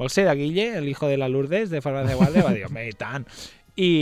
Vols 0.00 0.16
ser 0.16 0.24
de 0.26 0.34
Guille, 0.40 0.66
el 0.80 0.88
hijo 0.88 1.06
de 1.06 1.20
la 1.20 1.28
Lourdes, 1.28 1.68
de 1.70 1.82
Farmacia 1.84 2.14
de 2.16 2.18
Guardia? 2.18 2.46
Va 2.48 2.54
dir, 2.56 2.64
home, 2.66 2.88
i 2.88 2.96
tant. 2.98 3.28
I, 3.76 3.92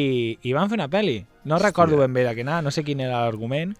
I 0.40 0.54
van 0.56 0.70
fer 0.70 0.78
una 0.80 0.88
pel·li. 0.88 1.18
No 1.50 1.58
recordo 1.61 1.98
ben 2.00 2.14
bé 2.16 2.24
de 2.24 2.32
què 2.38 2.46
anava, 2.46 2.62
no 2.62 2.70
sé 2.74 2.87
quin 2.87 3.02
era 3.04 3.24
l'argument, 3.26 3.74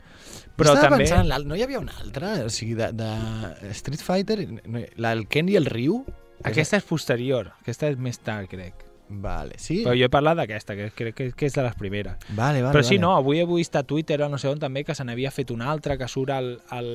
però 0.59 0.75
Estava 0.75 0.97
també... 0.97 1.07
pensant, 1.07 1.31
en 1.33 1.47
no 1.49 1.57
hi 1.57 1.63
havia 1.65 1.79
una 1.81 1.95
altra? 2.03 2.35
O 2.45 2.51
sigui, 2.53 2.75
de, 2.79 2.91
de 2.99 3.73
Street 3.79 4.03
Fighter, 4.03 4.41
no, 4.67 4.83
la, 4.99 5.15
el 5.15 5.27
Ken 5.31 5.49
i 5.49 5.57
el 5.61 5.71
Ryu? 5.71 6.03
Aquesta 6.47 6.79
és 6.79 6.85
posterior, 6.87 7.53
aquesta 7.63 7.89
és 7.91 7.97
més 7.99 8.21
tard, 8.23 8.51
crec. 8.51 8.85
Vale, 9.09 9.57
sí? 9.57 9.81
Però 9.87 9.95
jo 9.97 10.05
he 10.05 10.13
parlat 10.13 10.37
d'aquesta, 10.37 10.77
que 10.77 10.91
crec 10.93 11.15
que, 11.17 11.31
que 11.33 11.49
és 11.49 11.55
de 11.57 11.65
les 11.65 11.75
primeres. 11.81 12.19
Vale, 12.29 12.61
vale, 12.61 12.75
Però 12.75 12.83
sí, 12.85 12.99
vale. 12.99 13.07
no, 13.07 13.15
avui 13.17 13.41
he 13.41 13.47
vist 13.49 13.79
a 13.81 13.83
Twitter 13.89 14.21
o 14.23 14.29
no 14.29 14.39
sé 14.39 14.51
on 14.51 14.61
també 14.61 14.85
que 14.85 14.95
se 14.95 15.07
n'havia 15.09 15.33
fet 15.33 15.51
una 15.55 15.71
altra, 15.73 15.97
que 15.97 16.09
surt 16.13 16.35
el, 16.37 16.51
el, 16.77 16.91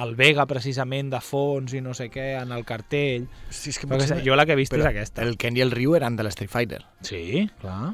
el 0.00 0.14
Vega 0.16 0.46
precisament 0.48 1.10
de 1.12 1.20
fons 1.20 1.74
i 1.76 1.82
no 1.84 1.92
sé 1.94 2.08
què 2.12 2.30
en 2.40 2.54
el 2.56 2.64
cartell. 2.68 3.28
Sí, 3.50 3.74
és 3.74 3.78
que 3.82 3.90
potser 3.90 4.22
jo 4.24 4.38
la 4.38 4.46
que 4.48 4.56
he 4.56 4.60
vist 4.62 4.72
però 4.72 4.86
és 4.86 4.90
aquesta. 4.94 5.26
El 5.26 5.36
Ken 5.36 5.58
i 5.58 5.64
el 5.64 5.74
Ryu 5.76 5.94
eren 5.98 6.16
de 6.16 6.24
l'Street 6.24 6.52
Fighter. 6.52 6.82
Sí, 7.04 7.44
clar. 7.60 7.92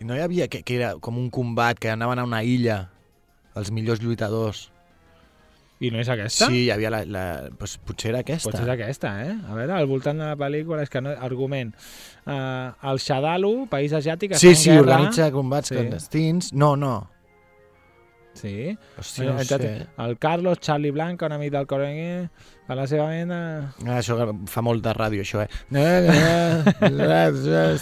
I 0.00 0.08
no 0.08 0.16
hi 0.16 0.24
havia 0.24 0.48
que, 0.48 0.62
que 0.64 0.78
era 0.80 0.94
com 1.04 1.18
un 1.20 1.28
combat 1.28 1.78
que 1.78 1.92
anaven 1.92 2.22
a 2.22 2.24
una 2.24 2.40
illa 2.42 2.86
els 3.56 3.70
millors 3.74 4.02
lluitadors. 4.02 4.68
I 5.80 5.88
no 5.88 5.96
és 6.02 6.10
aquesta? 6.12 6.50
Sí, 6.50 6.66
hi 6.66 6.70
havia 6.74 6.90
la... 6.92 7.04
la 7.08 7.22
pues, 7.56 7.78
potser 7.80 8.10
era 8.10 8.18
aquesta. 8.20 8.50
Potser 8.50 8.66
és 8.66 8.72
aquesta, 8.74 9.14
eh? 9.24 9.32
A 9.48 9.54
veure, 9.56 9.72
al 9.78 9.86
voltant 9.88 10.18
de 10.20 10.26
la 10.28 10.36
pel·lícula 10.36 10.82
és 10.84 10.92
que 10.92 11.00
no... 11.00 11.14
Argument. 11.24 11.72
Uh, 12.26 12.68
el 12.90 13.00
Shadalu, 13.00 13.54
país 13.72 13.94
asiàtic, 13.96 14.34
Sí, 14.36 14.52
sí, 14.54 14.68
guerra. 14.74 14.82
organitza 14.82 15.30
combats 15.32 15.72
Sí. 15.72 15.78
clandestins. 15.78 16.52
No, 16.52 16.74
no. 16.76 17.08
Sí. 18.34 18.76
Hòstia, 18.98 19.24
no 19.24 19.40
Entonces, 19.40 19.78
sé. 19.82 19.86
El 20.04 20.18
Carlos, 20.18 20.60
Charlie 20.60 20.92
Blanca, 20.92 21.26
un 21.26 21.32
amic 21.32 21.52
del 21.52 21.66
Corengue, 21.66 22.28
per 22.70 22.76
la 22.78 22.84
seva 22.86 23.08
venda... 23.10 23.36
Ah, 23.82 23.96
això 23.98 24.14
fa 24.46 24.62
molt 24.62 24.84
de 24.84 24.92
ràdio, 24.94 25.24
això, 25.24 25.40
eh? 25.42 25.48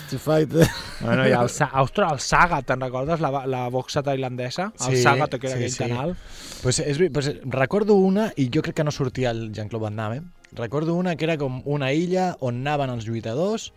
Street 0.01 0.23
Fighter. 0.25 0.69
Bueno, 1.03 1.27
i 1.29 1.35
el, 1.37 1.51
ostres, 1.83 2.15
el 2.15 2.23
Saga, 2.25 2.63
te'n 2.65 2.81
recordes? 2.87 3.21
La, 3.21 3.43
la 3.45 3.67
boxa 3.75 4.01
tailandesa? 4.07 4.71
El 4.87 4.97
Sí, 4.97 5.03
Saga, 5.03 5.29
que 5.29 5.45
era 5.45 5.59
sí, 5.59 5.67
aquell 5.67 5.75
sí. 5.75 5.83
canal. 5.83 6.15
Pues 6.63 6.81
és, 6.81 7.03
pues 7.13 7.29
recordo 7.45 7.99
una, 8.01 8.31
i 8.41 8.49
jo 8.55 8.65
crec 8.65 8.79
que 8.81 8.89
no 8.89 8.95
sortia 8.95 9.35
el 9.37 9.51
Jean-Claude 9.53 9.85
Van 9.91 10.01
Damme, 10.01 10.23
eh? 10.23 10.55
recordo 10.57 10.95
una 10.97 11.17
que 11.21 11.29
era 11.29 11.37
com 11.37 11.61
una 11.69 11.93
illa 11.93 12.31
on 12.41 12.63
anaven 12.65 12.95
els 12.95 13.05
lluitadors, 13.05 13.75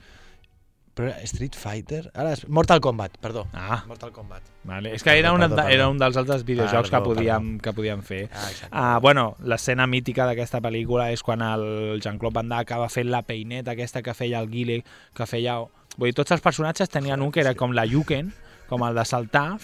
però 0.95 1.11
Street 1.23 1.55
Fighter... 1.55 2.03
Ara, 2.13 2.33
és 2.35 2.45
Mortal 2.47 2.81
Kombat, 2.83 3.17
perdó. 3.21 3.45
Ah, 3.53 3.83
Mortal 3.87 4.11
Kombat. 4.11 4.43
vale. 4.63 4.91
és 4.95 5.03
que 5.03 5.11
era, 5.17 5.29
Perdó, 5.31 5.35
una, 5.35 5.47
perdó, 5.49 5.61
era 5.69 5.83
perdó. 5.83 5.89
un 5.91 5.99
dels 6.01 6.17
altres 6.17 6.43
videojocs 6.45 6.89
que, 6.89 6.97
Perdó, 6.97 7.13
podíem, 7.15 7.51
que 7.59 7.73
podíem 7.73 8.01
fer. 8.03 8.21
Ah, 8.33 8.47
exacte. 8.49 8.75
Uh, 8.75 8.99
bueno, 9.01 9.35
l'escena 9.43 9.87
mítica 9.87 10.25
d'aquesta 10.29 10.61
pel·lícula 10.61 11.09
és 11.11 11.23
quan 11.23 11.41
el 11.41 11.99
Jean-Claude 12.03 12.35
Van 12.35 12.49
Damme 12.49 12.61
acaba 12.67 12.89
fent 12.89 13.09
la 13.09 13.21
peineta 13.23 13.71
aquesta 13.75 14.01
que 14.03 14.13
feia 14.13 14.39
el 14.43 14.49
Guile, 14.51 14.83
que 15.15 15.25
feia... 15.25 15.59
Vull 15.97 16.11
dir, 16.11 16.15
tots 16.15 16.31
els 16.31 16.41
personatges 16.43 16.89
tenien 16.89 17.21
un 17.21 17.31
que 17.31 17.41
era 17.41 17.55
com 17.55 17.73
la 17.75 17.83
Yuken, 17.85 18.33
com 18.69 18.83
el 18.87 18.95
de 18.95 19.03
saltar, 19.05 19.57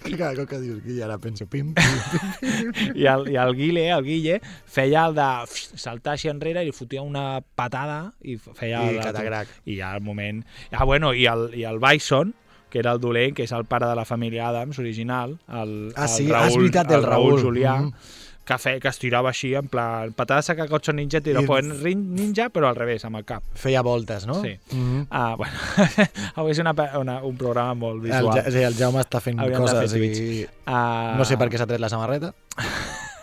Cada 0.00 0.34
cop 0.34 0.48
que 0.48 0.58
dius 0.62 0.80
Guille, 0.82 1.02
ara 1.04 1.18
penso 1.20 1.46
pim, 1.46 1.74
pim. 1.74 2.72
i 2.96 3.04
el, 3.06 3.26
i 3.32 3.36
el 3.36 3.54
Guile, 3.56 3.88
el 3.92 4.04
Guille, 4.04 4.40
feia 4.66 5.06
el 5.10 5.14
de 5.18 5.26
saltar 5.52 6.14
així 6.16 6.30
enrere 6.32 6.62
i 6.64 6.70
li 6.70 6.72
fotia 6.76 7.02
una 7.04 7.40
patada 7.54 8.12
i 8.22 8.36
feia... 8.40 8.80
I 8.90 8.96
el- 8.96 9.02
catagrac. 9.04 9.48
I 9.66 9.76
ja 9.80 9.92
al 9.94 10.00
moment... 10.04 10.42
Ah, 10.72 10.84
bueno, 10.84 11.12
i 11.14 11.26
el, 11.30 11.50
i 11.54 11.64
el 11.68 11.78
Bison, 11.82 12.32
que 12.70 12.78
era 12.78 12.92
el 12.96 13.00
dolent, 13.02 13.34
que 13.36 13.42
és 13.44 13.52
el 13.52 13.64
pare 13.66 13.88
de 13.90 13.96
la 13.98 14.04
família 14.06 14.48
Adams 14.48 14.78
original, 14.78 15.36
el, 15.48 15.92
Ah, 15.96 16.04
el 16.06 16.08
sí, 16.16 16.28
Raül, 16.30 16.36
ah, 16.40 16.48
és 16.48 16.56
veritat, 16.56 16.92
el 16.96 17.02
Raül 17.04 17.32
Raül. 17.36 17.42
Julià, 17.44 17.76
Mhm. 17.80 17.90
que, 17.92 18.19
fe, 18.58 18.78
que 18.80 18.88
es 18.88 18.98
tirava 18.98 19.28
així, 19.30 19.54
en 19.54 19.68
plan, 19.68 20.12
patada 20.16 20.42
saca 20.42 20.66
cotxe 20.68 20.92
ninja, 20.92 21.20
tira 21.20 21.40
I- 21.42 21.94
ninja, 21.94 22.48
però 22.50 22.68
al 22.68 22.76
revés, 22.76 23.04
amb 23.04 23.16
el 23.20 23.24
cap. 23.24 23.42
Feia 23.54 23.82
voltes, 23.82 24.26
no? 24.26 24.40
Sí. 24.42 24.56
Mm 24.72 25.06
Ah, 25.10 25.34
bueno, 25.36 25.54
avui 26.36 26.50
és 26.52 26.58
una, 26.58 26.74
una, 26.98 27.22
un 27.24 27.36
programa 27.36 27.74
molt 27.74 28.04
el, 28.04 28.10
visual. 28.10 28.36
Ja- 28.40 28.50
sí, 28.50 28.58
el 28.58 28.74
Jaume 28.74 29.00
està 29.00 29.20
fent 29.20 29.38
Hauríem 29.40 29.60
de 29.64 29.66
coses 29.66 29.94
i 29.96 30.46
Ah, 30.66 31.14
no 31.18 31.24
sé 31.24 31.36
per 31.36 31.48
què 31.50 31.58
s'ha 31.58 31.66
tret 31.66 31.80
la 31.80 31.88
samarreta, 31.88 32.32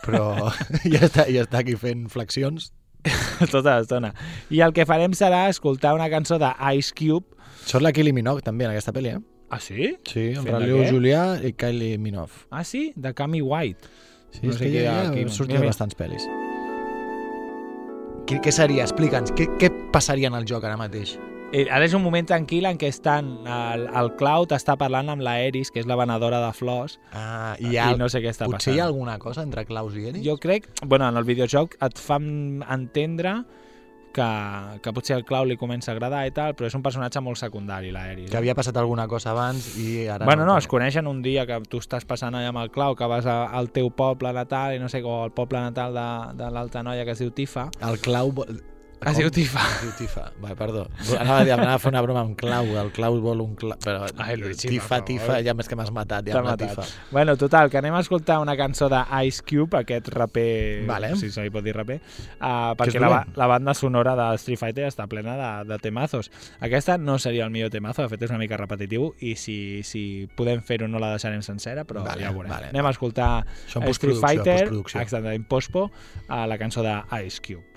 però 0.05 0.51
ja 0.93 1.01
està, 1.05 1.27
ja 1.31 1.43
està 1.45 1.59
aquí 1.63 1.75
fent 1.79 2.07
flexions. 2.09 2.71
tota 3.51 3.77
l'estona. 3.77 4.13
I 4.51 4.59
el 4.65 4.73
que 4.75 4.85
farem 4.89 5.13
serà 5.15 5.47
escoltar 5.49 5.93
una 5.95 6.09
cançó 6.09 6.37
de 6.41 6.49
Ice 6.75 6.91
Cube. 6.97 7.25
Surt 7.65 7.83
la 7.83 7.91
Kylie 7.95 8.13
Minogue 8.15 8.41
també 8.43 8.65
en 8.65 8.71
aquesta 8.73 8.91
pel·li, 8.95 9.13
eh? 9.15 9.21
Ah, 9.49 9.61
sí? 9.63 9.93
Sí, 10.03 10.33
el 10.33 10.41
Fent 10.41 10.49
de 10.49 10.51
Raliu? 10.57 10.81
Julià 10.89 11.21
i 11.47 11.53
Kylie 11.55 11.97
Minogue. 11.97 12.33
Ah, 12.51 12.65
sí? 12.67 12.91
De 12.97 13.13
Cami 13.15 13.39
White. 13.41 13.87
Sí, 14.37 14.45
No 14.45 14.53
és 14.53 14.57
sé 14.59 14.65
que 14.65 14.71
qui 14.71 14.83
ja, 14.83 14.99
aquí. 15.09 15.25
mira. 15.57 15.65
bastants 15.71 15.97
pel·lis. 15.97 16.27
Què, 18.27 18.41
què 18.43 18.51
seria? 18.51 18.83
Explica'ns, 18.83 19.31
què, 19.37 19.45
què 19.61 19.69
passaria 19.93 20.27
en 20.27 20.35
el 20.35 20.45
joc 20.49 20.65
ara 20.67 20.77
mateix? 20.79 21.15
Eh, 21.55 21.61
Ara 21.71 21.85
és 21.87 21.93
un 21.95 22.01
moment 22.03 22.25
tranquil 22.27 22.65
en 22.67 22.75
què 22.75 22.89
estan, 22.91 23.29
el, 23.47 23.85
el 23.95 24.09
Cloud 24.19 24.51
està 24.51 24.73
parlant 24.75 25.07
amb 25.13 25.23
la 25.23 25.37
Eris, 25.45 25.69
que 25.71 25.79
és 25.79 25.87
la 25.87 25.95
venedora 25.95 26.41
de 26.43 26.49
flors, 26.51 26.97
Ah, 27.15 27.53
i, 27.63 27.77
ha, 27.79 27.93
no 27.95 28.09
sé 28.11 28.19
què 28.19 28.33
està 28.33 28.49
potser 28.51 28.73
hi 28.73 28.81
ha 28.81 28.83
passant. 28.83 28.89
alguna 28.91 29.15
cosa 29.23 29.45
entre 29.47 29.63
Klaus 29.65 29.95
i 29.95 30.09
Eris? 30.09 30.25
Jo 30.25 30.35
crec, 30.43 30.67
bueno, 30.83 31.07
en 31.07 31.15
el 31.15 31.23
videojoc 31.23 31.77
et 31.79 31.97
fan 32.03 32.65
entendre 32.67 33.37
que, 34.17 34.79
que 34.81 34.93
potser 34.95 35.17
el 35.17 35.25
Clau 35.27 35.45
li 35.47 35.57
comença 35.59 35.91
a 35.91 35.95
agradar 35.95 36.23
i 36.27 36.33
tal, 36.35 36.55
però 36.57 36.69
és 36.69 36.77
un 36.77 36.83
personatge 36.85 37.21
molt 37.23 37.39
secundari, 37.39 37.91
l'Aeris. 37.93 38.31
Que 38.31 38.37
eh? 38.37 38.41
havia 38.41 38.55
passat 38.57 38.77
alguna 38.81 39.07
cosa 39.11 39.31
abans 39.35 39.69
i 39.77 40.07
ara... 40.09 40.25
Bueno, 40.25 40.45
no, 40.45 40.53
no 40.53 40.57
es 40.61 40.69
coneixen 40.69 41.09
un 41.09 41.21
dia 41.25 41.45
que 41.49 41.59
tu 41.69 41.81
estàs 41.83 42.07
passant 42.09 42.37
allà 42.37 42.53
amb 42.53 42.63
el 42.63 42.73
Clau, 42.73 42.97
que 42.97 43.09
vas 43.09 43.27
a, 43.29 43.43
al 43.59 43.69
teu 43.75 43.91
poble 43.93 44.33
natal 44.33 44.77
i 44.77 44.81
no 44.81 44.89
sé, 44.89 45.03
o 45.05 45.21
al 45.23 45.35
poble 45.37 45.61
natal 45.61 45.93
de, 45.97 46.07
de 46.41 46.49
l'altra 46.53 46.83
noia 46.87 47.05
que 47.05 47.13
es 47.13 47.21
diu 47.23 47.33
Tifa. 47.35 47.69
El 47.85 48.01
Clau... 48.01 48.33
Ah, 48.97 49.11
Com? 49.11 49.11
Es 49.11 49.17
diu 49.21 49.29
Tifa. 49.29 49.61
Es 49.61 49.81
diu 49.83 49.91
Tifa. 49.99 50.23
Va, 50.41 50.55
perdó. 50.57 50.87
Anava 51.19 51.41
a, 51.41 51.45
dir, 51.45 51.51
anava 51.53 51.75
a 51.75 51.81
fer 51.81 51.91
una 51.91 52.01
broma 52.01 52.23
amb 52.25 52.33
Clau. 52.39 52.71
El 52.81 52.89
Clau 52.95 53.19
vol 53.21 53.43
un 53.43 53.53
clau... 53.59 53.75
Però 53.83 54.07
Ai, 54.23 54.37
Luigi, 54.41 54.71
Tifa, 54.71 55.03
Tifa, 55.05 55.37
ja 55.45 55.53
més 55.53 55.69
que 55.69 55.77
m'has 55.77 55.91
matat. 55.93 56.25
Ja 56.31 56.41
matat. 56.41 56.63
Tifa. 56.73 56.85
Bueno, 57.11 57.35
total, 57.37 57.69
que 57.69 57.77
anem 57.77 57.93
a 57.93 58.01
escoltar 58.01 58.39
una 58.41 58.55
cançó 58.57 58.89
de 58.89 59.03
Ice 59.27 59.45
Cube, 59.45 59.83
aquest 59.83 60.09
raper... 60.15 60.81
Vale. 60.89 61.13
Si 61.21 61.29
se 61.33 61.45
li 61.45 61.53
pot 61.53 61.65
dir 61.65 61.75
raper. 61.77 61.99
Uh, 62.39 62.73
perquè 62.79 63.03
la, 63.03 63.21
la 63.37 63.49
banda 63.53 63.77
sonora 63.77 64.17
de 64.17 64.27
Street 64.41 64.63
Fighter 64.63 64.89
està 64.89 65.05
plena 65.11 65.37
de, 65.37 65.53
de 65.75 65.79
temazos. 65.83 66.31
Aquesta 66.65 66.97
no 66.97 67.19
seria 67.21 67.45
el 67.45 67.53
millor 67.53 67.69
temazo, 67.73 68.01
de 68.01 68.09
fet 68.15 68.25
és 68.25 68.33
una 68.33 68.41
mica 68.41 68.57
repetitiu, 68.57 69.11
i 69.21 69.37
si, 69.37 69.85
si 69.85 70.25
podem 70.35 70.65
fer-ho 70.65 70.89
no 70.89 70.97
la 71.03 71.13
deixarem 71.13 71.45
sencera, 71.45 71.85
però 71.85 72.01
vale, 72.07 72.25
ja 72.25 72.33
ho 72.33 72.37
veurem. 72.39 72.49
Vale. 72.55 72.73
Anem 72.73 72.89
a 72.89 72.97
escoltar 72.97 73.31
Street 73.69 74.17
Fighter, 74.17 74.61
Extended 74.73 75.37
Impospo, 75.37 75.91
uh, 76.25 76.45
la 76.49 76.57
cançó 76.57 76.81
de 76.81 76.97
Ice 77.21 77.45
Cube. 77.45 77.76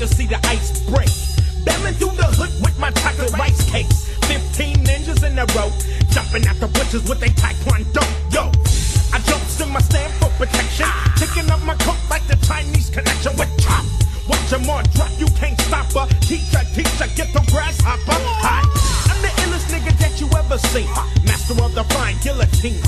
you'll 0.00 0.08
see 0.08 0.26
the 0.26 0.40
ice 0.48 0.80
break. 0.88 1.12
Bellin' 1.62 1.92
through 2.00 2.16
the 2.16 2.24
hood 2.40 2.48
with 2.64 2.76
my 2.80 2.90
chocolate 3.04 3.36
rice 3.36 3.60
cakes. 3.70 4.08
Fifteen 4.24 4.80
ninjas 4.80 5.20
in 5.20 5.36
a 5.36 5.44
row, 5.52 5.68
jumping 6.08 6.48
at 6.48 6.56
the 6.56 6.68
bushes 6.72 7.04
with 7.04 7.20
a 7.20 7.28
taekwondo. 7.36 8.00
Yo, 8.32 8.48
I 9.12 9.20
jumped 9.28 9.60
in 9.60 9.68
my 9.68 9.80
stand 9.84 10.10
for 10.16 10.32
protection, 10.40 10.88
picking 11.20 11.52
up 11.52 11.60
my 11.68 11.76
coat 11.84 12.00
like 12.08 12.24
the 12.26 12.40
Chinese 12.48 12.88
connection 12.88 13.36
with 13.36 13.52
chop. 13.60 13.84
Watch 14.24 14.48
them 14.48 14.64
drop, 14.64 15.12
you 15.20 15.28
can't 15.36 15.60
stop 15.68 15.92
her. 15.92 16.08
Teacher, 16.24 16.64
teacher, 16.72 17.08
get 17.12 17.28
the 17.36 17.44
grasshopper. 17.52 18.16
Hi, 18.40 18.64
I'm 19.12 19.20
the 19.20 19.28
illest 19.44 19.68
nigga 19.68 19.92
that 20.00 20.16
you 20.16 20.32
ever 20.32 20.56
seen. 20.72 20.88
Master 21.28 21.60
of 21.60 21.74
the 21.74 21.84
fine 21.92 22.16
guillotine 22.24 22.80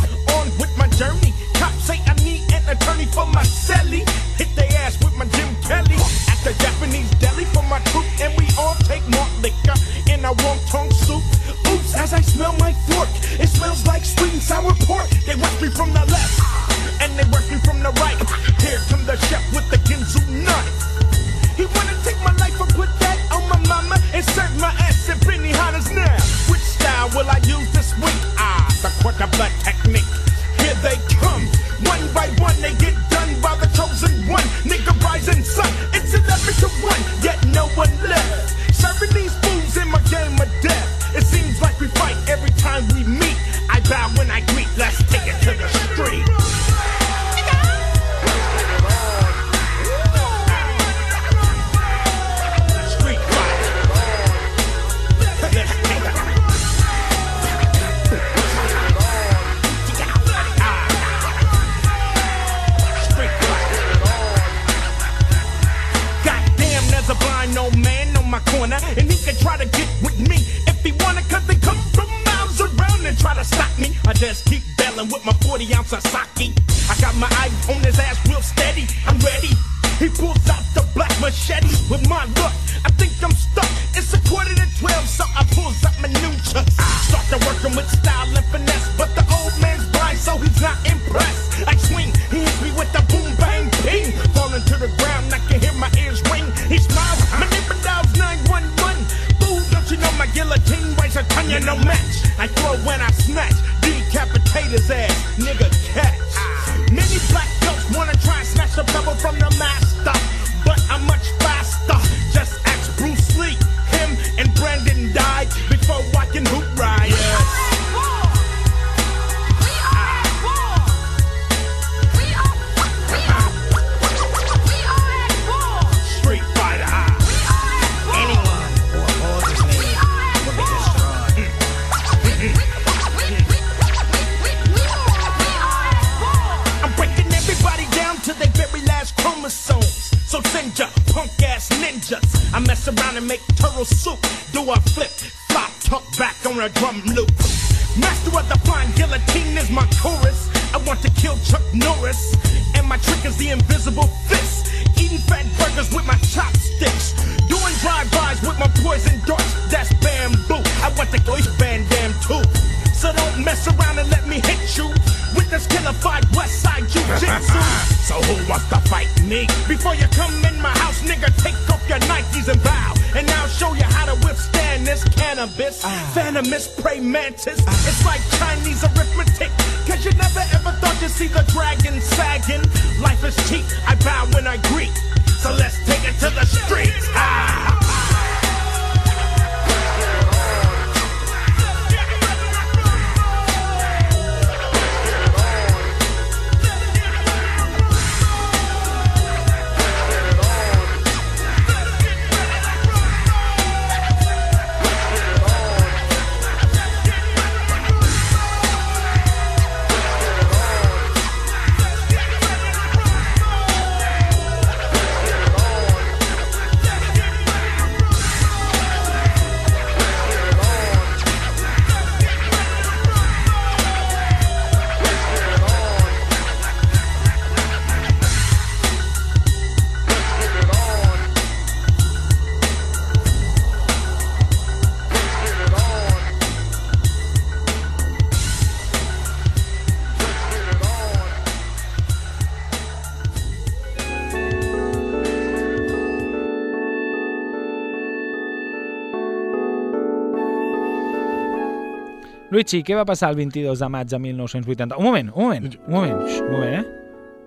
Luigi, 252.52 252.82
què 252.84 252.92
va 252.92 253.06
passar 253.08 253.30
el 253.32 253.38
22 253.38 253.80
de 253.80 253.88
maig 253.88 254.10
de 254.12 254.18
1980? 254.20 254.98
Un 255.00 255.08
moment, 255.08 255.32
un 255.32 255.46
moment, 255.46 255.70
un 255.86 255.96
moment, 255.96 256.20
un 256.20 256.52
moment, 256.52 256.74
eh? 256.82 256.84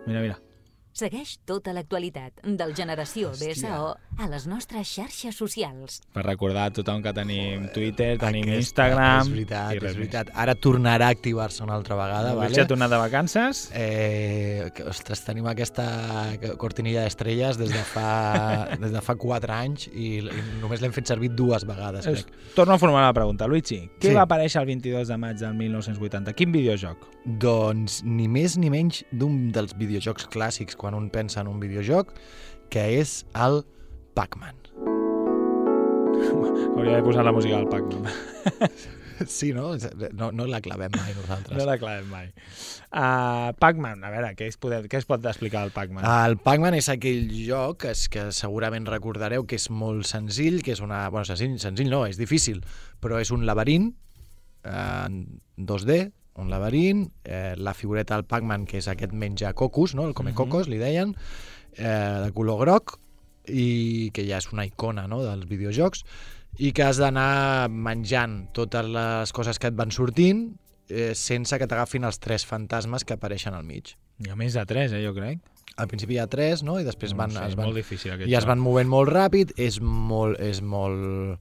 Mira, 0.07 0.21
mira. 0.25 0.44
Segueix 0.95 1.33
tota 1.43 1.73
l'actualitat 1.75 2.37
del 2.55 2.69
Generació 2.71 3.33
Hòstia. 3.33 3.51
BSO 3.51 3.87
a 4.23 4.27
les 4.31 4.45
nostres 4.47 4.87
xarxes 4.87 5.35
socials. 5.35 5.97
Per 6.15 6.21
recordar 6.23 6.69
a 6.69 6.71
tothom 6.71 7.01
que 7.03 7.11
tenim 7.11 7.65
Twitter, 7.75 8.13
tenim 8.21 8.45
Aquesta- 8.45 8.61
Instagram... 8.61 9.25
És 9.25 9.31
veritat, 9.33 9.73
és 9.75 9.83
més. 9.83 9.97
veritat. 9.99 10.29
Ara 10.39 10.55
tornarà 10.55 11.09
a 11.09 11.15
activar-se 11.17 11.65
una 11.65 11.75
altra 11.75 11.97
vegada, 11.99 12.31
El 12.31 12.37
vale? 12.39 12.61
Ha 12.63 12.67
tornat 12.69 12.93
de 12.93 12.99
vacances. 13.01 13.65
Eh, 13.75 14.69
que, 14.73 14.85
ostres, 14.87 15.25
tenim 15.27 15.49
aquesta 15.51 15.83
cortinilla 16.63 17.03
d'estrelles 17.03 17.59
des 17.59 17.75
de 17.75 17.83
fa 17.91 18.07
des 18.85 18.95
de 18.95 19.03
fa 19.03 19.17
4 19.19 19.51
anys 19.57 19.89
i, 19.91 20.07
i 20.23 20.47
només 20.63 20.79
l'hem 20.79 20.95
fet 20.95 21.11
servir 21.11 21.33
dues 21.35 21.67
vegades, 21.67 22.07
Es, 22.07 22.23
crec. 22.23 22.39
torno 22.55 22.77
a 22.77 22.79
formular 22.79 23.03
la 23.09 23.17
pregunta. 23.19 23.51
Luigi, 23.51 23.81
què 23.99 24.13
Sí. 24.13 24.15
va 24.15 24.23
aparèixer 24.29 24.63
el 24.63 24.71
22 24.71 25.11
de 25.11 25.19
maig 25.19 25.43
del 25.43 25.59
1980? 25.59 26.31
Quin 26.39 26.55
videojoc? 26.55 27.03
Doncs 27.25 27.99
ni 28.07 28.29
més 28.31 28.55
ni 28.55 28.71
menys 28.71 29.03
d'un 29.11 29.51
dels 29.51 29.75
videojocs 29.75 30.31
clàssics 30.31 30.79
quan 30.85 30.97
un 30.97 31.09
pensa 31.09 31.41
en 31.41 31.49
un 31.49 31.57
videojoc, 31.63 32.13
que 32.69 32.85
és 33.01 33.23
el 33.33 33.63
Pac-Man. 34.17 34.61
Hauria 36.75 36.99
de 36.99 37.03
posar 37.03 37.25
la 37.25 37.33
música 37.33 37.57
del 37.57 37.67
Pac-Man. 37.73 38.05
Sí, 39.27 39.53
no? 39.53 39.77
No, 40.11 40.31
no 40.35 40.45
la 40.45 40.59
clavem 40.59 40.91
mai 40.91 41.13
nosaltres. 41.15 41.55
No 41.55 41.63
la 41.63 41.77
clavem 41.79 42.09
mai. 42.11 42.25
Uh, 42.91 43.53
Pac-Man, 43.61 44.03
a 44.03 44.09
veure, 44.11 44.33
què 44.35 44.49
es, 44.51 44.57
poder, 44.59 44.81
què 44.91 44.99
es 44.99 45.07
pot 45.07 45.23
explicar 45.23 45.61
del 45.63 45.71
Pac-Man? 45.75 46.03
El 46.25 46.35
Pac-Man 46.43 46.75
és 46.75 46.89
aquell 46.91 47.31
joc 47.45 47.79
que, 47.85 47.93
és, 47.95 48.09
que 48.11 48.25
segurament 48.35 48.87
recordareu 48.91 49.47
que 49.47 49.55
és 49.55 49.69
molt 49.71 50.07
senzill, 50.09 50.59
que 50.65 50.75
és 50.75 50.83
una... 50.83 51.05
Bueno, 51.13 51.27
senzill, 51.29 51.55
senzill 51.63 51.87
no, 51.93 52.03
és 52.09 52.19
difícil, 52.19 52.59
però 52.99 53.21
és 53.23 53.31
un 53.31 53.47
laberint 53.47 53.87
eh, 54.67 54.75
en 54.75 55.21
2D, 55.55 55.99
un 56.41 56.49
laberint, 56.51 57.07
eh, 57.23 57.55
la 57.57 57.73
figureta 57.73 58.15
del 58.15 58.25
Pac-Man, 58.27 58.65
que 58.67 58.79
és 58.81 58.87
aquest 58.91 59.13
menja 59.15 59.53
cocos, 59.53 59.95
no? 59.95 60.07
el 60.07 60.13
come 60.13 60.33
cocos, 60.35 60.67
li 60.67 60.79
deien, 60.81 61.15
eh, 61.77 62.21
de 62.25 62.31
color 62.35 62.59
groc, 62.65 62.97
i 63.47 64.11
que 64.13 64.25
ja 64.27 64.39
és 64.41 64.49
una 64.51 64.65
icona 64.65 65.05
no? 65.07 65.21
dels 65.23 65.47
videojocs, 65.49 66.03
i 66.57 66.71
que 66.75 66.85
has 66.85 66.99
d'anar 67.01 67.69
menjant 67.69 68.45
totes 68.55 68.87
les 68.87 69.33
coses 69.35 69.59
que 69.59 69.71
et 69.71 69.75
van 69.75 69.91
sortint 69.91 70.47
eh, 70.89 71.13
sense 71.15 71.57
que 71.59 71.67
t'agafin 71.67 72.07
els 72.07 72.19
tres 72.23 72.45
fantasmes 72.47 73.03
que 73.03 73.17
apareixen 73.17 73.55
al 73.55 73.65
mig. 73.67 73.95
Hi 74.23 74.31
ha 74.31 74.39
més 74.39 74.55
de 74.55 74.63
tres, 74.67 74.93
eh, 74.95 75.03
jo 75.03 75.13
crec. 75.15 75.43
Al 75.75 75.89
principi 75.91 76.15
hi 76.15 76.21
ha 76.23 76.27
tres, 76.31 76.63
no? 76.63 76.77
I 76.79 76.85
després 76.87 77.11
No 77.11 77.23
van, 77.23 77.35
sé, 77.35 77.43
es 77.49 77.57
van, 77.59 77.67
molt 77.67 77.79
difícil 77.81 78.15
i 78.23 78.35
es 78.37 78.47
van 78.47 78.61
movent 78.63 78.87
molt 78.87 79.11
ràpid, 79.11 79.51
és 79.59 79.81
molt, 79.81 80.39
és 80.39 80.61
molt, 80.63 81.39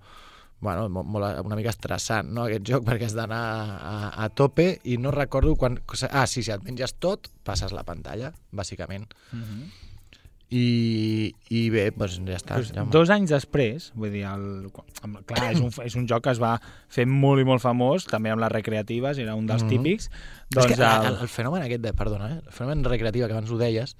bueno, 0.61 0.89
molt, 0.89 1.39
una 1.45 1.57
mica 1.57 1.71
estressant, 1.71 2.31
no?, 2.33 2.45
aquest 2.47 2.65
joc, 2.69 2.85
perquè 2.87 3.05
has 3.09 3.15
d'anar 3.17 3.41
a, 3.77 3.97
a 4.25 4.29
tope 4.33 4.79
i 4.85 4.97
no 4.97 5.11
recordo 5.11 5.57
quan... 5.57 5.79
Ah, 6.11 6.27
sí, 6.27 6.43
si 6.43 6.51
et 6.55 6.63
menges 6.65 6.95
tot, 6.99 7.29
passes 7.45 7.73
la 7.77 7.83
pantalla, 7.85 8.33
bàsicament. 8.53 9.09
Mhm. 9.33 9.65
I, 10.55 11.35
i 11.51 11.61
bé, 11.73 11.89
doncs 11.97 12.21
ja 12.29 12.37
està. 12.37 12.59
Pues, 12.61 12.69
ja 12.77 12.85
dos 12.93 13.11
anys 13.11 13.33
després, 13.33 13.89
vull 13.99 14.13
dir, 14.15 14.23
el, 14.29 14.69
clar, 15.27 15.49
és 15.51 15.59
un, 15.65 15.73
és 15.83 15.97
un 15.99 16.05
joc 16.07 16.23
que 16.29 16.35
es 16.37 16.39
va 16.39 16.53
fer 16.93 17.07
molt 17.11 17.43
i 17.43 17.47
molt 17.49 17.63
famós, 17.65 18.05
també 18.07 18.31
amb 18.31 18.43
les 18.45 18.53
recreatives, 18.53 19.19
era 19.19 19.35
un 19.35 19.49
dels 19.49 19.65
Mhm. 19.65 19.71
típics. 19.73 20.05
és 20.11 20.55
Doncs 20.55 20.77
que 20.77 20.79
el, 20.79 21.07
el, 21.09 21.17
el, 21.25 21.29
fenomen 21.33 21.63
aquest 21.65 21.83
de, 21.83 21.93
perdona, 21.97 22.29
eh? 22.37 22.41
el 22.47 22.53
fenomen 22.53 22.85
recreatiu 22.85 23.27
que 23.27 23.33
abans 23.35 23.51
ho 23.51 23.59
deies, 23.59 23.97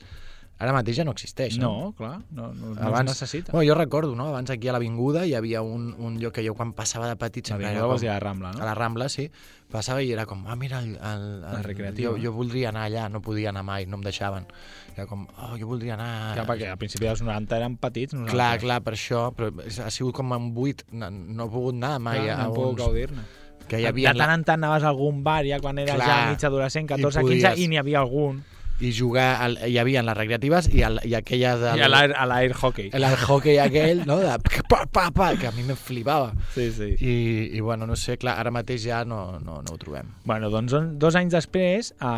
ara 0.59 0.73
mateix 0.73 0.97
ja 1.01 1.05
no 1.05 1.11
existeix. 1.13 1.59
no, 1.59 1.93
clar, 1.99 2.21
no, 2.31 2.53
no, 2.55 2.75
no 2.75 2.81
Abans- 2.81 3.11
es 3.11 3.21
necessita. 3.21 3.53
Bueno, 3.53 3.69
jo 3.73 3.75
recordo, 3.79 4.15
no? 4.15 4.29
Abans 4.29 4.51
aquí 4.51 4.69
a 4.69 4.73
l'Avinguda 4.73 5.27
hi 5.27 5.35
havia 5.35 5.63
un, 5.63 5.95
un 5.99 6.19
lloc 6.21 6.35
que 6.35 6.45
jo 6.47 6.55
quan 6.55 6.73
passava 6.73 7.09
de 7.09 7.17
petit... 7.17 7.45
La 7.49 7.57
sempre 7.57 7.67
Vinguda 7.69 7.81
era 7.83 7.91
vols 7.91 8.01
dir 8.01 8.09
a 8.09 8.15
la 8.15 8.21
Rambla, 8.21 8.53
no? 8.53 8.63
A 8.63 8.65
la 8.71 8.75
Rambla, 8.75 9.09
sí. 9.09 9.27
Passava 9.75 10.03
i 10.05 10.13
era 10.15 10.25
com, 10.31 10.45
ah, 10.47 10.55
mira, 10.55 10.79
el, 10.79 10.95
el, 10.95 10.99
el, 11.01 11.41
La 11.43 11.63
recreativa. 11.63 12.13
Jo, 12.13 12.19
jo 12.23 12.33
voldria 12.33 12.69
anar 12.71 12.85
allà, 12.87 13.09
no 13.11 13.21
podia 13.21 13.51
anar 13.51 13.65
mai, 13.67 13.87
no 13.91 13.97
em 13.99 14.05
deixaven. 14.07 14.47
Era 14.95 15.07
com, 15.11 15.27
oh, 15.27 15.57
jo 15.59 15.67
voldria 15.67 15.95
anar... 15.99 16.35
Clar, 16.39 16.47
perquè 16.53 16.71
al 16.71 16.79
principi 16.79 17.09
dels 17.09 17.23
90 17.27 17.57
eren 17.59 17.77
petits 17.83 18.15
nosaltres. 18.15 18.37
Clar, 18.37 18.53
clar, 18.63 18.81
per 18.87 18.95
això, 18.95 19.25
però 19.35 19.51
ha 19.85 19.91
sigut 19.91 20.15
com 20.15 20.31
un 20.39 20.53
buit, 20.55 20.85
no, 20.93 21.11
no 21.11 21.49
he 21.49 21.51
pogut 21.51 21.75
anar 21.75 21.97
mai 21.99 22.21
Clar, 22.23 22.39
a 22.39 22.47
no 22.47 22.55
pogut 22.55 22.77
uns... 22.79 22.85
gaudir-ne. 22.85 23.27
Que 23.67 23.79
hi 23.81 23.87
havia 23.89 24.13
de 24.13 24.21
tant 24.21 24.31
en 24.39 24.43
tant 24.45 24.61
anaves 24.63 24.85
a 24.85 24.91
algun 24.93 25.23
bar 25.25 25.43
ja 25.49 25.57
quan 25.59 25.79
eres 25.81 25.97
Clar, 25.97 26.07
ja 26.07 26.31
mig 26.31 26.43
adolescent, 26.45 26.87
14, 26.87 27.01
i 27.01 27.25
15 27.25 27.25
podies- 27.25 27.63
i 27.65 27.69
n'hi 27.73 27.79
havia 27.81 28.03
algun 28.05 28.43
i 28.81 28.91
jugar, 28.93 29.41
al, 29.45 29.59
hi 29.69 29.77
havia 29.79 30.03
les 30.03 30.17
recreatives 30.19 30.67
i, 30.75 30.81
el, 30.83 30.99
i 31.07 31.15
aquelles 31.15 31.61
del... 31.63 31.79
i 31.79 31.83
a 31.87 31.89
l'air, 31.89 32.11
a 32.19 32.25
l'air 32.27 32.53
hockey 32.59 32.89
el, 32.93 33.05
el 33.07 33.15
hockey 33.23 33.59
aquell, 33.63 34.01
no? 34.07 34.17
De 34.19 34.33
pa, 34.69 34.81
pa, 34.91 35.05
pa, 35.15 35.29
que 35.39 35.47
a 35.47 35.53
mi 35.55 35.63
me 35.63 35.77
flipava. 35.79 36.33
sí, 36.55 36.71
sí. 36.75 36.89
I, 36.99 37.15
I, 37.57 37.61
bueno, 37.61 37.87
no 37.87 37.95
sé, 37.95 38.17
clar, 38.19 38.35
ara 38.43 38.51
mateix 38.51 38.83
ja 38.89 39.05
no, 39.05 39.39
no, 39.39 39.61
no 39.63 39.75
ho 39.75 39.79
trobem. 39.79 40.11
Bueno, 40.25 40.51
doncs 40.51 40.75
on- 40.75 40.99
dos 40.99 41.15
anys 41.15 41.33
després 41.37 41.93
a, 42.01 42.15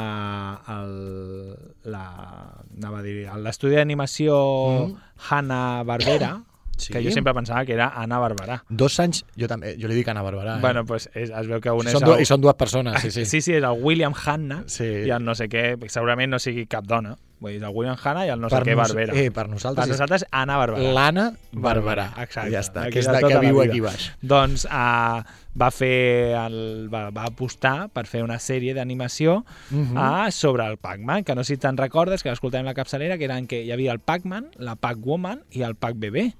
el, 0.78 1.54
la, 1.92 2.04
anava 2.76 3.00
a 3.00 3.04
dir, 3.04 3.18
l'estudi 3.44 3.76
d'animació 3.76 4.36
Mm. 4.86 4.96
Hanna-Barbera, 5.28 6.30
Sí. 6.76 6.92
que 6.92 7.02
jo 7.02 7.10
sempre 7.10 7.32
pensava 7.34 7.64
que 7.64 7.72
era 7.72 7.88
Anna 7.96 8.18
Barberà. 8.20 8.58
Dos 8.68 8.98
anys, 9.00 9.24
jo 9.38 9.48
també, 9.48 9.74
jo 9.80 9.88
li 9.88 9.94
dic 9.96 10.08
Anna 10.12 10.22
Barberà. 10.22 10.58
Eh? 10.58 10.60
Bueno, 10.60 10.84
pues 10.84 11.08
és, 11.14 11.30
es 11.30 11.48
veu 11.48 11.60
que 11.60 11.72
un 11.72 11.86
I 11.86 11.92
és 11.92 11.96
són, 11.96 12.08
el, 12.10 12.20
I 12.20 12.26
són 12.28 12.40
dues 12.44 12.54
persones, 12.54 13.00
sí, 13.02 13.10
sí. 13.10 13.24
sí, 13.32 13.40
sí, 13.40 13.54
és 13.56 13.64
el 13.64 13.80
William 13.82 14.12
Hanna 14.14 14.62
Sí. 14.66 14.84
i 15.06 15.10
el 15.10 15.24
no 15.24 15.34
sé 15.34 15.48
què, 15.48 15.74
segurament 15.88 16.30
no 16.36 16.38
sigui 16.42 16.66
cap 16.66 16.84
dona. 16.86 17.16
Vull 17.38 17.52
dir, 17.52 17.62
el 17.62 17.68
William 17.74 17.96
Hanna 18.02 18.22
i 18.24 18.30
el 18.32 18.40
no 18.40 18.48
sé 18.48 18.56
Per 18.56 18.64
què 18.64 18.74
Barbera. 18.74 19.12
eh, 19.14 19.30
per 19.30 19.42
per 19.44 19.50
nosaltres 19.50 19.84
és 19.84 19.90
nosaltres, 19.92 20.24
Anna 20.30 20.56
Barberà. 20.56 20.92
l'Anna 20.94 21.26
Barberà. 21.52 22.06
Exacte. 22.22 22.50
Ja 22.50 22.60
està, 22.60 22.86
que 22.90 22.98
és 23.02 23.06
de 23.06 23.12
tota 23.12 23.28
que 23.28 23.34
la 23.34 23.40
viu 23.40 23.60
vida. 23.60 23.70
aquí 23.72 23.80
baix. 23.80 24.06
Doncs 24.22 24.64
uh, 24.64 25.20
va 25.60 25.70
fer 25.70 26.32
el, 26.46 26.88
va, 26.92 27.10
va 27.10 27.26
apostar 27.28 27.88
per 27.92 28.06
fer 28.06 28.22
una 28.24 28.38
sèrie 28.38 28.72
d'animació 28.74 29.44
Mhm. 29.70 29.96
uh, 29.96 30.30
sobre 30.30 30.64
el 30.66 30.78
Pac-Man, 30.78 31.24
que 31.24 31.34
no 31.34 31.44
sé 31.44 31.54
si 31.54 31.60
te'n 31.60 31.76
recordes, 31.76 32.22
que 32.22 32.30
l'escoltàvem 32.30 32.64
la 32.64 32.74
capçalera, 32.74 33.18
que 33.18 33.24
eren 33.28 33.46
que 33.46 33.62
hi 33.64 33.70
havia 33.70 33.92
el 33.92 34.00
Pac-Man, 34.00 34.52
la 34.56 34.76
Pac-Woman 34.76 35.42
i 35.50 35.60
el 35.62 35.74
Pac-Bebé. 35.76 36.32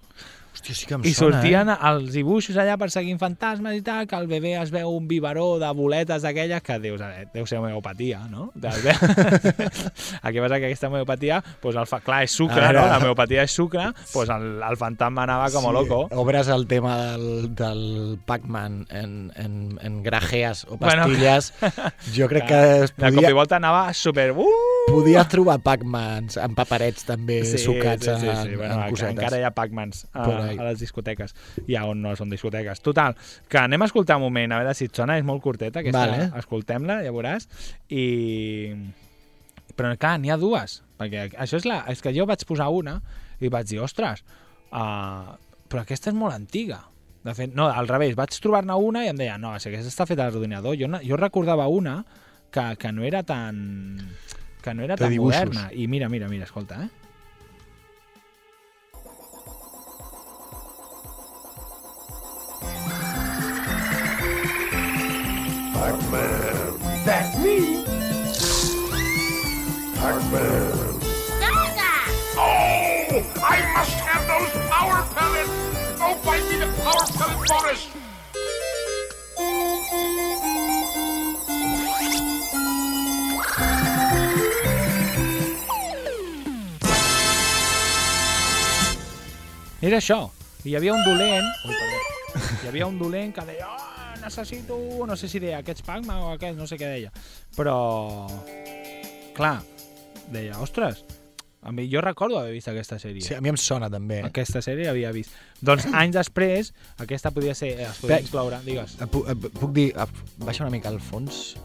Hòstia, 0.57 0.73
sí 0.73 0.87
que 0.89 0.95
em 0.97 1.03
I 1.05 1.11
sona, 1.13 1.37
sortien 1.37 1.69
eh? 1.69 1.75
els 1.91 2.15
dibuixos 2.15 2.57
allà 2.57 2.79
perseguint 2.81 3.19
fantasmes 3.21 3.77
i 3.77 3.83
tal, 3.85 4.07
que 4.09 4.17
el 4.17 4.25
bebè 4.31 4.55
es 4.63 4.71
veu 4.73 4.89
un 4.97 5.05
biberó 5.11 5.59
de 5.61 5.69
boletes 5.77 6.25
d'aquelles 6.25 6.63
que 6.65 6.79
dius, 6.81 7.03
eh, 7.05 7.27
deu 7.35 7.45
ser 7.45 7.59
homeopatia, 7.61 8.23
no? 8.33 8.49
Aquí 10.23 10.41
passa 10.41 10.59
que 10.59 10.71
aquesta 10.71 10.89
homeopatia, 10.89 11.43
doncs 11.63 11.77
el 11.83 11.89
fa, 11.91 12.01
clar, 12.05 12.23
és 12.25 12.33
sucre, 12.33 12.63
no? 12.73 12.87
La 12.89 12.97
homeopatia 13.03 13.45
és 13.45 13.53
sucre, 13.53 13.91
doncs 14.15 14.33
el, 14.33 14.47
el 14.65 14.79
fantasma 14.81 15.27
anava 15.27 15.51
com 15.53 15.69
a 15.69 15.75
loco. 15.77 16.01
Obres 16.17 16.49
el 16.49 16.67
tema 16.71 16.97
del, 17.13 17.55
del 17.55 17.85
Pac-Man 18.27 18.87
en, 18.91 19.13
en, 19.37 19.59
en 19.83 20.01
grajees 20.03 20.65
o 20.71 20.79
Bueno. 20.81 21.05
pastilles. 21.05 21.53
jo 22.17 22.29
crec 22.33 22.49
que 22.49 22.63
es 22.87 22.97
De 22.97 23.11
cop 23.11 23.13
i 23.13 23.21
podia, 23.21 23.35
volta 23.37 23.61
anava 23.61 23.93
super... 23.93 24.31
Uh! 24.33 24.49
podies 24.87 25.27
trobar 25.29 25.57
Pac-Mans 25.67 26.37
en 26.39 26.53
paperets 26.55 27.03
també 27.09 27.41
sucats 27.59 28.07
sí, 28.07 28.13
sí, 28.21 28.27
sí. 28.27 28.53
en, 28.53 28.59
Bueno, 28.61 28.77
en 28.85 28.93
cosetes. 28.93 29.17
encara 29.17 29.41
hi 29.41 29.47
ha 29.49 29.51
Pac-Mans 29.51 30.05
a, 30.13 30.27
A 30.55 30.69
les 30.71 30.79
discoteques. 30.81 31.35
Ha 31.77 31.85
on 31.91 32.01
no 32.03 32.15
són 32.17 32.31
discoteques. 32.31 32.81
Total, 32.85 33.17
que 33.49 33.59
anem 33.59 33.83
a 33.83 33.89
escoltar 33.91 34.17
un 34.21 34.23
moment, 34.29 34.53
a 34.53 34.61
veure 34.63 34.75
si 34.75 34.87
et 34.91 34.95
sona, 34.97 35.19
és 35.19 35.25
molt 35.27 35.43
curteta 35.43 35.81
aquesta, 35.83 36.05
Vale. 36.07 36.31
escoltem-la, 36.39 37.01
ja 37.05 37.13
veuràs. 37.13 37.49
I... 37.91 38.75
Però 39.77 39.91
clar, 40.01 40.15
n'hi 40.23 40.31
ha 40.33 40.39
dues, 40.41 40.79
perquè 40.97 41.27
això 41.37 41.59
és 41.61 41.67
la... 41.69 41.83
És 41.93 42.01
que 42.01 42.13
jo 42.17 42.25
vaig 42.29 42.45
posar 42.49 42.69
una 42.73 43.01
i 43.45 43.51
vaig 43.53 43.67
dir, 43.69 43.81
ostres, 43.85 44.23
uh, 44.73 45.35
però 45.69 45.83
aquesta 45.83 46.09
és 46.13 46.17
molt 46.17 46.33
antiga. 46.33 46.79
De 47.27 47.35
fet, 47.35 47.53
no, 47.59 47.67
al 47.69 47.89
revés, 47.91 48.15
vaig 48.17 48.33
trobar-ne 48.41 48.73
una 48.79 49.03
i 49.05 49.11
em 49.11 49.19
deia, 49.19 49.37
no, 49.43 49.51
si 49.61 49.69
aquesta 49.69 49.91
està 49.93 50.07
feta 50.09 50.25
a 50.25 50.31
l'ordinador. 50.31 50.79
Jo, 50.81 50.89
no- 50.89 51.03
jo 51.05 51.19
recordava 51.21 51.67
una 51.69 51.99
que, 52.55 52.65
que 52.81 52.93
no 52.95 53.05
era 53.05 53.25
tan 53.27 53.99
que 54.63 54.73
no 54.75 54.83
era 54.83 54.97
De 54.97 55.05
tan 55.05 55.13
dibuixos. 55.13 55.45
moderna. 55.51 55.69
I 55.75 55.87
mira, 55.87 56.09
mira, 56.09 56.29
mira, 56.29 56.45
escolta, 56.49 56.81
eh? 56.85 56.89
That's 65.87 67.39
me. 67.39 67.85
Oh, 72.39 73.23
I 73.37 73.73
must 73.73 73.95
have 74.03 74.27
those 74.27 74.51
power 74.69 75.07
pellets! 75.15 75.51
Go 75.99 76.15
find 76.27 76.43
me 76.49 76.57
the 76.59 76.67
power 76.83 77.07
pellet 77.15 77.39
bonus! 77.49 77.87
Era 89.81 89.97
això. 90.01 90.33
Hi 90.65 90.75
havia 90.75 90.95
un 90.95 91.05
dolent... 91.07 91.47
Ui, 91.65 91.75
perdó. 91.79 91.99
Hi 92.65 92.73
havia 92.73 92.87
un 92.91 92.99
dolent 92.99 93.31
que 93.37 93.45
deia 93.47 93.69
oh, 93.71 93.96
necessito... 94.27 94.77
No 95.07 95.17
sé 95.17 95.31
si 95.33 95.41
deia 95.43 95.63
aquests 95.63 95.87
Pac-Man 95.87 96.25
o 96.27 96.33
aquests, 96.35 96.59
no 96.59 96.67
sé 96.69 96.79
què 96.81 96.91
deia. 96.97 97.13
Però... 97.57 97.77
Clar, 99.37 99.61
deia, 100.33 100.59
ostres, 100.65 101.05
A 101.67 101.73
mi, 101.75 101.89
jo 101.91 101.99
recordo 102.01 102.39
haver 102.39 102.53
vist 102.55 102.69
aquesta 102.71 102.95
sèrie. 103.03 103.25
Sí, 103.27 103.35
a 103.35 103.41
mi 103.43 103.51
em 103.51 103.57
sona 103.59 103.89
també. 103.91 104.21
Aquesta 104.23 104.61
sèrie 104.63 104.87
havia 104.87 105.11
vist. 105.11 105.33
Doncs 105.67 105.89
anys 105.91 106.15
després, 106.15 106.69
aquesta 107.03 107.33
podia 107.35 107.57
ser... 107.59 107.73
Es 107.89 107.99
podia 107.99 108.21
incloure, 108.23 108.61
digues. 108.63 108.95
Eh, 109.03 109.09
Puc, 109.11 109.27
eh, 109.33 109.35
puc 109.35 109.73
dir... 109.75 109.89
eh, 109.99 110.07
Baixa 110.47 110.63
una 110.63 110.71
mica 110.71 110.93
al 110.93 111.01
fons. 111.03 111.57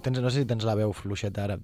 Tens, 0.00 0.20
no 0.20 0.30
sé 0.30 0.40
si 0.42 0.46
tens 0.48 0.64
la 0.64 0.74
veu 0.74 0.92
fluixeta 0.96 1.44
ara. 1.44 1.58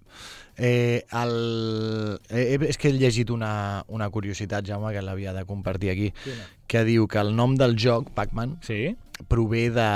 Eh, 0.58 1.04
el, 1.16 2.20
eh, 2.28 2.58
és 2.68 2.76
que 2.78 2.88
he 2.90 2.92
llegit 2.92 3.30
una, 3.30 3.84
una 3.88 4.10
curiositat, 4.10 4.66
Jaume, 4.66 4.92
que 4.92 5.02
l'havia 5.02 5.32
de 5.32 5.44
compartir 5.48 5.90
aquí, 5.90 6.10
Quina? 6.24 6.46
que 6.66 6.84
diu 6.84 7.06
que 7.08 7.18
el 7.22 7.34
nom 7.36 7.54
del 7.56 7.76
joc, 7.78 8.10
Pac-Man, 8.14 8.58
Sí? 8.62 8.96
prové 9.28 9.70
de 9.70 9.86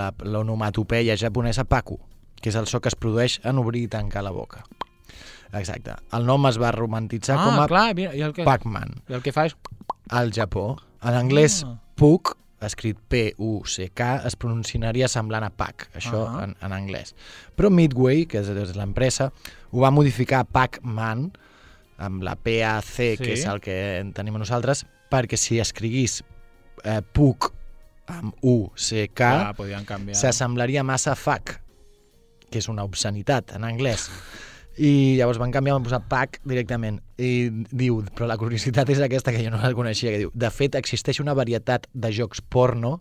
la- 0.00 0.14
l'onomatopeia 0.24 1.16
japonesa 1.16 1.64
Paku, 1.64 1.98
que 2.40 2.48
és 2.50 2.56
el 2.56 2.66
so 2.66 2.80
que 2.80 2.88
es 2.88 2.94
produeix 2.96 3.40
en 3.44 3.58
obrir 3.58 3.82
i 3.84 3.88
tancar 3.88 4.22
la 4.22 4.30
boca. 4.30 4.64
Exacte. 5.52 5.96
El 6.12 6.26
nom 6.26 6.46
es 6.46 6.58
va 6.62 6.70
romantitzar 6.72 7.36
ah, 7.38 7.44
com 7.44 7.58
a 7.60 7.66
clar, 7.66 7.94
mira, 7.98 8.14
i 8.14 8.22
el 8.22 8.32
que, 8.32 8.44
Pac-Man. 8.46 9.02
i 9.08 9.14
el 9.18 9.22
que 9.22 9.32
fa 9.32 9.46
és... 9.50 9.56
Al 10.10 10.30
Japó, 10.32 10.76
en 11.02 11.14
anglès, 11.14 11.64
Ah. 11.66 11.76
Puck, 11.96 12.36
escrit 12.60 12.98
P-U-C-K, 13.08 14.08
es 14.28 14.36
pronunciaria 14.36 15.08
semblant 15.08 15.44
a 15.44 15.50
Pac, 15.50 15.88
això 15.96 16.26
Ah. 16.28 16.44
en, 16.44 16.56
en 16.60 16.72
anglès. 16.72 17.14
Però 17.56 17.70
Midway, 17.70 18.26
que 18.26 18.38
és, 18.42 18.48
és 18.48 18.74
l'empresa, 18.76 19.30
ho 19.72 19.80
va 19.80 19.90
modificar 19.90 20.40
a 20.40 20.44
Pac-Man, 20.44 21.30
amb 21.98 22.22
la 22.22 22.34
P-A-C, 22.36 23.16
Sí. 23.16 23.24
que 23.24 23.32
és 23.32 23.44
el 23.46 23.60
que 23.60 23.98
en 23.98 24.12
tenim 24.12 24.34
nosaltres, 24.38 24.86
perquè 25.10 25.36
si 25.36 25.58
escriguís 25.60 26.22
eh, 26.84 27.00
Puc 27.12 27.52
amb 28.06 28.34
U-C-K, 28.42 29.54
canviar. 29.86 30.16
s'assemblaria 30.16 30.82
massa 30.82 31.12
a 31.12 31.16
fuck, 31.16 31.60
que 32.50 32.58
és 32.58 32.68
una 32.68 32.82
obscenitat 32.84 33.52
en 33.54 33.64
anglès. 33.64 34.08
I 34.78 35.18
llavors 35.18 35.40
van 35.40 35.52
canviar, 35.52 35.74
van 35.76 35.84
posar 35.84 36.00
pack 36.08 36.38
directament. 36.46 37.00
I 37.18 37.50
diu, 37.72 38.00
però 38.16 38.28
la 38.30 38.38
curiositat 38.40 38.88
és 38.94 39.02
aquesta 39.02 39.34
que 39.34 39.42
jo 39.42 39.52
no 39.52 39.60
la 39.60 39.74
coneixia, 39.76 40.12
que 40.14 40.22
diu, 40.22 40.32
de 40.32 40.50
fet 40.54 40.78
existeix 40.78 41.20
una 41.20 41.34
varietat 41.36 41.88
de 41.92 42.12
jocs 42.14 42.40
porno 42.40 42.98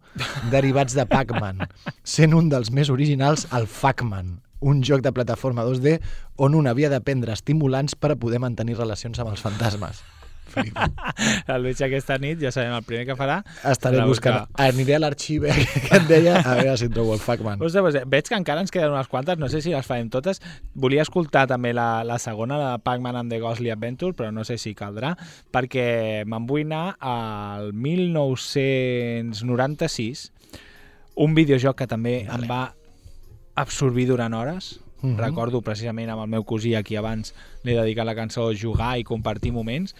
derivats 0.51 0.97
de 0.97 1.05
Pac-Man, 1.09 1.67
sent 2.03 2.35
un 2.35 2.49
dels 2.51 2.73
més 2.75 2.91
originals 2.91 3.47
el 3.55 3.69
Fuckman, 3.69 4.39
un 4.59 4.83
joc 4.83 5.05
de 5.05 5.13
plataforma 5.15 5.63
2D 5.67 5.99
on 6.37 6.55
un 6.55 6.67
havia 6.67 6.89
de 6.91 6.99
prendre 7.01 7.35
estimulants 7.35 7.95
per 7.95 8.13
a 8.13 8.19
poder 8.19 8.41
mantenir 8.43 8.79
relacions 8.79 9.19
amb 9.19 9.31
els 9.31 9.45
fantasmes. 9.45 10.03
El 11.53 11.61
Luigi 11.63 11.83
aquesta 11.85 12.17
nit, 12.21 12.39
ja 12.41 12.51
sabem 12.53 12.73
el 12.75 12.83
primer 12.87 13.05
que 13.07 13.15
farà. 13.19 13.37
Estaré 13.67 13.97
buscant, 14.07 14.37
buscar. 14.47 14.67
aniré 14.69 14.93
a 14.97 14.99
l'arxive 15.03 15.49
que 15.53 15.95
et 15.97 16.05
deia, 16.09 16.35
a 16.39 16.55
veure 16.59 16.75
si 16.79 16.87
trobo 16.93 17.11
el 17.15 17.21
Fuckman. 17.23 17.57
Ostres, 17.61 17.83
doncs, 17.93 18.09
veig 18.11 18.25
que 18.29 18.37
encara 18.39 18.59
ens 18.63 18.71
queden 18.73 18.91
unes 18.95 19.09
quantes, 19.11 19.35
no 19.41 19.47
sé 19.51 19.57
si 19.65 19.71
les 19.75 19.87
farem 19.87 20.09
totes. 20.13 20.35
Volia 20.73 21.03
escoltar 21.05 21.43
també 21.51 21.69
la, 21.75 21.89
la 22.07 22.17
segona, 22.21 22.55
la 22.59 22.69
de 22.75 22.79
Pac-Man 22.85 23.15
and 23.23 23.29
the 23.33 23.39
Ghostly 23.43 23.69
Adventure, 23.73 24.13
però 24.17 24.29
no 24.35 24.43
sé 24.47 24.55
si 24.61 24.71
caldrà, 24.77 25.09
perquè 25.53 25.87
me'n 26.29 26.45
vull 26.49 26.65
anar 26.67 26.87
al 26.99 27.63
1996, 27.73 30.29
un 31.19 31.33
videojoc 31.35 31.75
que 31.81 31.87
també 31.89 32.15
vale. 32.27 32.43
em 32.43 32.49
va 32.49 32.63
absorbir 33.59 34.07
durant 34.07 34.33
hores. 34.33 34.79
Mhm. 35.01 35.17
Recordo 35.19 35.61
precisament 35.63 36.09
amb 36.11 36.21
el 36.25 36.27
meu 36.27 36.43
cosí 36.43 36.73
aquí 36.75 36.95
abans 36.99 37.33
li 37.63 37.71
he 37.71 37.75
dedicat 37.77 38.05
la 38.05 38.15
cançó 38.17 38.49
Jugar 38.55 38.97
i 38.99 39.03
compartir 39.07 39.51
moments 39.55 39.95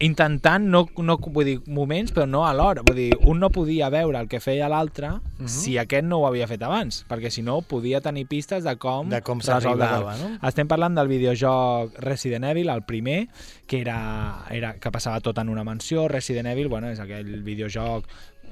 intentant, 0.00 0.62
no, 0.70 0.84
no 1.02 1.16
vull 1.18 1.44
dir 1.44 1.56
moments, 1.66 2.12
però 2.14 2.26
no 2.28 2.44
alhora. 2.46 2.82
Vull 2.86 2.96
dir, 2.96 3.08
un 3.26 3.40
no 3.42 3.50
podia 3.50 3.88
veure 3.90 4.20
el 4.20 4.28
que 4.30 4.38
feia 4.40 4.68
l'altre 4.70 5.08
Mhm. 5.38 5.48
si 5.48 5.76
aquest 5.78 6.04
no 6.04 6.18
ho 6.18 6.26
havia 6.26 6.46
fet 6.46 6.62
abans, 6.62 7.04
perquè 7.08 7.30
si 7.30 7.42
no 7.42 7.60
podia 7.62 8.00
tenir 8.00 8.26
pistes 8.26 8.64
de 8.64 8.76
com, 8.76 9.08
De 9.08 9.20
com 9.22 9.40
s'arribava, 9.40 10.16
no? 10.18 10.38
Estem 10.48 10.66
parlant 10.68 10.94
del 10.96 11.08
videojoc 11.08 11.98
Resident 11.98 12.44
Evil, 12.44 12.68
el 12.70 12.82
primer, 12.82 13.28
que 13.66 13.80
era, 13.80 14.44
era 14.50 14.74
que 14.74 14.90
passava 14.90 15.20
tot 15.20 15.38
en 15.38 15.48
una 15.48 15.64
mansió. 15.64 16.08
Resident 16.08 16.48
Evil, 16.48 16.68
bueno, 16.68 16.90
és 16.90 16.98
aquell 17.00 17.42
videojoc 17.42 18.04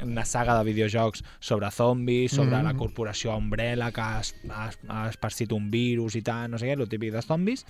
una 0.02 0.24
saga 0.24 0.56
de 0.58 0.64
videojocs 0.72 1.22
sobre 1.40 1.70
zombis, 1.70 2.32
sobre 2.32 2.56
Mhm. 2.56 2.64
la 2.64 2.74
corporació 2.74 3.36
Umbrella 3.36 3.90
que 3.92 4.00
ha, 4.00 4.20
ha, 4.50 4.70
ha 4.88 5.08
esparcit 5.08 5.52
un 5.52 5.70
virus 5.70 6.16
i 6.16 6.22
tal, 6.22 6.50
no 6.50 6.58
sé 6.58 6.66
què, 6.66 6.78
el 6.80 6.88
típic 6.88 7.12
dels 7.12 7.26
zombis. 7.26 7.64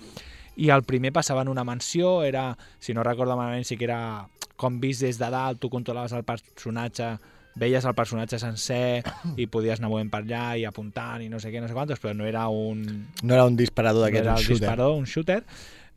I 0.57 0.69
el 0.69 0.83
primer 0.83 1.11
passava 1.13 1.41
en 1.43 1.49
una 1.49 1.63
mansió, 1.63 2.23
era, 2.23 2.57
si 2.79 2.93
no 2.93 3.03
recordo 3.03 3.35
malament, 3.37 3.63
sí 3.65 3.77
que 3.77 3.85
era 3.85 4.27
com 4.55 4.79
vist 4.79 5.01
des 5.01 5.19
de 5.19 5.29
dalt, 5.29 5.59
tu 5.59 5.69
controlaves 5.69 6.11
el 6.13 6.23
personatge, 6.23 7.17
veies 7.57 7.85
el 7.85 7.93
personatge 7.95 8.37
sencer 8.39 9.03
i 9.37 9.45
podies 9.47 9.79
anar 9.79 9.89
movent 9.89 10.09
per 10.09 10.23
allà 10.23 10.57
i 10.57 10.65
apuntant 10.65 11.21
i 11.21 11.29
no 11.29 11.39
sé 11.39 11.51
què, 11.53 11.61
no 11.61 11.67
sé 11.67 11.73
quantos, 11.73 11.99
però 12.01 12.13
no 12.15 12.25
era 12.25 12.47
un, 12.49 13.07
No 13.23 13.33
era 13.33 13.45
un 13.45 13.55
disparador 13.57 14.01
no 14.01 14.05
d'aquest 14.05 14.23
era 14.25 14.33
el 14.35 14.43
shooter. 14.43 14.59
disparador, 14.59 14.97
un 14.97 15.05
shooter. 15.05 15.43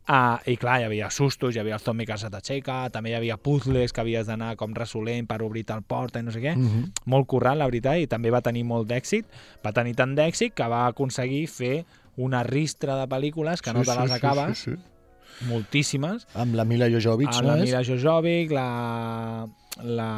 Uh, 0.09 0.39
I 0.49 0.55
clar, 0.57 0.79
hi 0.81 0.85
havia 0.87 1.09
sustos, 1.13 1.55
hi 1.55 1.59
havia 1.61 1.75
el 1.77 1.79
zombi 1.83 2.07
que 2.09 2.15
se 2.17 2.27
t'aixeca, 2.33 2.89
també 2.91 3.11
hi 3.11 3.15
havia 3.19 3.37
puzzles 3.37 3.93
que 3.93 4.01
havies 4.01 4.27
d'anar 4.27 4.55
com 4.57 4.73
resolent 4.75 5.27
per 5.29 5.37
obrir-te 5.45 5.73
el 5.77 5.83
porta 5.87 6.19
i 6.19 6.23
no 6.25 6.31
sé 6.33 6.41
què. 6.41 6.55
Mhm. 6.57 6.87
Molt 7.05 7.27
currant, 7.27 7.57
la 7.59 7.67
veritat, 7.69 7.99
i 8.01 8.07
també 8.07 8.31
va 8.33 8.41
tenir 8.41 8.63
molt 8.65 8.89
d'èxit. 8.89 9.25
Va 9.63 9.71
tenir 9.71 9.93
tant 9.95 10.15
d'èxit 10.17 10.53
que 10.57 10.67
va 10.67 10.87
aconseguir 10.87 11.45
fer 11.47 11.85
una 12.17 12.41
ristra 12.43 12.97
de 12.99 13.07
pel·lícules 13.07 13.61
que 13.61 13.73
no 13.73 13.83
te 13.83 13.95
les 13.95 14.11
acabes, 14.11 14.57
Sí, 14.57 14.71
sí. 14.71 15.45
moltíssimes, 15.47 16.27
Amb 16.35 16.55
la 16.55 16.65
Mila 16.65 16.89
Jojovic, 16.89 17.29
amb 17.29 17.41
no 17.45 17.47
la 17.47 17.57
és? 17.59 17.63
Mila 17.69 17.83
Jojovic, 17.83 18.51
la... 18.51 19.47
la... 19.81 20.09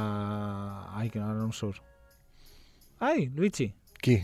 Ai, 0.95 1.09
que 1.09 1.19
ara 1.19 1.33
no 1.33 1.45
em 1.45 1.51
surt. 1.51 1.81
Ai, 2.99 3.29
Luigi. 3.35 3.73
Qui? 4.01 4.23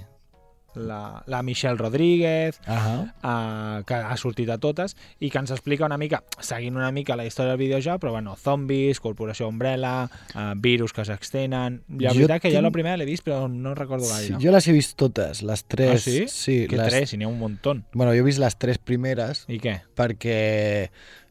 La, 0.80 1.24
la 1.28 1.42
Michelle 1.44 1.78
Rodríguez, 1.78 2.60
Ahà. 2.66 2.96
uh, 3.24 3.84
que 3.86 3.94
ha 3.96 4.16
sortit 4.18 4.50
a 4.50 4.58
totes 4.58 4.96
i 5.20 5.30
que 5.30 5.38
ens 5.42 5.52
explica 5.52 5.86
una 5.86 5.98
mica, 5.98 6.24
seguint 6.40 6.76
una 6.80 6.92
mica 6.96 7.16
la 7.20 7.26
història 7.28 7.52
del 7.56 7.60
videojoc, 7.66 8.00
però 8.02 8.12
bueno, 8.16 8.36
zombis, 8.40 9.00
corporació 9.04 9.48
Umbrella, 9.50 10.10
uh, 10.36 10.54
virus 10.60 10.94
que 10.94 11.06
s'extenen... 11.06 11.82
La 12.00 12.14
Jo 12.14 12.22
veritat 12.24 12.42
que 12.44 12.52
tinc- 12.54 12.64
la 12.64 12.72
primera 12.72 12.98
l'he 12.98 13.06
vist, 13.10 13.24
però 13.28 13.48
no 13.52 13.76
recordo 13.76 14.08
gaire. 14.08 14.36
Sí, 14.38 14.40
jo 14.46 14.52
les 14.56 14.68
he 14.68 14.74
vist 14.76 14.98
totes, 14.98 15.44
les 15.44 15.64
tres. 15.66 15.96
Ah, 15.96 16.04
sí? 16.10 16.26
Sí, 16.28 16.58
Que 16.68 16.78
les... 16.78 16.88
tres, 16.94 17.10
si 17.10 17.18
n'hi 17.18 17.26
ha 17.26 17.32
un 17.32 17.40
muntó. 17.40 17.76
Bueno, 17.94 18.12
jo 18.14 18.20
he 18.24 18.28
vist 18.28 18.40
les 18.40 18.56
tres 18.58 18.78
primeres 18.80 19.46
I 19.48 19.60
què? 19.60 19.80
perquè 19.96 20.90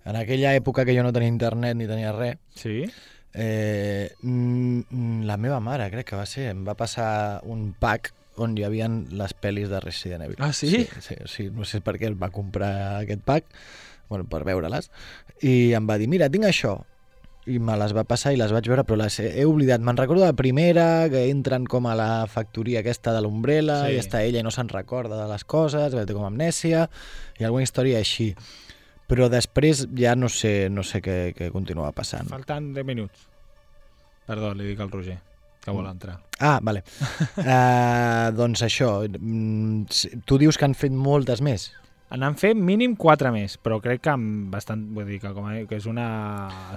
en 0.08 0.16
aquella 0.16 0.54
època 0.56 0.84
que 0.88 0.94
jo 0.96 1.02
no 1.04 1.12
tenia 1.12 1.28
internet 1.28 1.76
ni 1.76 1.86
tenia 1.86 2.12
res, 2.12 2.38
Sí? 2.54 2.84
eh, 3.34 4.10
la 4.22 5.36
meva 5.36 5.60
mare, 5.60 5.90
crec 5.92 6.06
que 6.08 6.16
va 6.16 6.24
ser, 6.26 6.48
em 6.54 6.64
va 6.66 6.74
passar 6.78 7.40
un 7.44 7.72
pack 7.78 8.12
on 8.44 8.56
hi 8.58 8.64
havia 8.66 8.88
les 8.88 9.34
pel·lis 9.34 9.68
de 9.70 9.80
Resident 9.80 10.22
Evil. 10.26 10.36
Ah, 10.38 10.52
sí? 10.52 10.68
Sí, 10.70 10.84
sí, 11.04 11.16
sí 11.26 11.48
no 11.54 11.64
sé 11.68 11.80
per 11.84 11.96
què 11.98 12.06
el 12.10 12.16
va 12.20 12.30
comprar 12.34 12.72
aquest 13.02 13.22
pack, 13.26 13.44
bueno, 14.08 14.24
per 14.28 14.44
veure-les, 14.48 14.90
i 15.44 15.72
em 15.76 15.88
va 15.88 15.98
dir, 16.00 16.08
mira, 16.08 16.30
tinc 16.32 16.46
això, 16.48 16.78
i 17.48 17.58
me 17.64 17.74
les 17.80 17.94
va 17.96 18.02
passar 18.04 18.34
i 18.34 18.36
les 18.36 18.52
vaig 18.52 18.66
veure, 18.68 18.82
però 18.84 18.98
les 19.00 19.14
he, 19.22 19.28
he 19.40 19.44
oblidat. 19.48 19.80
Me'n 19.80 19.96
recordo 19.96 20.24
la 20.26 20.34
primera, 20.36 21.08
que 21.08 21.22
entren 21.30 21.64
com 21.64 21.86
a 21.88 21.94
la 21.96 22.26
factoria 22.28 22.82
aquesta 22.82 23.14
de 23.16 23.22
l'Umbrella, 23.24 23.86
Sí. 23.86 23.94
i 23.94 24.00
està 24.02 24.20
ella 24.24 24.40
i 24.40 24.44
no 24.44 24.52
se'n 24.52 24.68
recorda 24.68 25.16
de 25.22 25.28
les 25.30 25.44
coses, 25.48 25.94
té 25.96 26.12
com 26.16 26.26
amnèsia, 26.28 26.88
i 27.40 27.44
alguna 27.48 27.64
història 27.64 28.02
així. 28.02 28.34
Però 29.08 29.30
després 29.32 29.86
ja 29.96 30.12
no 30.16 30.28
sé, 30.28 30.68
no 30.68 30.82
sé 30.84 31.00
què, 31.00 31.32
què 31.32 31.48
continua 31.50 31.92
passant. 31.96 32.28
Falten 32.28 32.74
10 32.76 32.84
minuts. 32.84 33.24
Perdó, 34.28 34.52
li 34.52 34.66
dic 34.68 34.80
al 34.84 34.90
Roger, 34.92 35.16
que 35.64 35.74
vol 35.74 35.86
entrar. 35.90 36.20
Ah, 36.38 36.58
vale. 36.62 36.84
uh, 37.38 38.30
doncs 38.38 38.62
això, 38.66 39.02
mm, 39.08 40.22
tu 40.24 40.38
dius 40.38 40.56
que 40.58 40.64
han 40.68 40.74
fet 40.78 40.92
moltes 40.94 41.42
més. 41.44 41.70
N'han 42.08 42.38
fet 42.40 42.56
mínim 42.56 42.94
4 42.96 43.28
més, 43.34 43.58
però 43.60 43.82
crec 43.84 44.00
que 44.06 44.08
amb 44.14 44.46
bastant... 44.54 44.80
Vull 44.96 45.04
dir 45.10 45.18
que, 45.20 45.28
com 45.36 45.44
a, 45.44 45.58
que 45.68 45.76
és 45.76 45.84
una... 45.90 46.06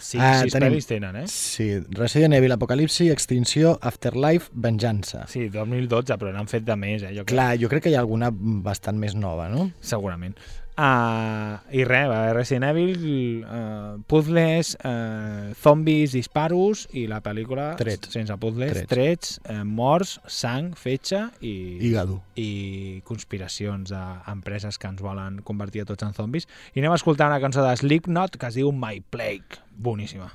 5 0.03 0.19
Ah, 0.19 0.41
6 0.41 0.51
tenim- 0.57 0.73
pel·lis 0.73 0.89
tenen, 0.89 1.15
eh? 1.21 1.27
Sí, 1.31 1.69
Resident 1.95 2.35
Evil, 2.35 2.51
Apocalipsi, 2.57 3.07
Extinció, 3.13 3.77
Afterlife, 3.79 4.49
Venjança. 4.51 5.23
Sí, 5.31 5.45
2012, 5.53 6.17
però 6.19 6.33
n'han 6.35 6.51
fet 6.51 6.65
de 6.67 6.75
més, 6.75 7.05
eh? 7.07 7.13
Jo 7.15 7.23
crec. 7.23 7.31
Clar, 7.31 7.53
jo 7.63 7.69
crec 7.71 7.85
que 7.85 7.93
hi 7.93 7.95
ha 7.95 8.01
alguna 8.03 8.27
bastant 8.35 8.99
més 8.99 9.15
nova, 9.15 9.47
no? 9.47 9.69
Segurament. 9.79 10.35
Uh, 10.77 11.59
I 11.75 11.83
res, 11.85 12.07
va 12.09 12.21
haver 12.23 12.35
Resident 12.37 12.63
Evil, 12.71 13.43
uh, 13.43 13.99
puzzles, 14.07 14.77
uh, 14.87 15.51
zombis, 15.61 16.15
disparos 16.15 16.87
i 16.97 17.05
la 17.11 17.19
pel·lícula 17.21 17.75
Trets. 17.77 18.09
sense 18.15 18.33
puzzles, 18.41 18.71
Trets. 18.73 18.89
trets, 18.89 19.35
trets 19.41 19.51
uh, 19.51 19.65
morts, 19.67 20.15
sang, 20.31 20.71
fetge 20.79 21.21
i, 21.43 21.53
Hígado. 21.83 22.21
i 22.39 23.01
conspiracions 23.05 23.91
d'empreses 23.93 24.79
que 24.81 24.89
ens 24.89 25.03
volen 25.03 25.41
convertir 25.45 25.83
a 25.83 25.89
tots 25.91 26.07
en 26.07 26.15
zombis. 26.17 26.47
I 26.73 26.79
anem 26.81 26.95
a 26.95 26.99
escoltar 27.01 27.27
una 27.29 27.41
cançó 27.43 27.61
de 27.67 27.75
Slipknot 27.77 28.39
que 28.39 28.47
es 28.49 28.57
diu 28.57 28.71
My 28.71 29.03
Plague. 29.11 29.61
Boníssima. 29.77 30.31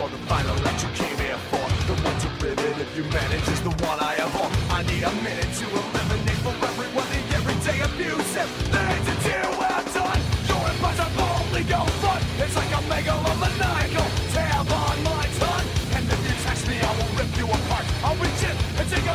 For 0.00 0.08
the 0.08 0.22
final 0.32 0.56
that 0.64 0.76
you 0.80 0.88
came 0.96 1.18
here 1.20 1.40
for. 1.52 1.60
The 1.84 1.96
one 2.00 2.16
to 2.24 2.28
rivet 2.40 2.76
if 2.80 2.90
you 2.96 3.04
manage 3.12 3.46
is 3.52 3.60
the 3.60 3.74
one 3.84 4.00
I 4.00 4.16
abhor. 4.16 4.48
I 4.72 4.80
need 4.88 5.04
a 5.04 5.12
minute 5.20 5.52
to 5.60 5.64
eliminate 5.68 6.40
for 6.40 6.56
everyone 6.56 7.08
the 7.12 7.20
everyday 7.36 7.78
abusive. 7.84 8.48
Hate 8.72 9.04
to 9.08 9.14
deal 9.20 9.50
well 9.60 9.84
done. 9.92 10.20
Your 10.48 10.64
impossibly 10.72 11.64
go 11.68 11.84
front. 12.00 12.22
It's 12.40 12.56
like 12.56 12.72
a 12.78 12.82
megalomaniacal 12.88 14.08
tab 14.32 14.72
on 14.72 14.96
my 15.04 15.24
tongue. 15.36 15.68
And 15.96 16.04
if 16.08 16.20
you 16.24 16.34
text 16.48 16.64
me, 16.64 16.76
I 16.80 16.90
will 16.96 17.12
rip 17.20 17.30
you 17.36 17.46
apart. 17.56 17.84
I'll 18.00 18.16
be 18.16 18.30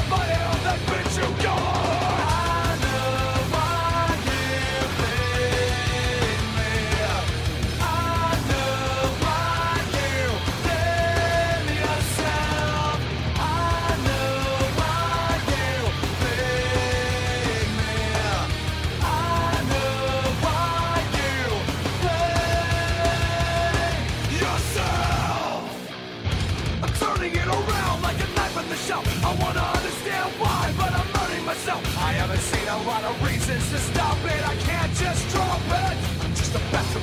running 0.05 0.54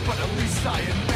but 0.07 0.19
at 0.19 0.37
least 0.39 0.67
I 0.67 0.81
admit 0.81 1.12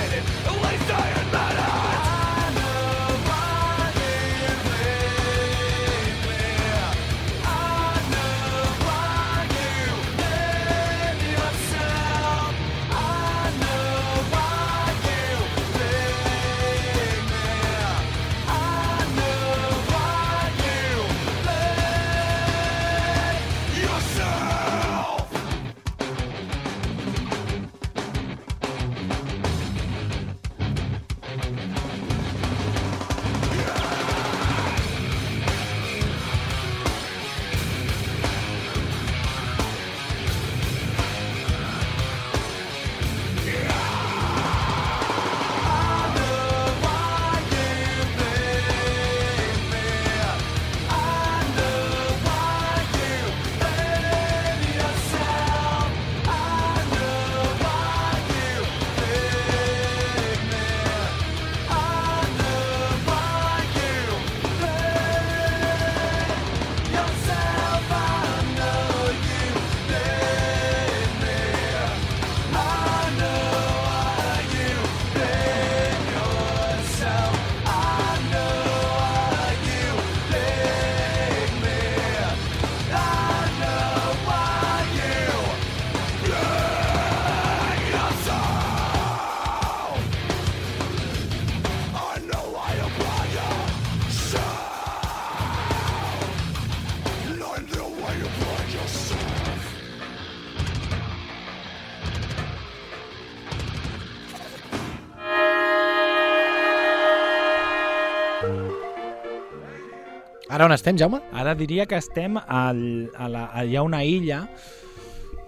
Ara 110.56 110.64
on 110.64 110.72
estem, 110.72 110.96
Jaume? 110.96 111.20
Ara 111.36 111.52
diria 111.58 111.84
que 111.86 111.98
estem 112.00 112.38
al, 112.40 112.82
a 113.12 113.28
la, 113.28 113.46
a, 113.52 113.64
hi 113.68 113.76
ha 113.76 113.82
una 113.84 114.02
illa 114.08 114.46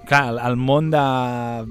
Clar, 0.08 0.30
el, 0.32 0.38
el 0.40 0.54
món 0.56 0.86
de 0.88 1.00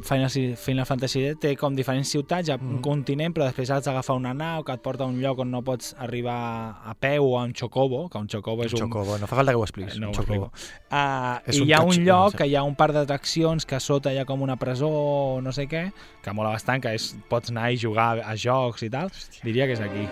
Final, 0.06 0.30
Final 0.62 0.86
Fantasy 0.86 1.24
té 1.42 1.56
com 1.58 1.74
diferents 1.74 2.12
ciutats, 2.14 2.46
hi 2.46 2.54
ha 2.54 2.58
un 2.60 2.76
Mm. 2.76 2.82
continent, 2.86 3.34
però 3.34 3.48
després 3.48 3.72
has 3.74 3.88
d'agafar 3.88 4.14
una 4.20 4.30
nau 4.38 4.62
que 4.64 4.76
et 4.78 4.84
porta 4.86 5.06
a 5.06 5.08
un 5.10 5.18
lloc 5.24 5.40
on 5.42 5.50
no 5.50 5.64
pots 5.66 5.96
arribar 6.06 6.36
a 6.86 6.94
peu 6.94 7.26
o 7.32 7.40
a 7.40 7.44
un 7.50 7.54
chocobo, 7.58 8.04
que 8.14 8.22
un 8.22 8.28
chocobo 8.30 8.62
és 8.68 8.74
un... 8.78 8.84
Chocobo, 8.84 9.18
no 9.18 9.26
fa 9.26 9.40
falta 9.42 9.56
que 9.56 9.58
ho 9.58 9.66
expliquis. 9.66 9.98
No 9.98 10.12
ho 10.12 10.14
explico. 10.14 10.52
Uh, 10.92 11.42
És 11.50 11.58
I 11.58 11.66
un 11.66 11.68
hi 11.68 11.74
ha 11.74 11.82
un 11.82 11.98
lloc 12.06 12.28
no 12.28 12.30
sé. 12.36 12.38
que 12.44 12.50
hi 12.52 12.56
ha 12.56 12.62
un 12.64 12.76
parc 12.78 12.94
d'atraccions 13.00 13.66
que 13.66 13.80
sota 13.82 14.14
hi 14.14 14.22
ha 14.22 14.26
com 14.30 14.46
una 14.46 14.56
presó 14.62 14.86
o 14.94 15.42
no 15.42 15.52
sé 15.52 15.66
què, 15.66 15.88
que 16.22 16.34
mola 16.38 16.54
bastant, 16.54 16.86
que 16.86 16.94
és, 16.94 17.16
pots 17.34 17.50
anar 17.50 17.72
i 17.74 17.82
jugar 17.82 18.20
a 18.22 18.38
jocs 18.38 18.86
i 18.86 18.94
tal. 18.94 19.10
Diria 19.42 19.66
que 19.66 19.74
és 19.74 19.82
aquí. 19.82 20.06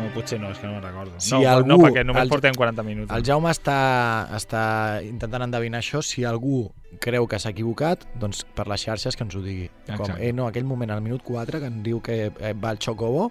No, 0.00 0.08
potser 0.14 0.38
no, 0.40 0.50
és 0.50 0.58
que 0.58 0.66
no 0.66 0.72
me'n 0.74 0.82
recordo. 0.82 1.18
Si 1.20 1.34
no, 1.34 1.40
algú- 1.50 1.66
no, 1.68 1.76
perquè 1.78 2.04
només 2.04 2.22
el- 2.22 2.28
portem 2.32 2.54
40 2.56 2.82
minuts. 2.82 3.12
El 3.12 3.22
Jaume 3.24 3.50
està, 3.50 4.28
està 4.36 4.62
intentant 5.04 5.42
endevinar 5.46 5.80
això. 5.82 6.00
Si 6.02 6.24
algú 6.24 6.70
creu 7.00 7.26
que 7.28 7.38
s'ha 7.38 7.50
equivocat, 7.50 8.06
doncs 8.18 8.44
per 8.44 8.66
les 8.68 8.82
xarxes 8.82 9.16
que 9.16 9.22
ens 9.24 9.34
ho 9.36 9.42
digui. 9.42 9.68
Com, 9.86 9.94
Exacte. 10.00 10.28
eh, 10.28 10.32
no, 10.32 10.46
aquell 10.48 10.64
moment, 10.64 10.90
al 10.90 11.00
minut 11.02 11.22
4, 11.22 11.60
que 11.60 11.66
em 11.66 11.82
diu 11.82 12.00
que 12.00 12.32
eh, 12.38 12.52
va 12.54 12.70
el 12.72 12.78
Chocobo, 12.78 13.30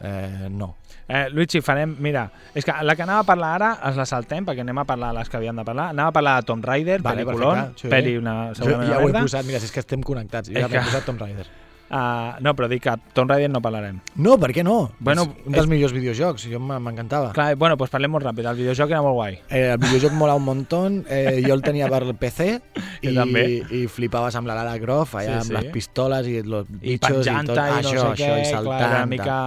eh, 0.00 0.48
no. 0.50 0.76
Eh, 1.08 1.28
Luigi, 1.30 1.60
farem... 1.60 1.96
Mira, 1.98 2.30
és 2.54 2.64
que 2.64 2.72
la 2.82 2.94
que 2.96 3.02
anava 3.02 3.20
a 3.20 3.24
parlar 3.28 3.54
ara 3.58 3.70
es 3.90 3.96
la 3.98 4.06
saltem 4.06 4.44
perquè 4.46 4.62
anem 4.62 4.78
a 4.78 4.84
parlar 4.86 5.12
les 5.14 5.28
que 5.28 5.36
havíem 5.36 5.56
de 5.56 5.64
parlar. 5.66 5.88
Anava 5.90 6.08
a 6.08 6.12
parlar 6.12 6.36
de 6.40 6.46
Tomb 6.46 6.64
Raider, 6.64 7.00
Vale, 7.02 7.24
pel·lículon, 7.26 7.74
sí. 7.76 7.88
pel·li 7.88 8.16
una, 8.18 8.36
Jo 8.54 8.64
ja 8.70 8.98
ho 9.00 9.08
he 9.08 9.12
posat, 9.12 9.44
mira, 9.44 9.58
si 9.60 9.66
és 9.66 9.72
que 9.74 9.80
estem 9.80 10.00
connectats. 10.02 10.48
Jo 10.48 10.60
ja 10.60 10.68
que- 10.68 10.78
posat 10.86 11.04
Tomb 11.04 11.20
Raider. 11.20 11.46
Uh, 11.90 12.36
no, 12.38 12.52
però 12.54 12.68
dic 12.70 12.84
que 12.84 12.92
Tomb 13.12 13.28
Raider 13.32 13.48
no 13.50 13.58
parlarem. 13.60 13.96
No, 14.14 14.36
per 14.38 14.52
què 14.54 14.62
no? 14.62 14.92
Bueno, 15.00 15.24
és 15.26 15.46
un 15.46 15.52
dels 15.56 15.64
és- 15.64 15.70
millors 15.72 15.92
videojocs, 15.92 16.44
jo 16.52 16.60
m'encantava. 16.62 17.32
Clar, 17.34 17.56
bueno, 17.58 17.74
doncs 17.76 17.90
parlem 17.90 18.12
molt 18.14 18.24
ràpid. 18.28 18.46
El 18.46 18.56
videojoc 18.60 18.90
era 18.94 19.02
molt 19.02 19.14
guai. 19.18 19.40
Eh, 19.50 19.72
el 19.72 19.78
videojoc 19.82 20.12
mola 20.12 20.36
un 20.38 20.44
montón, 20.44 21.04
eh, 21.08 21.42
jo 21.44 21.52
el 21.52 21.62
tenia 21.62 21.88
per 21.90 22.04
el 22.04 22.14
PC 22.14 22.60
i, 23.02 23.12
també. 23.14 23.44
i 23.74 23.86
flipaves 23.90 24.36
amb 24.38 24.46
la 24.46 24.54
Lara 24.60 24.78
Croft, 24.78 25.14
allà 25.18 25.26
Sí, 25.26 25.38
amb 25.40 25.50
sí. 25.50 25.52
les 25.58 25.66
pistoles 25.74 26.26
i 26.30 26.36
els 26.44 26.46
I 26.46 26.78
bitxos 26.78 27.10
i 27.10 27.14
tot. 27.14 27.24
penjant-te 27.26 27.52
i 27.52 27.56
no 27.56 27.78
això, 27.82 27.90
sé 27.90 28.06
això, 28.06 28.14
què, 28.14 28.30
i 28.38 28.50
clar, 28.50 28.54
saltant. 28.54 28.90
tal. 28.94 29.08
mica... 29.08 29.40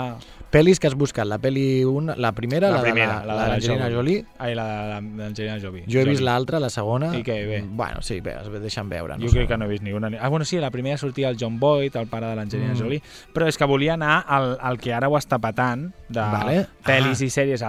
Pel·lis 0.54 0.78
que 0.80 0.86
has 0.86 0.93
buscat, 0.93 1.26
la 1.26 1.39
pel·li 1.41 1.82
una, 1.89 2.14
la 2.16 2.30
primera, 2.38 2.70
la, 2.70 2.82
primera, 2.84 3.16
de 3.22 3.26
la, 3.26 3.34
la, 3.34 3.43
de 3.45 3.49
l'Angelina 3.56 3.88
Jolie. 3.89 4.20
Ai, 4.38 4.54
la 4.54 4.66
la- 4.86 4.99
l'Angelina 5.01 5.56
Jolie. 5.60 5.82
Jo 5.89 5.99
he 5.99 6.06
vist 6.06 6.22
l'altra, 6.22 6.60
la 6.62 6.70
segona. 6.70 7.10
I 7.18 7.24
què, 7.26 7.38
bé? 7.49 7.64
Bueno, 7.66 8.04
sí, 8.06 8.20
bé, 8.22 8.36
es 8.39 8.62
deixen 8.62 8.88
veure. 8.91 9.18
No 9.18 9.26
Jo 9.26 9.32
crec 9.34 9.47
que 9.49 9.58
no 9.58 9.66
he 9.66 9.70
vist 9.72 9.82
ni 9.82 9.93
una. 9.97 10.12
ni- 10.12 10.18
Ah, 10.22 10.28
bueno, 10.30 10.45
sí, 10.45 10.60
la 10.62 10.70
primera 10.70 10.95
sortia 11.01 11.30
el 11.30 11.38
John 11.39 11.60
Boyd, 11.60 11.95
el 11.97 12.06
pare 12.06 12.28
de 12.28 12.36
l'Angelina 12.36 12.74
Mm. 12.76 12.78
Jolie, 12.78 13.01
però 13.34 13.47
és 13.47 13.58
que 13.58 13.66
volia 13.66 13.95
anar 13.95 14.24
al, 14.28 14.58
al 14.62 14.78
que 14.78 14.93
ara 14.93 15.10
ho 15.10 15.18
està 15.18 15.39
patant, 15.41 15.91
de 16.08 16.20
Vale. 16.20 16.68
pel·lis 16.86 17.20
Ah. 17.20 17.26
i 17.26 17.30
sèries 17.34 17.64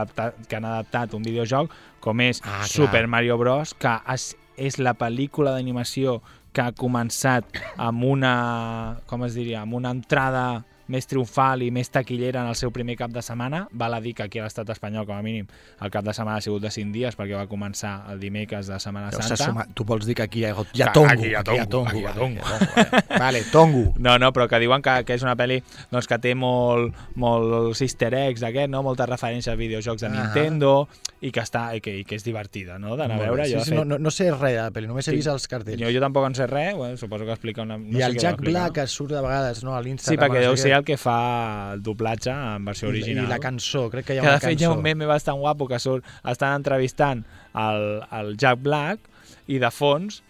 que 0.47 0.57
han 0.57 0.65
adaptat 0.67 1.15
un 1.15 1.23
videojoc, 1.23 1.71
com 2.01 2.21
és 2.21 2.43
Ah, 2.45 2.59
clar. 2.59 2.69
Super 2.69 3.07
Mario 3.09 3.39
Bros., 3.39 3.73
que 3.73 3.97
és, 4.13 4.37
és 4.59 4.79
la 4.79 4.93
pel·lícula 4.93 5.53
d'animació 5.53 6.21
que 6.53 6.61
ha 6.61 6.73
començat 6.73 7.45
amb 7.79 8.05
una, 8.05 8.99
com 9.07 9.25
es 9.25 9.33
diria, 9.35 9.63
amb 9.63 9.73
una 9.73 9.91
entrada 9.91 10.67
més 10.89 11.07
triomfal 11.07 11.63
i 11.63 11.71
més 11.71 11.89
taquillera 11.91 12.43
en 12.43 12.49
el 12.49 12.55
seu 12.57 12.71
primer 12.71 12.97
cap 12.97 13.11
de 13.11 13.23
setmana. 13.23 13.69
Val 13.73 13.95
a 13.95 14.01
dir 14.01 14.15
que 14.15 14.23
aquí 14.25 14.39
a 14.39 14.45
l'estat 14.45 14.69
espanyol, 14.71 15.07
com 15.07 15.17
a 15.17 15.23
mínim, 15.23 15.47
el 15.81 15.91
cap 15.91 16.05
de 16.05 16.13
setmana 16.13 16.39
ha 16.39 16.41
sigut 16.45 16.63
de 16.63 16.71
5 16.71 16.93
dies 16.93 17.17
perquè 17.17 17.37
va 17.37 17.47
començar 17.47 18.11
el 18.13 18.21
dimecres 18.21 18.67
de 18.67 18.79
Setmana 18.79 19.11
Santa. 19.13 19.37
sumat. 19.37 19.69
Tu 19.75 19.85
vols 19.85 20.05
dir 20.07 20.15
que 20.15 20.23
aquí 20.23 20.41
hi 20.41 20.45
ha, 20.45 20.55
hi 20.75 20.83
ha 20.83 20.87
Que 20.87 20.93
tongo. 20.93 21.09
aquí 21.11 21.27
hi 21.29 21.35
ha 21.35 21.43
tongo, 21.43 21.89
aquí 21.89 21.99
hi 21.99 22.05
ha 22.05 22.13
vale, 22.13 22.21
tongo. 22.21 22.41
vale. 22.51 23.19
Vale, 23.19 23.43
tongo. 23.53 23.93
No, 23.99 24.19
no, 24.19 24.33
però 24.33 24.49
que 24.49 24.59
diuen 24.61 24.83
que, 24.83 25.05
que 25.05 25.15
és 25.15 25.23
una 25.23 25.37
pel·li 25.37 25.63
doncs, 25.91 26.07
que 26.07 26.19
té 26.19 26.35
molt, 26.35 26.95
molts 27.17 27.81
easter 27.83 28.13
eggs 28.15 28.41
d'aquest, 28.45 28.69
no? 28.71 28.83
moltes 28.83 29.09
referències 29.09 29.53
a 29.53 29.57
videojocs 29.57 30.03
de. 30.05 30.11
Nintendo 30.15 30.89
i 31.25 31.31
que, 31.33 31.41
està, 31.41 31.71
i 31.77 31.81
que, 31.81 31.95
i 32.01 32.05
que 32.05 32.19
és 32.19 32.25
divertida 32.27 32.79
no? 32.79 32.97
d'anar 32.99 33.17
a 33.17 33.19
Molt 33.19 33.29
veure. 33.31 33.43
bé. 33.45 33.49
Jo, 33.55 33.61
Sí, 33.65 33.71
sí, 33.71 33.75
no, 33.75 33.81
fet, 33.83 33.89
no, 33.89 33.99
no 33.99 34.11
sé 34.11 34.31
res 34.31 34.55
de 34.59 34.61
la 34.61 34.71
pel·li, 34.75 34.87
només 34.91 35.09
he 35.09 35.13
Sí. 35.15 35.17
vist 35.17 35.29
els 35.33 35.47
cartells. 35.49 35.81
jo, 35.81 35.89
jo 35.95 36.01
tampoc 36.03 36.27
en 36.27 36.35
sé 36.35 36.47
res, 36.47 36.75
bueno, 36.77 36.97
suposo 36.97 37.25
que 37.25 37.33
explica 37.33 37.63
una... 37.63 37.79
No 37.79 37.99
I 37.99 38.03
sé 38.03 38.07
el 38.11 38.19
Jack. 38.19 38.41
Black 38.41 38.75
que 38.75 38.87
surt 38.87 39.13
de 39.13 39.21
vegades 39.23 39.63
no, 39.65 39.75
a 39.77 39.81
Sí, 39.83 39.89
l'Instagram. 39.89 40.21
perquè 40.29 40.35
no 40.43 40.47
deu 40.51 40.57
ser 40.57 40.74
el 40.77 40.85
que 40.85 40.97
fa 41.01 41.73
el 41.75 41.83
doblatge 41.83 42.31
en 42.35 42.65
versió 42.65 42.89
original. 42.89 43.25
I 43.27 43.29
la 43.29 43.39
cançó, 43.39 43.89
crec 43.91 44.07
que 44.07 44.15
hi 44.15 44.19
ha 44.19 44.23
que 44.23 44.29
una 44.29 44.37
de 44.39 44.41
fet 44.47 44.61
hi 44.61 44.65
ha 44.65 44.69
cançó. 44.69 44.77
un 44.79 44.83
meme 44.83 45.07
bastant 45.07 45.39
guapo 45.39 45.69
que 45.69 45.79
surt, 45.79 46.05
estan 46.25 46.55
entrevistant 46.61 47.25
el, 47.55 48.03
el 48.13 48.37
Jack 48.37 48.61
Black 48.63 49.01
i 49.47 49.59
de 49.59 49.71
fons 49.71 50.23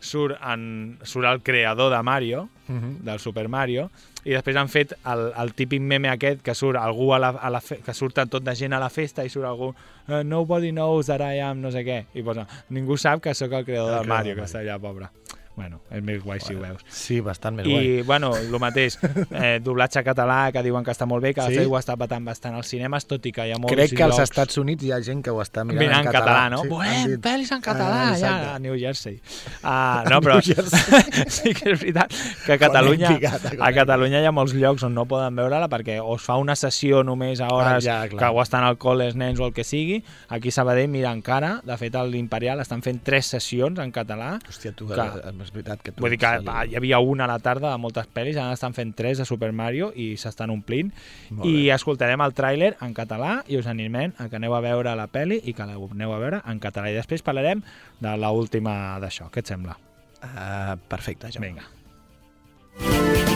surt, 0.00 0.36
en, 0.46 0.98
surt 1.02 1.26
el 1.26 1.40
creador 1.42 1.92
de 1.96 2.02
Mario, 2.02 2.48
Mhm. 2.68 2.98
del 3.02 3.18
Super 3.18 3.48
Mario, 3.48 3.86
i 4.28 4.34
després 4.34 4.54
han 4.60 4.68
fet 4.68 4.92
el, 5.08 5.32
el 5.40 5.54
típic 5.56 5.80
meme 5.80 6.10
aquest 6.12 6.42
que 6.44 6.52
surt 6.54 6.76
algú 6.76 7.14
a 7.14 7.18
la, 7.18 7.30
a 7.30 7.48
la 7.48 7.62
fe, 7.64 7.78
que 7.80 7.94
surt 7.96 8.18
tot 8.28 8.42
de 8.44 8.54
gent 8.54 8.74
a 8.76 8.78
la 8.78 8.90
festa 8.92 9.24
i 9.24 9.30
surt 9.32 9.46
algú 9.48 9.70
uh, 9.72 10.20
nobody 10.22 10.68
knows 10.70 11.06
that 11.08 11.22
I 11.24 11.40
am 11.40 11.62
no 11.62 11.70
sé 11.72 11.80
què, 11.86 12.02
i 12.12 12.22
posa, 12.22 12.44
ningú 12.68 12.98
sap 13.00 13.22
que 13.24 13.32
sóc 13.34 13.52
el 13.56 13.64
creador 13.64 13.94
El 13.94 14.04
creador 14.04 14.06
Mario, 14.12 14.34
que 14.36 14.42
està 14.44 14.60
allà, 14.60 14.76
pobre. 14.78 15.08
Bueno, 15.58 15.80
és 15.90 16.02
més 16.06 16.22
guai 16.22 16.38
si 16.40 16.54
ho 16.54 16.60
veus. 16.62 16.84
Sí, 16.88 17.18
bastant 17.20 17.56
més 17.58 17.66
guai. 17.66 17.86
I, 17.98 18.02
bueno, 18.06 18.30
el 18.38 18.54
mateix, 18.62 18.94
eh, 19.34 19.58
doblatge 19.64 20.04
català, 20.06 20.52
que 20.54 20.62
diuen 20.62 20.86
que 20.86 20.94
està 20.94 21.04
molt 21.10 21.24
bé, 21.26 21.34
que 21.34 21.42
Sí? 21.50 21.58
ho 21.66 21.74
està 21.78 21.96
patant 21.98 22.24
bastant 22.24 22.54
als 22.54 22.70
cinemes, 22.70 23.06
tot 23.10 23.26
i 23.26 23.32
que 23.34 23.48
hi 23.48 23.52
ha 23.52 23.58
molts 23.58 23.74
Crec 23.74 23.96
que 23.98 24.04
als 24.06 24.14
llocs 24.16 24.30
Estats 24.30 24.58
Units 24.62 24.84
hi 24.86 24.92
ha 24.94 25.00
gent 25.02 25.24
que 25.26 25.34
ho 25.34 25.40
està 25.42 25.64
mirant, 25.66 25.82
mirant 25.82 26.06
en 26.06 26.12
català, 26.14 26.44
no? 26.54 26.62
Sí, 26.62 26.68
Volem 26.70 27.10
dit- 27.16 27.20
pel·lis 27.26 27.50
en 27.56 27.60
català, 27.64 27.98
Ah, 28.08 28.16
ja, 28.16 28.34
a 28.54 28.58
New 28.62 28.78
Jersey. 28.78 29.18
Uh, 29.68 30.04
no, 30.08 30.20
però 30.22 30.38
sí 30.42 31.52
que 31.54 31.72
és 31.72 31.80
veritat 31.80 32.12
que 32.46 32.52
a 32.54 32.58
Catalunya, 32.60 33.10
a 33.58 33.70
Catalunya 33.74 34.20
hi 34.22 34.28
ha 34.28 34.32
molts 34.32 34.54
llocs 34.56 34.84
on 34.86 34.94
no 34.94 35.04
poden 35.10 35.36
veure-la 35.36 35.66
perquè 35.68 35.98
o 36.00 36.14
es 36.16 36.22
fa 36.24 36.36
una 36.40 36.54
sessió 36.56 37.02
només 37.04 37.40
a 37.42 37.48
hores 37.52 37.68
Ah, 37.68 37.80
ja, 37.82 37.96
clar. 38.08 38.20
que 38.20 38.30
o 38.38 38.42
estan 38.42 38.64
al 38.64 38.78
col·le 38.80 39.08
els 39.10 39.16
nens 39.18 39.40
o 39.40 39.46
el 39.48 39.52
que 39.56 39.64
sigui. 39.66 40.00
Aquí 40.28 40.48
a 40.52 40.56
Sabadell, 40.58 40.88
mira, 40.88 41.10
encara, 41.12 41.58
de 41.64 41.76
fet, 41.80 41.94
a 41.98 42.04
l'Imperial 42.06 42.60
estan 42.62 42.82
fent 42.86 43.02
tres 43.04 43.26
sessions 43.34 43.78
en 43.82 43.92
català. 43.92 44.36
Hòstia, 44.48 44.72
tu, 44.76 44.86
que- 44.88 44.94
que... 44.94 45.32
és 45.48 45.54
veritat 45.54 45.82
que 45.82 45.92
tu... 45.92 46.04
Vull 46.04 46.14
dir 46.14 46.20
que 46.22 46.32
va, 46.46 46.62
hi 46.68 46.76
havia 46.78 47.00
una 47.00 47.26
a 47.26 47.30
la 47.32 47.38
tarda 47.42 47.72
de 47.72 47.80
moltes 47.80 48.08
pel·lis, 48.14 48.38
ara 48.38 48.56
estan 48.56 48.76
fent 48.76 48.94
tres 48.98 49.22
de 49.22 49.26
Super 49.28 49.50
Mario 49.56 49.90
i 49.96 50.10
s'estan 50.20 50.52
omplint. 50.54 50.92
I 51.44 51.70
escoltarem 51.74 52.22
el 52.24 52.36
tràiler 52.36 52.74
en 52.84 52.94
català 52.96 53.38
i 53.48 53.58
us 53.60 53.68
animem 53.70 54.14
a 54.18 54.28
que 54.28 54.38
aneu 54.40 54.56
a 54.56 54.62
veure 54.64 54.94
la 54.98 55.08
pel·li 55.12 55.40
i 55.44 55.56
que 55.56 55.66
l'aneu 55.68 56.14
a 56.14 56.20
veure 56.22 56.42
en 56.44 56.60
català. 56.62 56.92
I 56.92 57.00
després 57.00 57.24
parlarem 57.26 57.64
de 57.98 58.14
l 58.14 58.34
última 58.38 58.98
d'això. 59.02 59.32
Què 59.32 59.44
et 59.44 59.54
sembla? 59.54 59.78
Uh, 60.18 60.76
perfecte, 60.90 61.32
Jaume. 61.32 61.48
Vinga. 61.48 61.66
D'acord. 62.78 63.27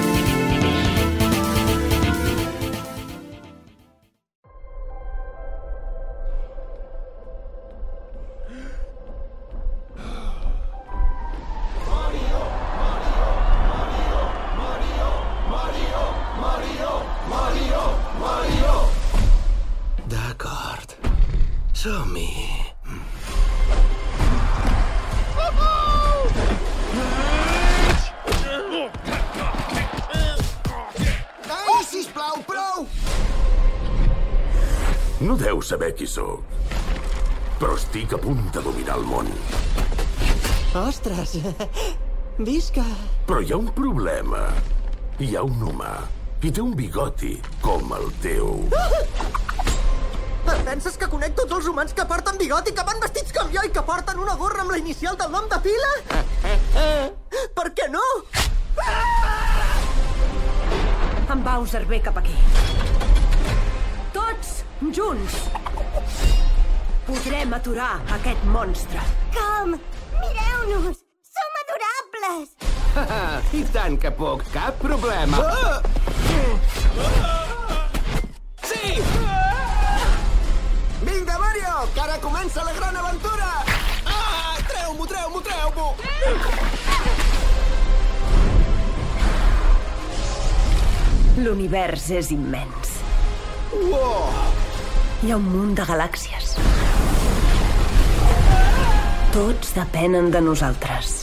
Som-hi. 21.82 22.46
Ai, 31.50 31.82
sisplau, 31.82 32.38
prou! 32.46 32.86
No 35.26 35.34
deu 35.34 35.58
saber 35.58 35.90
qui 35.98 36.06
sóc, 36.06 36.46
però 37.58 37.74
estic 37.74 38.14
a 38.14 38.22
punt 38.22 38.46
de 38.54 38.62
dominar 38.62 39.00
el 39.02 39.10
món. 39.10 39.34
Ostres, 40.78 41.34
visca. 42.52 42.86
Però 43.26 43.42
hi 43.42 43.50
ha 43.50 43.58
un 43.58 43.74
problema. 43.74 44.46
Hi 45.18 45.34
ha 45.34 45.42
un 45.42 45.58
humà 45.66 45.96
i 46.46 46.54
té 46.54 46.62
un 46.62 46.78
bigoti 46.78 47.40
com 47.58 47.90
el 47.98 48.12
teu. 48.22 48.70
Et 50.62 50.66
penses 50.66 50.94
que 50.94 51.06
conec 51.10 51.32
tots 51.34 51.50
els 51.56 51.66
humans 51.66 51.90
que 51.90 52.04
porten 52.06 52.36
bigoti, 52.38 52.70
que 52.70 52.82
van 52.86 53.00
vestits 53.02 53.32
com 53.34 53.48
jo 53.50 53.64
i 53.66 53.70
que 53.74 53.82
porten 53.82 54.20
una 54.22 54.36
gorra 54.38 54.62
amb 54.62 54.70
la 54.70 54.76
inicial 54.78 55.16
del 55.18 55.32
nom 55.34 55.48
de 55.50 55.56
pila? 55.64 55.88
Per 57.56 57.64
què 57.74 57.88
no? 57.90 58.02
En 61.34 61.42
Bowser 61.42 61.80
ve 61.90 61.98
cap 62.04 62.20
aquí. 62.20 62.36
Tots 64.14 64.52
junts. 64.94 65.40
Podrem 67.08 67.56
aturar 67.58 67.96
aquest 68.20 68.46
monstre. 68.54 69.02
Com? 69.34 69.74
Mireu-nos! 70.20 71.02
Som 71.32 71.58
adorables! 71.64 72.54
I 73.58 73.64
tant 73.74 73.98
que 73.98 74.14
puc, 74.14 74.46
cap 74.54 74.78
problema. 74.84 75.42
Sí! 78.62 78.94
Vinga, 78.94 79.02
Mario, 79.02 79.11
que 81.90 82.00
ara 82.00 82.18
comença 82.22 82.62
la 82.64 82.72
gran 82.76 82.96
aventura! 82.96 83.48
Ah, 84.06 84.56
treu-m'ho, 84.68 85.06
treu-m'o, 85.06 85.40
treu-m'o! 85.42 85.86
L'univers 91.42 92.08
és 92.14 92.30
immens. 92.30 92.96
Uau! 93.72 94.30
Hi 95.22 95.32
ha 95.32 95.38
un 95.40 95.48
munt 95.50 95.74
de 95.78 95.86
galàxies. 95.88 96.56
Tots 99.34 99.74
depenen 99.74 100.30
de 100.30 100.42
nosaltres. 100.44 101.22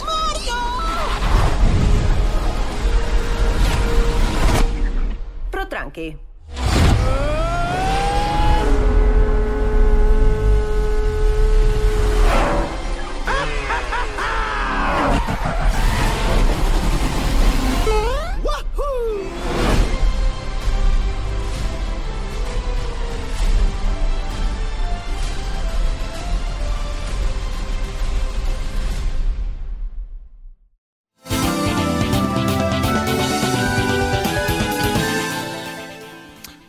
Però 5.52 5.70
tranqui. 5.70 6.10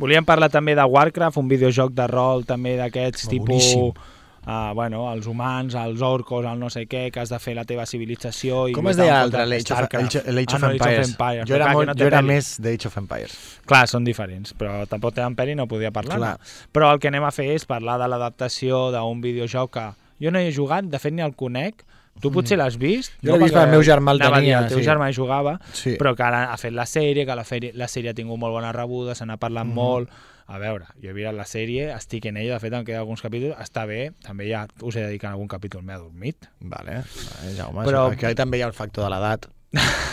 Volíem 0.00 0.24
parlar 0.24 0.48
també 0.50 0.74
de 0.78 0.84
Warcraft, 0.88 1.36
un 1.42 1.48
videojoc 1.50 1.92
de 1.96 2.06
rol 2.10 2.46
també 2.48 2.76
d'aquests 2.80 3.28
tipus... 3.28 3.48
boníssim. 3.74 4.16
Uh, 4.40 4.70
bueno, 4.72 5.02
els 5.12 5.26
humans, 5.28 5.74
els 5.76 6.00
orcos, 6.00 6.46
el 6.48 6.56
no 6.58 6.70
sé 6.72 6.86
què, 6.88 7.10
que 7.12 7.20
has 7.20 7.28
de 7.28 7.36
fer 7.38 7.52
la 7.54 7.66
teva 7.68 7.84
civilització... 7.84 8.62
I 8.70 8.72
Com 8.72 8.88
es 8.88 8.96
deia 8.96 9.18
l'altre? 9.18 9.42
L'Age 9.44 9.66
of, 9.66 9.82
Starcraft. 9.82 10.06
Age- 10.16 10.22
Ah, 10.24 10.32
of 10.56 10.64
Empires. 11.10 11.44
Jo 11.50 11.58
era, 11.58 11.66
molt, 11.76 11.90
no 11.90 11.94
jo 12.00 12.06
era 12.08 12.22
més 12.24 12.48
d'Age 12.64 12.88
of 12.88 12.96
Empires. 13.02 13.34
Clar, 13.68 13.82
són 13.92 14.08
diferents, 14.08 14.54
però 14.56 14.86
tampoc 14.88 15.12
tenen 15.18 15.36
peli 15.36 15.54
no 15.54 15.68
podia 15.68 15.92
parlar. 15.92 16.16
Clar. 16.16 16.32
Però 16.72 16.88
el 16.94 17.02
que 17.04 17.12
anem 17.12 17.28
a 17.28 17.34
fer 17.36 17.50
és 17.52 17.68
parlar 17.68 17.98
de 18.00 18.08
l'adaptació 18.08 18.86
d'un 18.96 19.20
videojoc 19.20 19.74
que 19.76 19.84
jo 20.24 20.32
no 20.32 20.40
hi 20.40 20.48
he 20.48 20.56
jugat, 20.56 20.88
de 20.88 20.98
fet 21.04 21.12
ni 21.12 21.20
el 21.28 21.36
conec, 21.36 21.84
Tu 22.20 22.30
potser 22.30 22.56
l'has 22.58 22.76
vist? 22.78 23.12
Mm. 23.22 23.26
Jo 23.26 23.36
l'he 23.36 23.44
vist 23.44 23.54
perquè 23.54 23.64
el 23.64 23.70
meu 23.70 23.82
germà 23.82 24.12
el 24.12 24.20
Anava 24.22 24.36
a 24.36 24.40
dir, 24.40 24.46
tenia, 24.50 24.58
El 24.64 24.68
teu 24.68 24.78
sí. 24.78 24.84
germà 24.84 25.08
hi 25.10 25.14
jugava, 25.16 25.58
Sí. 25.72 25.96
però 25.98 26.14
que 26.16 26.22
ara 26.22 26.52
ha 26.52 26.56
fet 26.56 26.72
la 26.72 26.84
sèrie, 26.86 27.24
que 27.26 27.34
la, 27.34 27.44
fèrie, 27.44 27.72
la 27.74 27.86
sèrie 27.88 28.10
ha 28.10 28.14
tingut 28.14 28.38
molt 28.38 28.52
bona 28.52 28.72
rebuda, 28.72 29.14
se 29.14 29.24
n'ha 29.26 29.36
parlat 29.38 29.66
Mhm. 29.66 29.74
molt. 29.74 30.10
A 30.50 30.58
veure, 30.58 30.84
jo 31.00 31.10
he 31.10 31.12
vist 31.12 31.32
la 31.32 31.44
sèrie, 31.46 31.94
estic 31.94 32.24
en 32.26 32.36
ella, 32.36 32.54
de 32.54 32.60
fet 32.60 32.72
em 32.72 32.84
queden 32.84 32.98
alguns 33.00 33.22
capítols, 33.22 33.54
està 33.62 33.86
bé, 33.86 34.10
també 34.20 34.48
ja 34.50 34.66
us 34.82 34.96
he 34.96 35.00
dedicat 35.04 35.30
algun 35.30 35.46
capítol, 35.46 35.82
m'he 35.82 35.92
adormit. 35.94 36.48
Vale, 36.58 37.04
vale 37.04 37.54
Jaume, 37.56 37.84
Però- 37.84 38.10
aquí 38.10 38.34
també 38.34 38.58
hi 38.58 38.62
ha 38.62 38.66
el 38.66 38.72
factor 38.72 39.04
de 39.04 39.10
l'edat, 39.10 39.46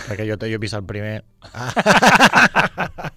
perquè 0.08 0.28
jo, 0.28 0.38
jo 0.38 0.45
he 0.53 0.58
vist 0.60 0.76
el 0.76 0.84
primer... 0.84 1.24
Ah. 1.53 1.74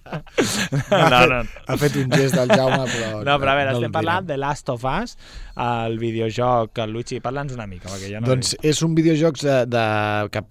No, 0.91 1.19
no. 1.27 1.39
Ha 1.67 1.77
fet 1.79 1.95
un 2.01 2.09
gest 2.11 2.35
del 2.35 2.51
Jaume, 2.55 2.83
però... 2.89 3.09
No, 3.27 3.35
però 3.41 3.53
a 3.53 3.55
veure, 3.59 3.71
no 3.71 3.79
estem 3.81 3.93
parlant 3.95 4.27
de 4.27 4.37
Last 4.37 4.69
of 4.73 4.83
Us, 4.87 5.15
el 5.61 5.97
videojoc, 6.01 6.77
el 6.83 6.91
Luigi, 6.95 7.19
parla'ns 7.23 7.53
una 7.55 7.67
mica, 7.69 7.89
perquè 7.91 8.09
ja 8.13 8.21
no... 8.21 8.27
Doncs 8.31 8.55
és 8.65 8.81
un 8.85 8.95
videojoc 8.97 9.39
de, 9.43 9.57
de, 9.69 9.83
que 10.33 10.41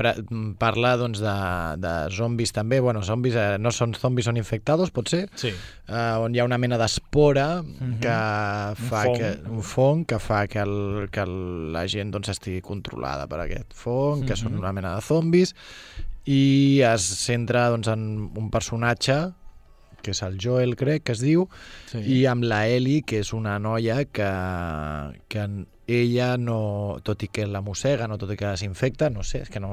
parla 0.60 0.94
doncs, 1.00 1.20
de, 1.24 1.34
de 1.82 1.94
zombis 2.16 2.52
també. 2.56 2.80
Bueno, 2.84 3.02
zombis 3.06 3.36
eh, 3.40 3.46
no 3.58 3.72
són 3.74 3.94
zombis, 3.98 4.28
són 4.30 4.38
infectados, 4.40 4.92
potser. 4.94 5.24
Sí. 5.40 5.50
Eh, 5.50 6.14
on 6.22 6.34
hi 6.36 6.40
ha 6.42 6.46
una 6.48 6.58
mena 6.60 6.78
d'espora 6.80 7.48
Mhm. 7.60 7.98
que 8.02 8.10
Un 8.12 8.88
fa 8.90 9.02
fong. 9.04 9.16
que, 9.18 9.30
un 9.50 9.62
fong 9.62 10.04
que 10.06 10.18
fa 10.22 10.46
que, 10.46 10.60
el, 10.60 11.08
que 11.12 11.20
el, 11.24 11.72
la 11.72 11.86
gent 11.88 12.10
doncs, 12.14 12.28
estigui 12.32 12.60
controlada 12.62 13.26
per 13.30 13.40
aquest 13.44 13.72
fong, 13.74 14.26
que 14.28 14.36
són 14.36 14.52
Mhm. 14.52 14.58
una 14.60 14.72
mena 14.72 14.94
de 14.94 15.00
zombis, 15.02 15.54
i 16.26 16.80
es 16.84 17.02
centra 17.24 17.68
doncs, 17.72 17.88
en 17.88 18.30
un 18.36 18.50
personatge 18.50 19.16
que 20.02 20.10
és 20.14 20.22
el 20.26 20.38
Joel, 20.42 20.76
crec 20.76 21.04
que 21.04 21.12
es 21.12 21.20
diu, 21.24 21.48
Sí. 21.90 21.98
i 21.98 22.26
amb 22.26 22.44
la 22.44 22.66
Ellie, 22.68 23.02
que 23.02 23.20
és 23.20 23.32
una 23.32 23.58
noia 23.58 24.04
que, 24.04 24.30
que 25.28 25.46
ella 25.90 26.36
no, 26.38 26.98
tot 27.02 27.22
i 27.26 27.28
que 27.28 27.46
la 27.46 27.60
mossega, 27.66 28.06
no 28.08 28.18
tot 28.18 28.30
i 28.32 28.36
que 28.38 28.52
s'infecta, 28.56 29.10
no 29.10 29.24
sé, 29.26 29.42
és 29.42 29.50
que 29.50 29.60
no, 29.60 29.72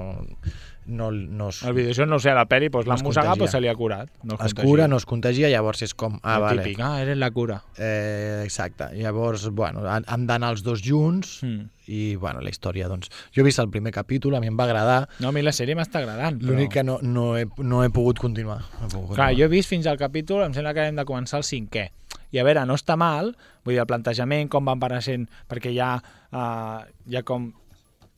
no, 0.88 1.12
no 1.12 1.50
es, 1.50 1.62
El 1.68 1.74
videojoc, 1.76 2.08
no 2.10 2.18
sé, 2.24 2.32
la 2.34 2.46
pel·li, 2.50 2.70
doncs 2.72 2.88
No 2.88 2.94
l'ha 2.94 2.98
es 2.98 3.04
mossegat, 3.06 3.38
però 3.38 3.50
se 3.52 3.62
li 3.62 3.68
ha 3.70 3.76
curat. 3.76 4.10
No 4.24 4.38
es 4.44 4.54
cura, 4.58 4.88
no 4.88 4.98
es 4.98 5.06
contagia, 5.06 5.50
llavors 5.52 5.84
és 5.86 5.94
com... 5.94 6.18
Ah, 6.24 6.38
el 6.38 6.46
vale. 6.46 6.64
típic, 6.64 6.80
ah, 6.84 7.02
eres 7.04 7.18
la 7.20 7.30
cura. 7.32 7.60
Eh, 7.78 8.42
exacte. 8.46 8.90
Llavors, 8.96 9.50
bueno, 9.50 9.84
han, 9.90 10.08
han 10.08 10.26
d'anar 10.30 10.54
els 10.56 10.64
dos 10.64 10.82
junts 10.86 11.38
Mm. 11.44 11.68
i, 11.88 12.16
bueno, 12.16 12.42
la 12.42 12.50
història, 12.50 12.88
doncs... 12.88 13.12
Jo 13.36 13.42
he 13.42 13.46
vist 13.46 13.60
el 13.60 13.70
primer 13.70 13.92
capítol, 13.94 14.36
a 14.36 14.40
mi 14.42 14.48
em 14.48 14.58
va 14.58 14.66
agradar. 14.66 15.08
No, 15.20 15.30
a 15.30 15.32
mi 15.36 15.44
la 15.46 15.54
sèrie 15.56 15.76
m'està 15.78 16.02
agradant. 16.02 16.40
Però... 16.40 16.52
L'únic 16.52 16.72
que 16.74 16.84
no, 16.84 16.98
no, 17.04 17.36
he, 17.38 17.46
no 17.60 17.84
he 17.84 17.92
pogut 17.94 18.20
continuar. 18.20 18.64
No 18.80 18.88
he 18.88 18.92
pogut 18.92 19.16
Clar, 19.16 19.30
continuar. 19.30 19.38
jo 19.38 19.46
he 19.46 19.54
vist 19.54 19.70
fins 19.70 19.88
al 19.88 20.00
capítol, 20.00 20.44
em 20.48 20.56
sembla 20.56 20.74
que 20.74 20.88
hem 20.88 20.98
de 20.98 21.06
començar 21.08 21.44
el 21.44 21.48
cinquè. 21.48 21.90
I 22.36 22.42
a 22.42 22.44
veure, 22.44 22.66
no 22.68 22.76
està 22.76 22.98
mal, 23.00 23.36
vull 23.64 23.76
dir, 23.76 23.82
el 23.84 23.88
plantejament, 23.88 24.50
com 24.52 24.66
van 24.68 24.82
apareixent, 24.82 25.28
perquè 25.48 25.72
uh, 25.72 26.82
hi 27.08 27.16
ha 27.16 27.24
com 27.24 27.52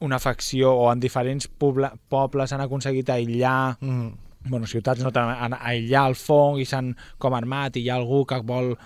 una 0.01 0.19
facció 0.19 0.71
o 0.73 0.91
en 0.93 0.99
diferents 0.99 1.47
pobles 1.49 2.53
han 2.53 2.61
aconseguit 2.61 3.09
aïllar 3.09 3.77
Mm. 3.81 4.09
bueno, 4.49 4.65
ciutats 4.67 5.01
no 5.03 5.09
a- 5.13 5.59
aïllar 5.69 6.07
el 6.07 6.15
fong 6.15 6.59
i 6.61 6.65
s'han 6.65 6.95
com 7.17 7.33
armat 7.33 7.75
i 7.75 7.81
hi 7.81 7.89
ha 7.89 7.95
algú 7.95 8.25
que 8.25 8.39
vol 8.41 8.77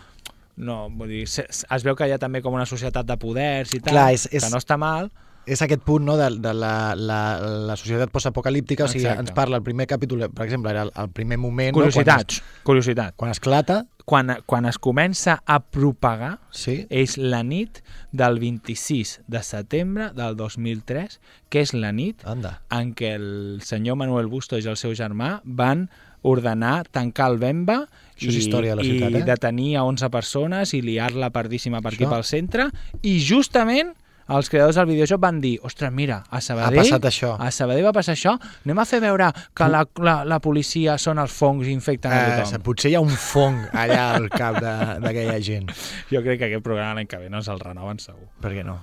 no, 0.55 0.89
vull 0.89 1.09
dir, 1.09 1.27
se- 1.27 1.47
es 1.49 1.83
veu 1.83 1.95
que 1.95 2.07
hi 2.07 2.11
ha 2.11 2.19
també 2.19 2.41
com 2.41 2.53
una 2.53 2.65
societat 2.65 3.05
de 3.05 3.17
poders 3.17 3.73
i 3.73 3.79
tal, 3.79 3.93
Clar, 3.93 4.13
és- 4.13 4.27
és- 4.31 4.43
que 4.43 4.49
no 4.51 4.57
està 4.57 4.77
mal 4.77 5.11
és 5.45 5.61
aquest 5.61 5.81
punt 5.83 6.05
no, 6.07 6.15
de, 6.19 6.29
de 6.39 6.53
la, 6.55 6.93
la, 6.95 7.19
la 7.67 7.75
societat 7.79 8.11
postapocalíptica, 8.13 8.85
o 8.85 8.91
sigui, 8.91 9.05
Exacte. 9.05 9.27
ens 9.27 9.35
parla 9.35 9.59
el 9.59 9.63
primer 9.65 9.87
capítol, 9.91 10.29
per 10.31 10.45
exemple, 10.45 10.71
era 10.71 10.85
el, 10.87 10.93
el 10.95 11.09
primer 11.11 11.37
moment... 11.41 11.73
curiositats, 11.75 12.39
No, 12.39 12.63
curiositat 12.69 13.17
quan, 13.19 13.33
es, 13.33 13.39
quan 13.41 13.57
esclata, 13.57 13.79
quan, 14.05 14.31
quan 14.45 14.65
es 14.65 14.79
comença 14.79 15.37
a 15.45 15.59
propagar 15.63 16.37
sí, 16.51 16.83
és 16.89 17.17
la 17.17 17.43
nit 17.43 17.81
del 18.11 18.39
26 18.39 19.19
de 19.27 19.43
setembre 19.43 20.11
del 20.15 20.37
2003, 20.39 21.19
que 21.49 21.63
és 21.63 21.73
la 21.75 21.91
nit 21.95 22.23
anda. 22.27 22.61
en 22.71 22.93
què 22.95 23.13
el 23.17 23.61
senyor 23.63 23.99
Manuel 23.99 24.31
Bustos 24.31 24.63
i 24.63 24.71
el 24.71 24.79
seu 24.79 24.95
germà 24.97 25.37
van 25.43 25.89
ordenar 26.23 26.85
tancar 26.91 27.33
el 27.33 27.37
Bemba 27.41 27.81
Això 28.13 28.29
és 28.31 28.37
història 28.39 28.73
de 28.73 28.79
la 28.79 28.85
i 28.85 28.93
ciutat, 28.93 29.17
eh? 29.19 29.25
detenir 29.27 29.73
a 29.75 29.83
11 29.83 30.07
persones 30.13 30.71
i 30.73 30.79
liar-la 30.81 31.33
pardíssima 31.35 31.81
per 31.83 31.91
aquí 31.91 32.05
Això. 32.05 32.13
pel 32.15 32.23
centre 32.23 32.69
i 33.03 33.17
justament 33.19 33.91
els 34.29 34.49
creadors 34.49 34.75
del 34.75 34.85
videojoc 34.87 35.19
van 35.19 35.41
dir 35.41 35.59
ostres, 35.63 35.91
mira, 35.91 36.23
a 36.29 36.39
Sabadell, 36.41 36.79
Ha 36.79 36.83
passat 36.83 37.03
això. 37.09 37.35
a 37.39 37.51
Sabadell 37.51 37.83
va 37.85 37.91
passar 37.93 38.13
això, 38.15 38.37
anem 38.65 38.79
a 38.79 38.85
fer 38.85 38.99
veure 39.01 39.31
que 39.53 39.67
la, 39.67 39.83
la, 39.99 40.23
la 40.25 40.39
policia 40.39 40.97
són 40.97 41.19
els 41.19 41.31
fongs 41.31 41.67
i 41.67 41.71
infecten 41.71 42.11
a 42.11 42.21
Eh, 42.39 42.41
tothom. 42.43 42.61
potser 42.63 42.91
hi 42.91 42.95
ha 42.95 43.01
un 43.01 43.09
fong 43.09 43.65
allà 43.73 44.15
al 44.15 44.29
cap 44.29 44.55
de- 44.61 44.99
d'aquella 45.03 45.39
gent. 45.41 45.69
Jo 46.13 46.21
crec 46.21 46.39
que 46.39 46.45
aquest 46.45 46.63
programa 46.63 46.93
l'any 46.95 47.07
que 47.07 47.17
ve 47.17 47.29
no 47.29 47.41
se'l 47.41 47.59
renoven 47.59 47.99
segur. 47.99 48.29
Per 48.41 48.51
què 48.51 48.63
no? 48.63 48.79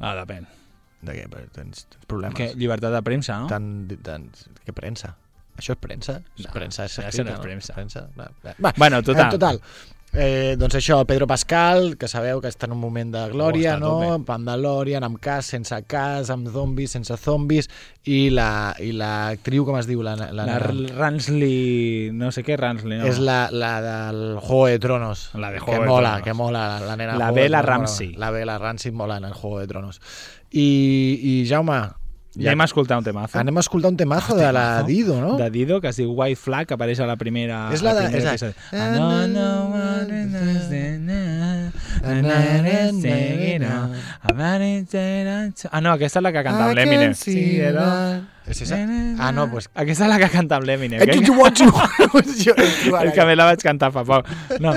Ah, 0.00 0.14
depèn. 0.16 0.46
De 1.02 1.12
què? 1.14 1.28
Per- 1.30 1.46
Tens, 1.54 1.86
tens 1.88 2.06
problemes. 2.06 2.36
Que 2.36 2.52
llibertat 2.54 2.92
de 2.92 3.02
premsa, 3.02 3.38
no? 3.40 3.46
Tan, 3.46 3.86
tan, 4.02 4.30
què 4.66 4.72
premsa? 4.72 5.14
Això 5.56 5.72
és 5.72 5.78
premsa? 5.80 6.22
És 6.38 6.46
No, 6.46 6.52
premsa 6.52 6.84
és 6.86 6.98
escrita, 6.98 7.24
no 7.30 7.36
és 7.36 7.40
premsa. 7.40 7.74
premsa? 7.74 8.06
Va, 8.16 8.30
va. 8.58 8.72
Bueno, 8.76 9.02
total. 9.02 9.26
Eh, 9.26 9.30
total. 9.30 9.60
Eh, 10.12 10.56
doncs 10.58 10.74
això, 10.74 10.96
Pedro 11.06 11.28
Pascal, 11.30 11.92
que 11.96 12.08
sabeu 12.10 12.40
que 12.42 12.48
està 12.50 12.66
en 12.66 12.72
un 12.74 12.80
moment 12.82 13.12
de 13.14 13.20
glòria, 13.30 13.76
Oh, 13.76 13.78
no? 13.78 13.90
tope. 14.18 14.32
Mandalorian, 14.32 15.04
amb 15.06 15.20
cas, 15.22 15.46
sense 15.46 15.76
cas, 15.86 16.30
amb 16.34 16.48
zombis, 16.50 16.90
sense 16.96 17.14
zombis, 17.16 17.68
i 18.10 18.28
la, 18.34 18.74
i 18.82 18.90
l'actriu, 18.90 19.64
com 19.68 19.78
es 19.78 19.86
diu? 19.86 20.02
La, 20.02 20.16
la, 20.18 20.32
La 20.48 20.58
Ransley... 20.58 22.10
No 22.12 22.32
sé 22.34 22.42
què 22.42 22.56
Ransley, 22.58 22.98
no? 22.98 23.06
És 23.06 23.20
la, 23.22 23.48
la 23.52 23.76
del 23.84 24.38
Juego 24.40 24.66
de 24.66 24.78
Tronos. 24.82 25.30
La 25.34 25.52
de 25.52 25.58
que 25.60 25.64
Juego 25.64 25.82
de 25.82 25.88
mola, 25.88 26.08
Tronos. 26.16 26.24
que 26.24 26.34
mola, 26.34 26.66
la, 26.80 26.86
la 26.86 26.96
nena. 26.96 27.16
La 27.16 27.30
Bella 27.30 27.62
Ramsey. 27.62 28.14
La 28.16 28.30
Bella 28.30 28.58
Ramsey 28.58 28.90
mola 28.92 29.18
en 29.18 29.24
el 29.24 29.32
Juego 29.32 29.60
de 29.60 29.66
Tronos. 29.68 30.00
I, 30.50 31.20
i 31.22 31.46
Jaume, 31.48 31.80
Ja 32.38 32.50
anem 32.52 32.60
a 32.60 32.64
escoltar 32.64 32.98
un 32.98 33.04
temazo. 33.04 33.38
anem 33.38 33.56
a 33.56 33.60
escoltar 33.60 33.90
un 33.90 33.96
temazo 33.96 34.36
de 34.36 34.52
la 34.52 34.82
Dido, 34.84 35.20
no? 35.20 35.36
De 35.36 35.50
Dido, 35.50 35.80
que 35.80 35.88
es 35.88 35.96
diu 35.96 36.12
White 36.12 36.36
Flag, 36.38 36.66
que 36.68 36.74
apareix 36.74 37.00
a 37.00 37.06
la 37.06 37.16
primera... 37.16 37.70
És 37.74 37.82
la 37.82 37.92
de- 37.94 38.02
primer 38.06 38.18
és 38.18 38.24
la- 38.24 38.30
episodi. 38.30 38.54
Ah, 45.70 45.80
no, 45.84 45.92
aquesta 45.92 46.20
és 46.20 46.24
la 46.24 46.32
que 46.32 46.42
canta 46.46 46.66
amb 46.66 46.74
I 46.74 46.80
l'Eminem. 46.80 47.14
see 47.18 47.60
era... 47.60 47.88
És 48.50 48.62
esa? 48.64 48.78
Ah, 49.20 49.30
no, 49.36 49.44
pues... 49.52 49.68
Aquesta 49.78 50.06
és 50.06 50.10
la 50.10 50.16
que 50.18 50.28
canta 50.32 50.56
amb 50.58 50.66
l'Eminem. 50.66 51.02
Eh, 51.04 51.06
jo, 51.12 51.20
tu, 52.56 52.96
És 53.04 53.12
que 53.14 53.26
més 53.28 53.36
la 53.38 53.46
vaig 53.50 53.62
cantar 53.62 53.92
fa 53.94 54.02
poc. 54.08 54.30
No. 54.64 54.72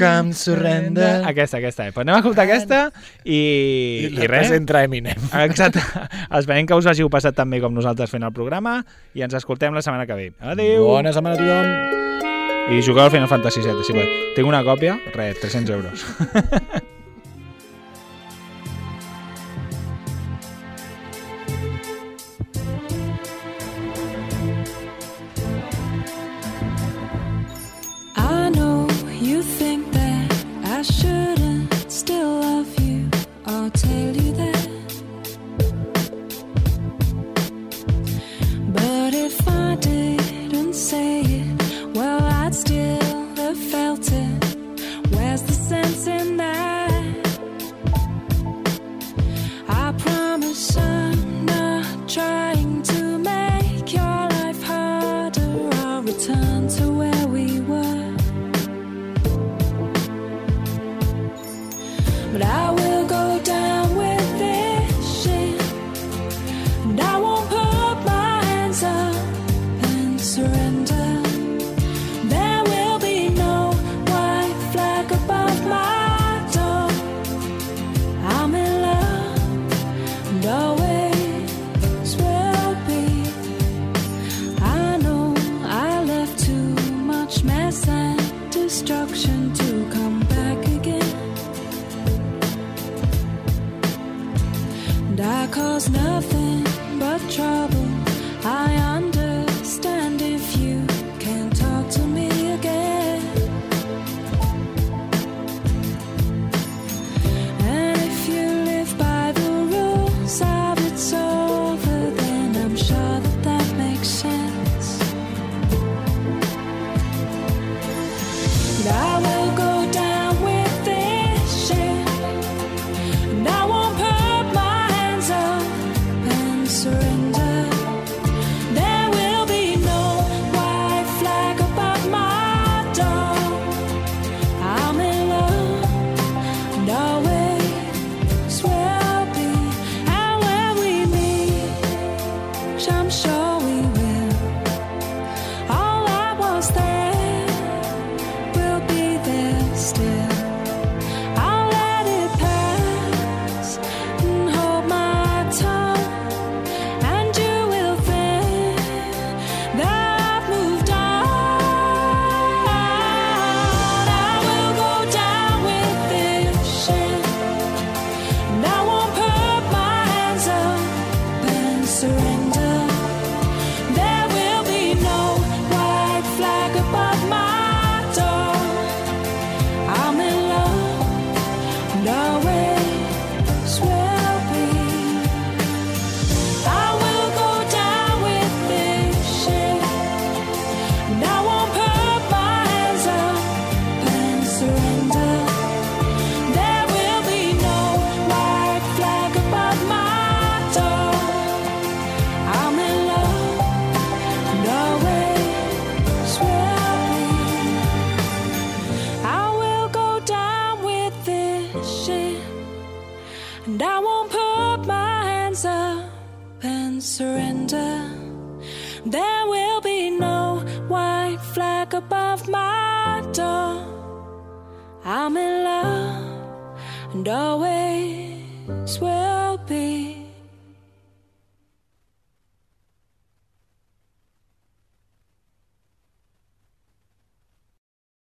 Come 0.00 0.34
surrender. 0.36 1.22
Aquesta, 1.30 1.62
aquesta. 1.62 1.88
Eh? 1.88 1.94
Pues 1.94 2.04
anem 2.04 2.18
a 2.18 2.20
escoltar 2.20 2.44
aquesta 2.48 2.82
i, 3.24 3.38
I 4.10 4.12
i 4.18 4.28
res. 4.28 4.50
entra 4.56 4.84
Eminem. 4.84 5.30
Exacte. 5.46 5.80
Esperem 6.40 6.68
que 6.68 6.76
us 6.76 6.90
hàgiu 6.90 7.08
passat 7.12 7.38
tan 7.38 7.48
bé 7.52 7.62
com 7.64 7.72
nosaltres 7.76 8.12
fent 8.12 8.26
el 8.26 8.34
programa 8.36 8.80
i 9.14 9.24
ens 9.24 9.38
escoltem 9.40 9.72
la 9.76 9.84
setmana 9.86 10.10
que 10.10 10.20
ve. 10.20 10.30
Adéu! 10.42 10.84
Bona 10.90 11.14
setmana 11.16 11.38
a 11.38 11.40
tothom. 11.40 11.99
I 12.68 12.82
jugueu 12.84 13.04
al 13.06 13.10
Final 13.10 13.28
Fantasy 13.28 13.64
VII, 13.64 13.82
si 13.86 13.96
voleu. 13.96 14.12
Tinc 14.36 14.46
una 14.46 14.62
còpia, 14.66 15.00
res, 15.16 15.40
300 15.40 15.76
euros. 15.80 16.04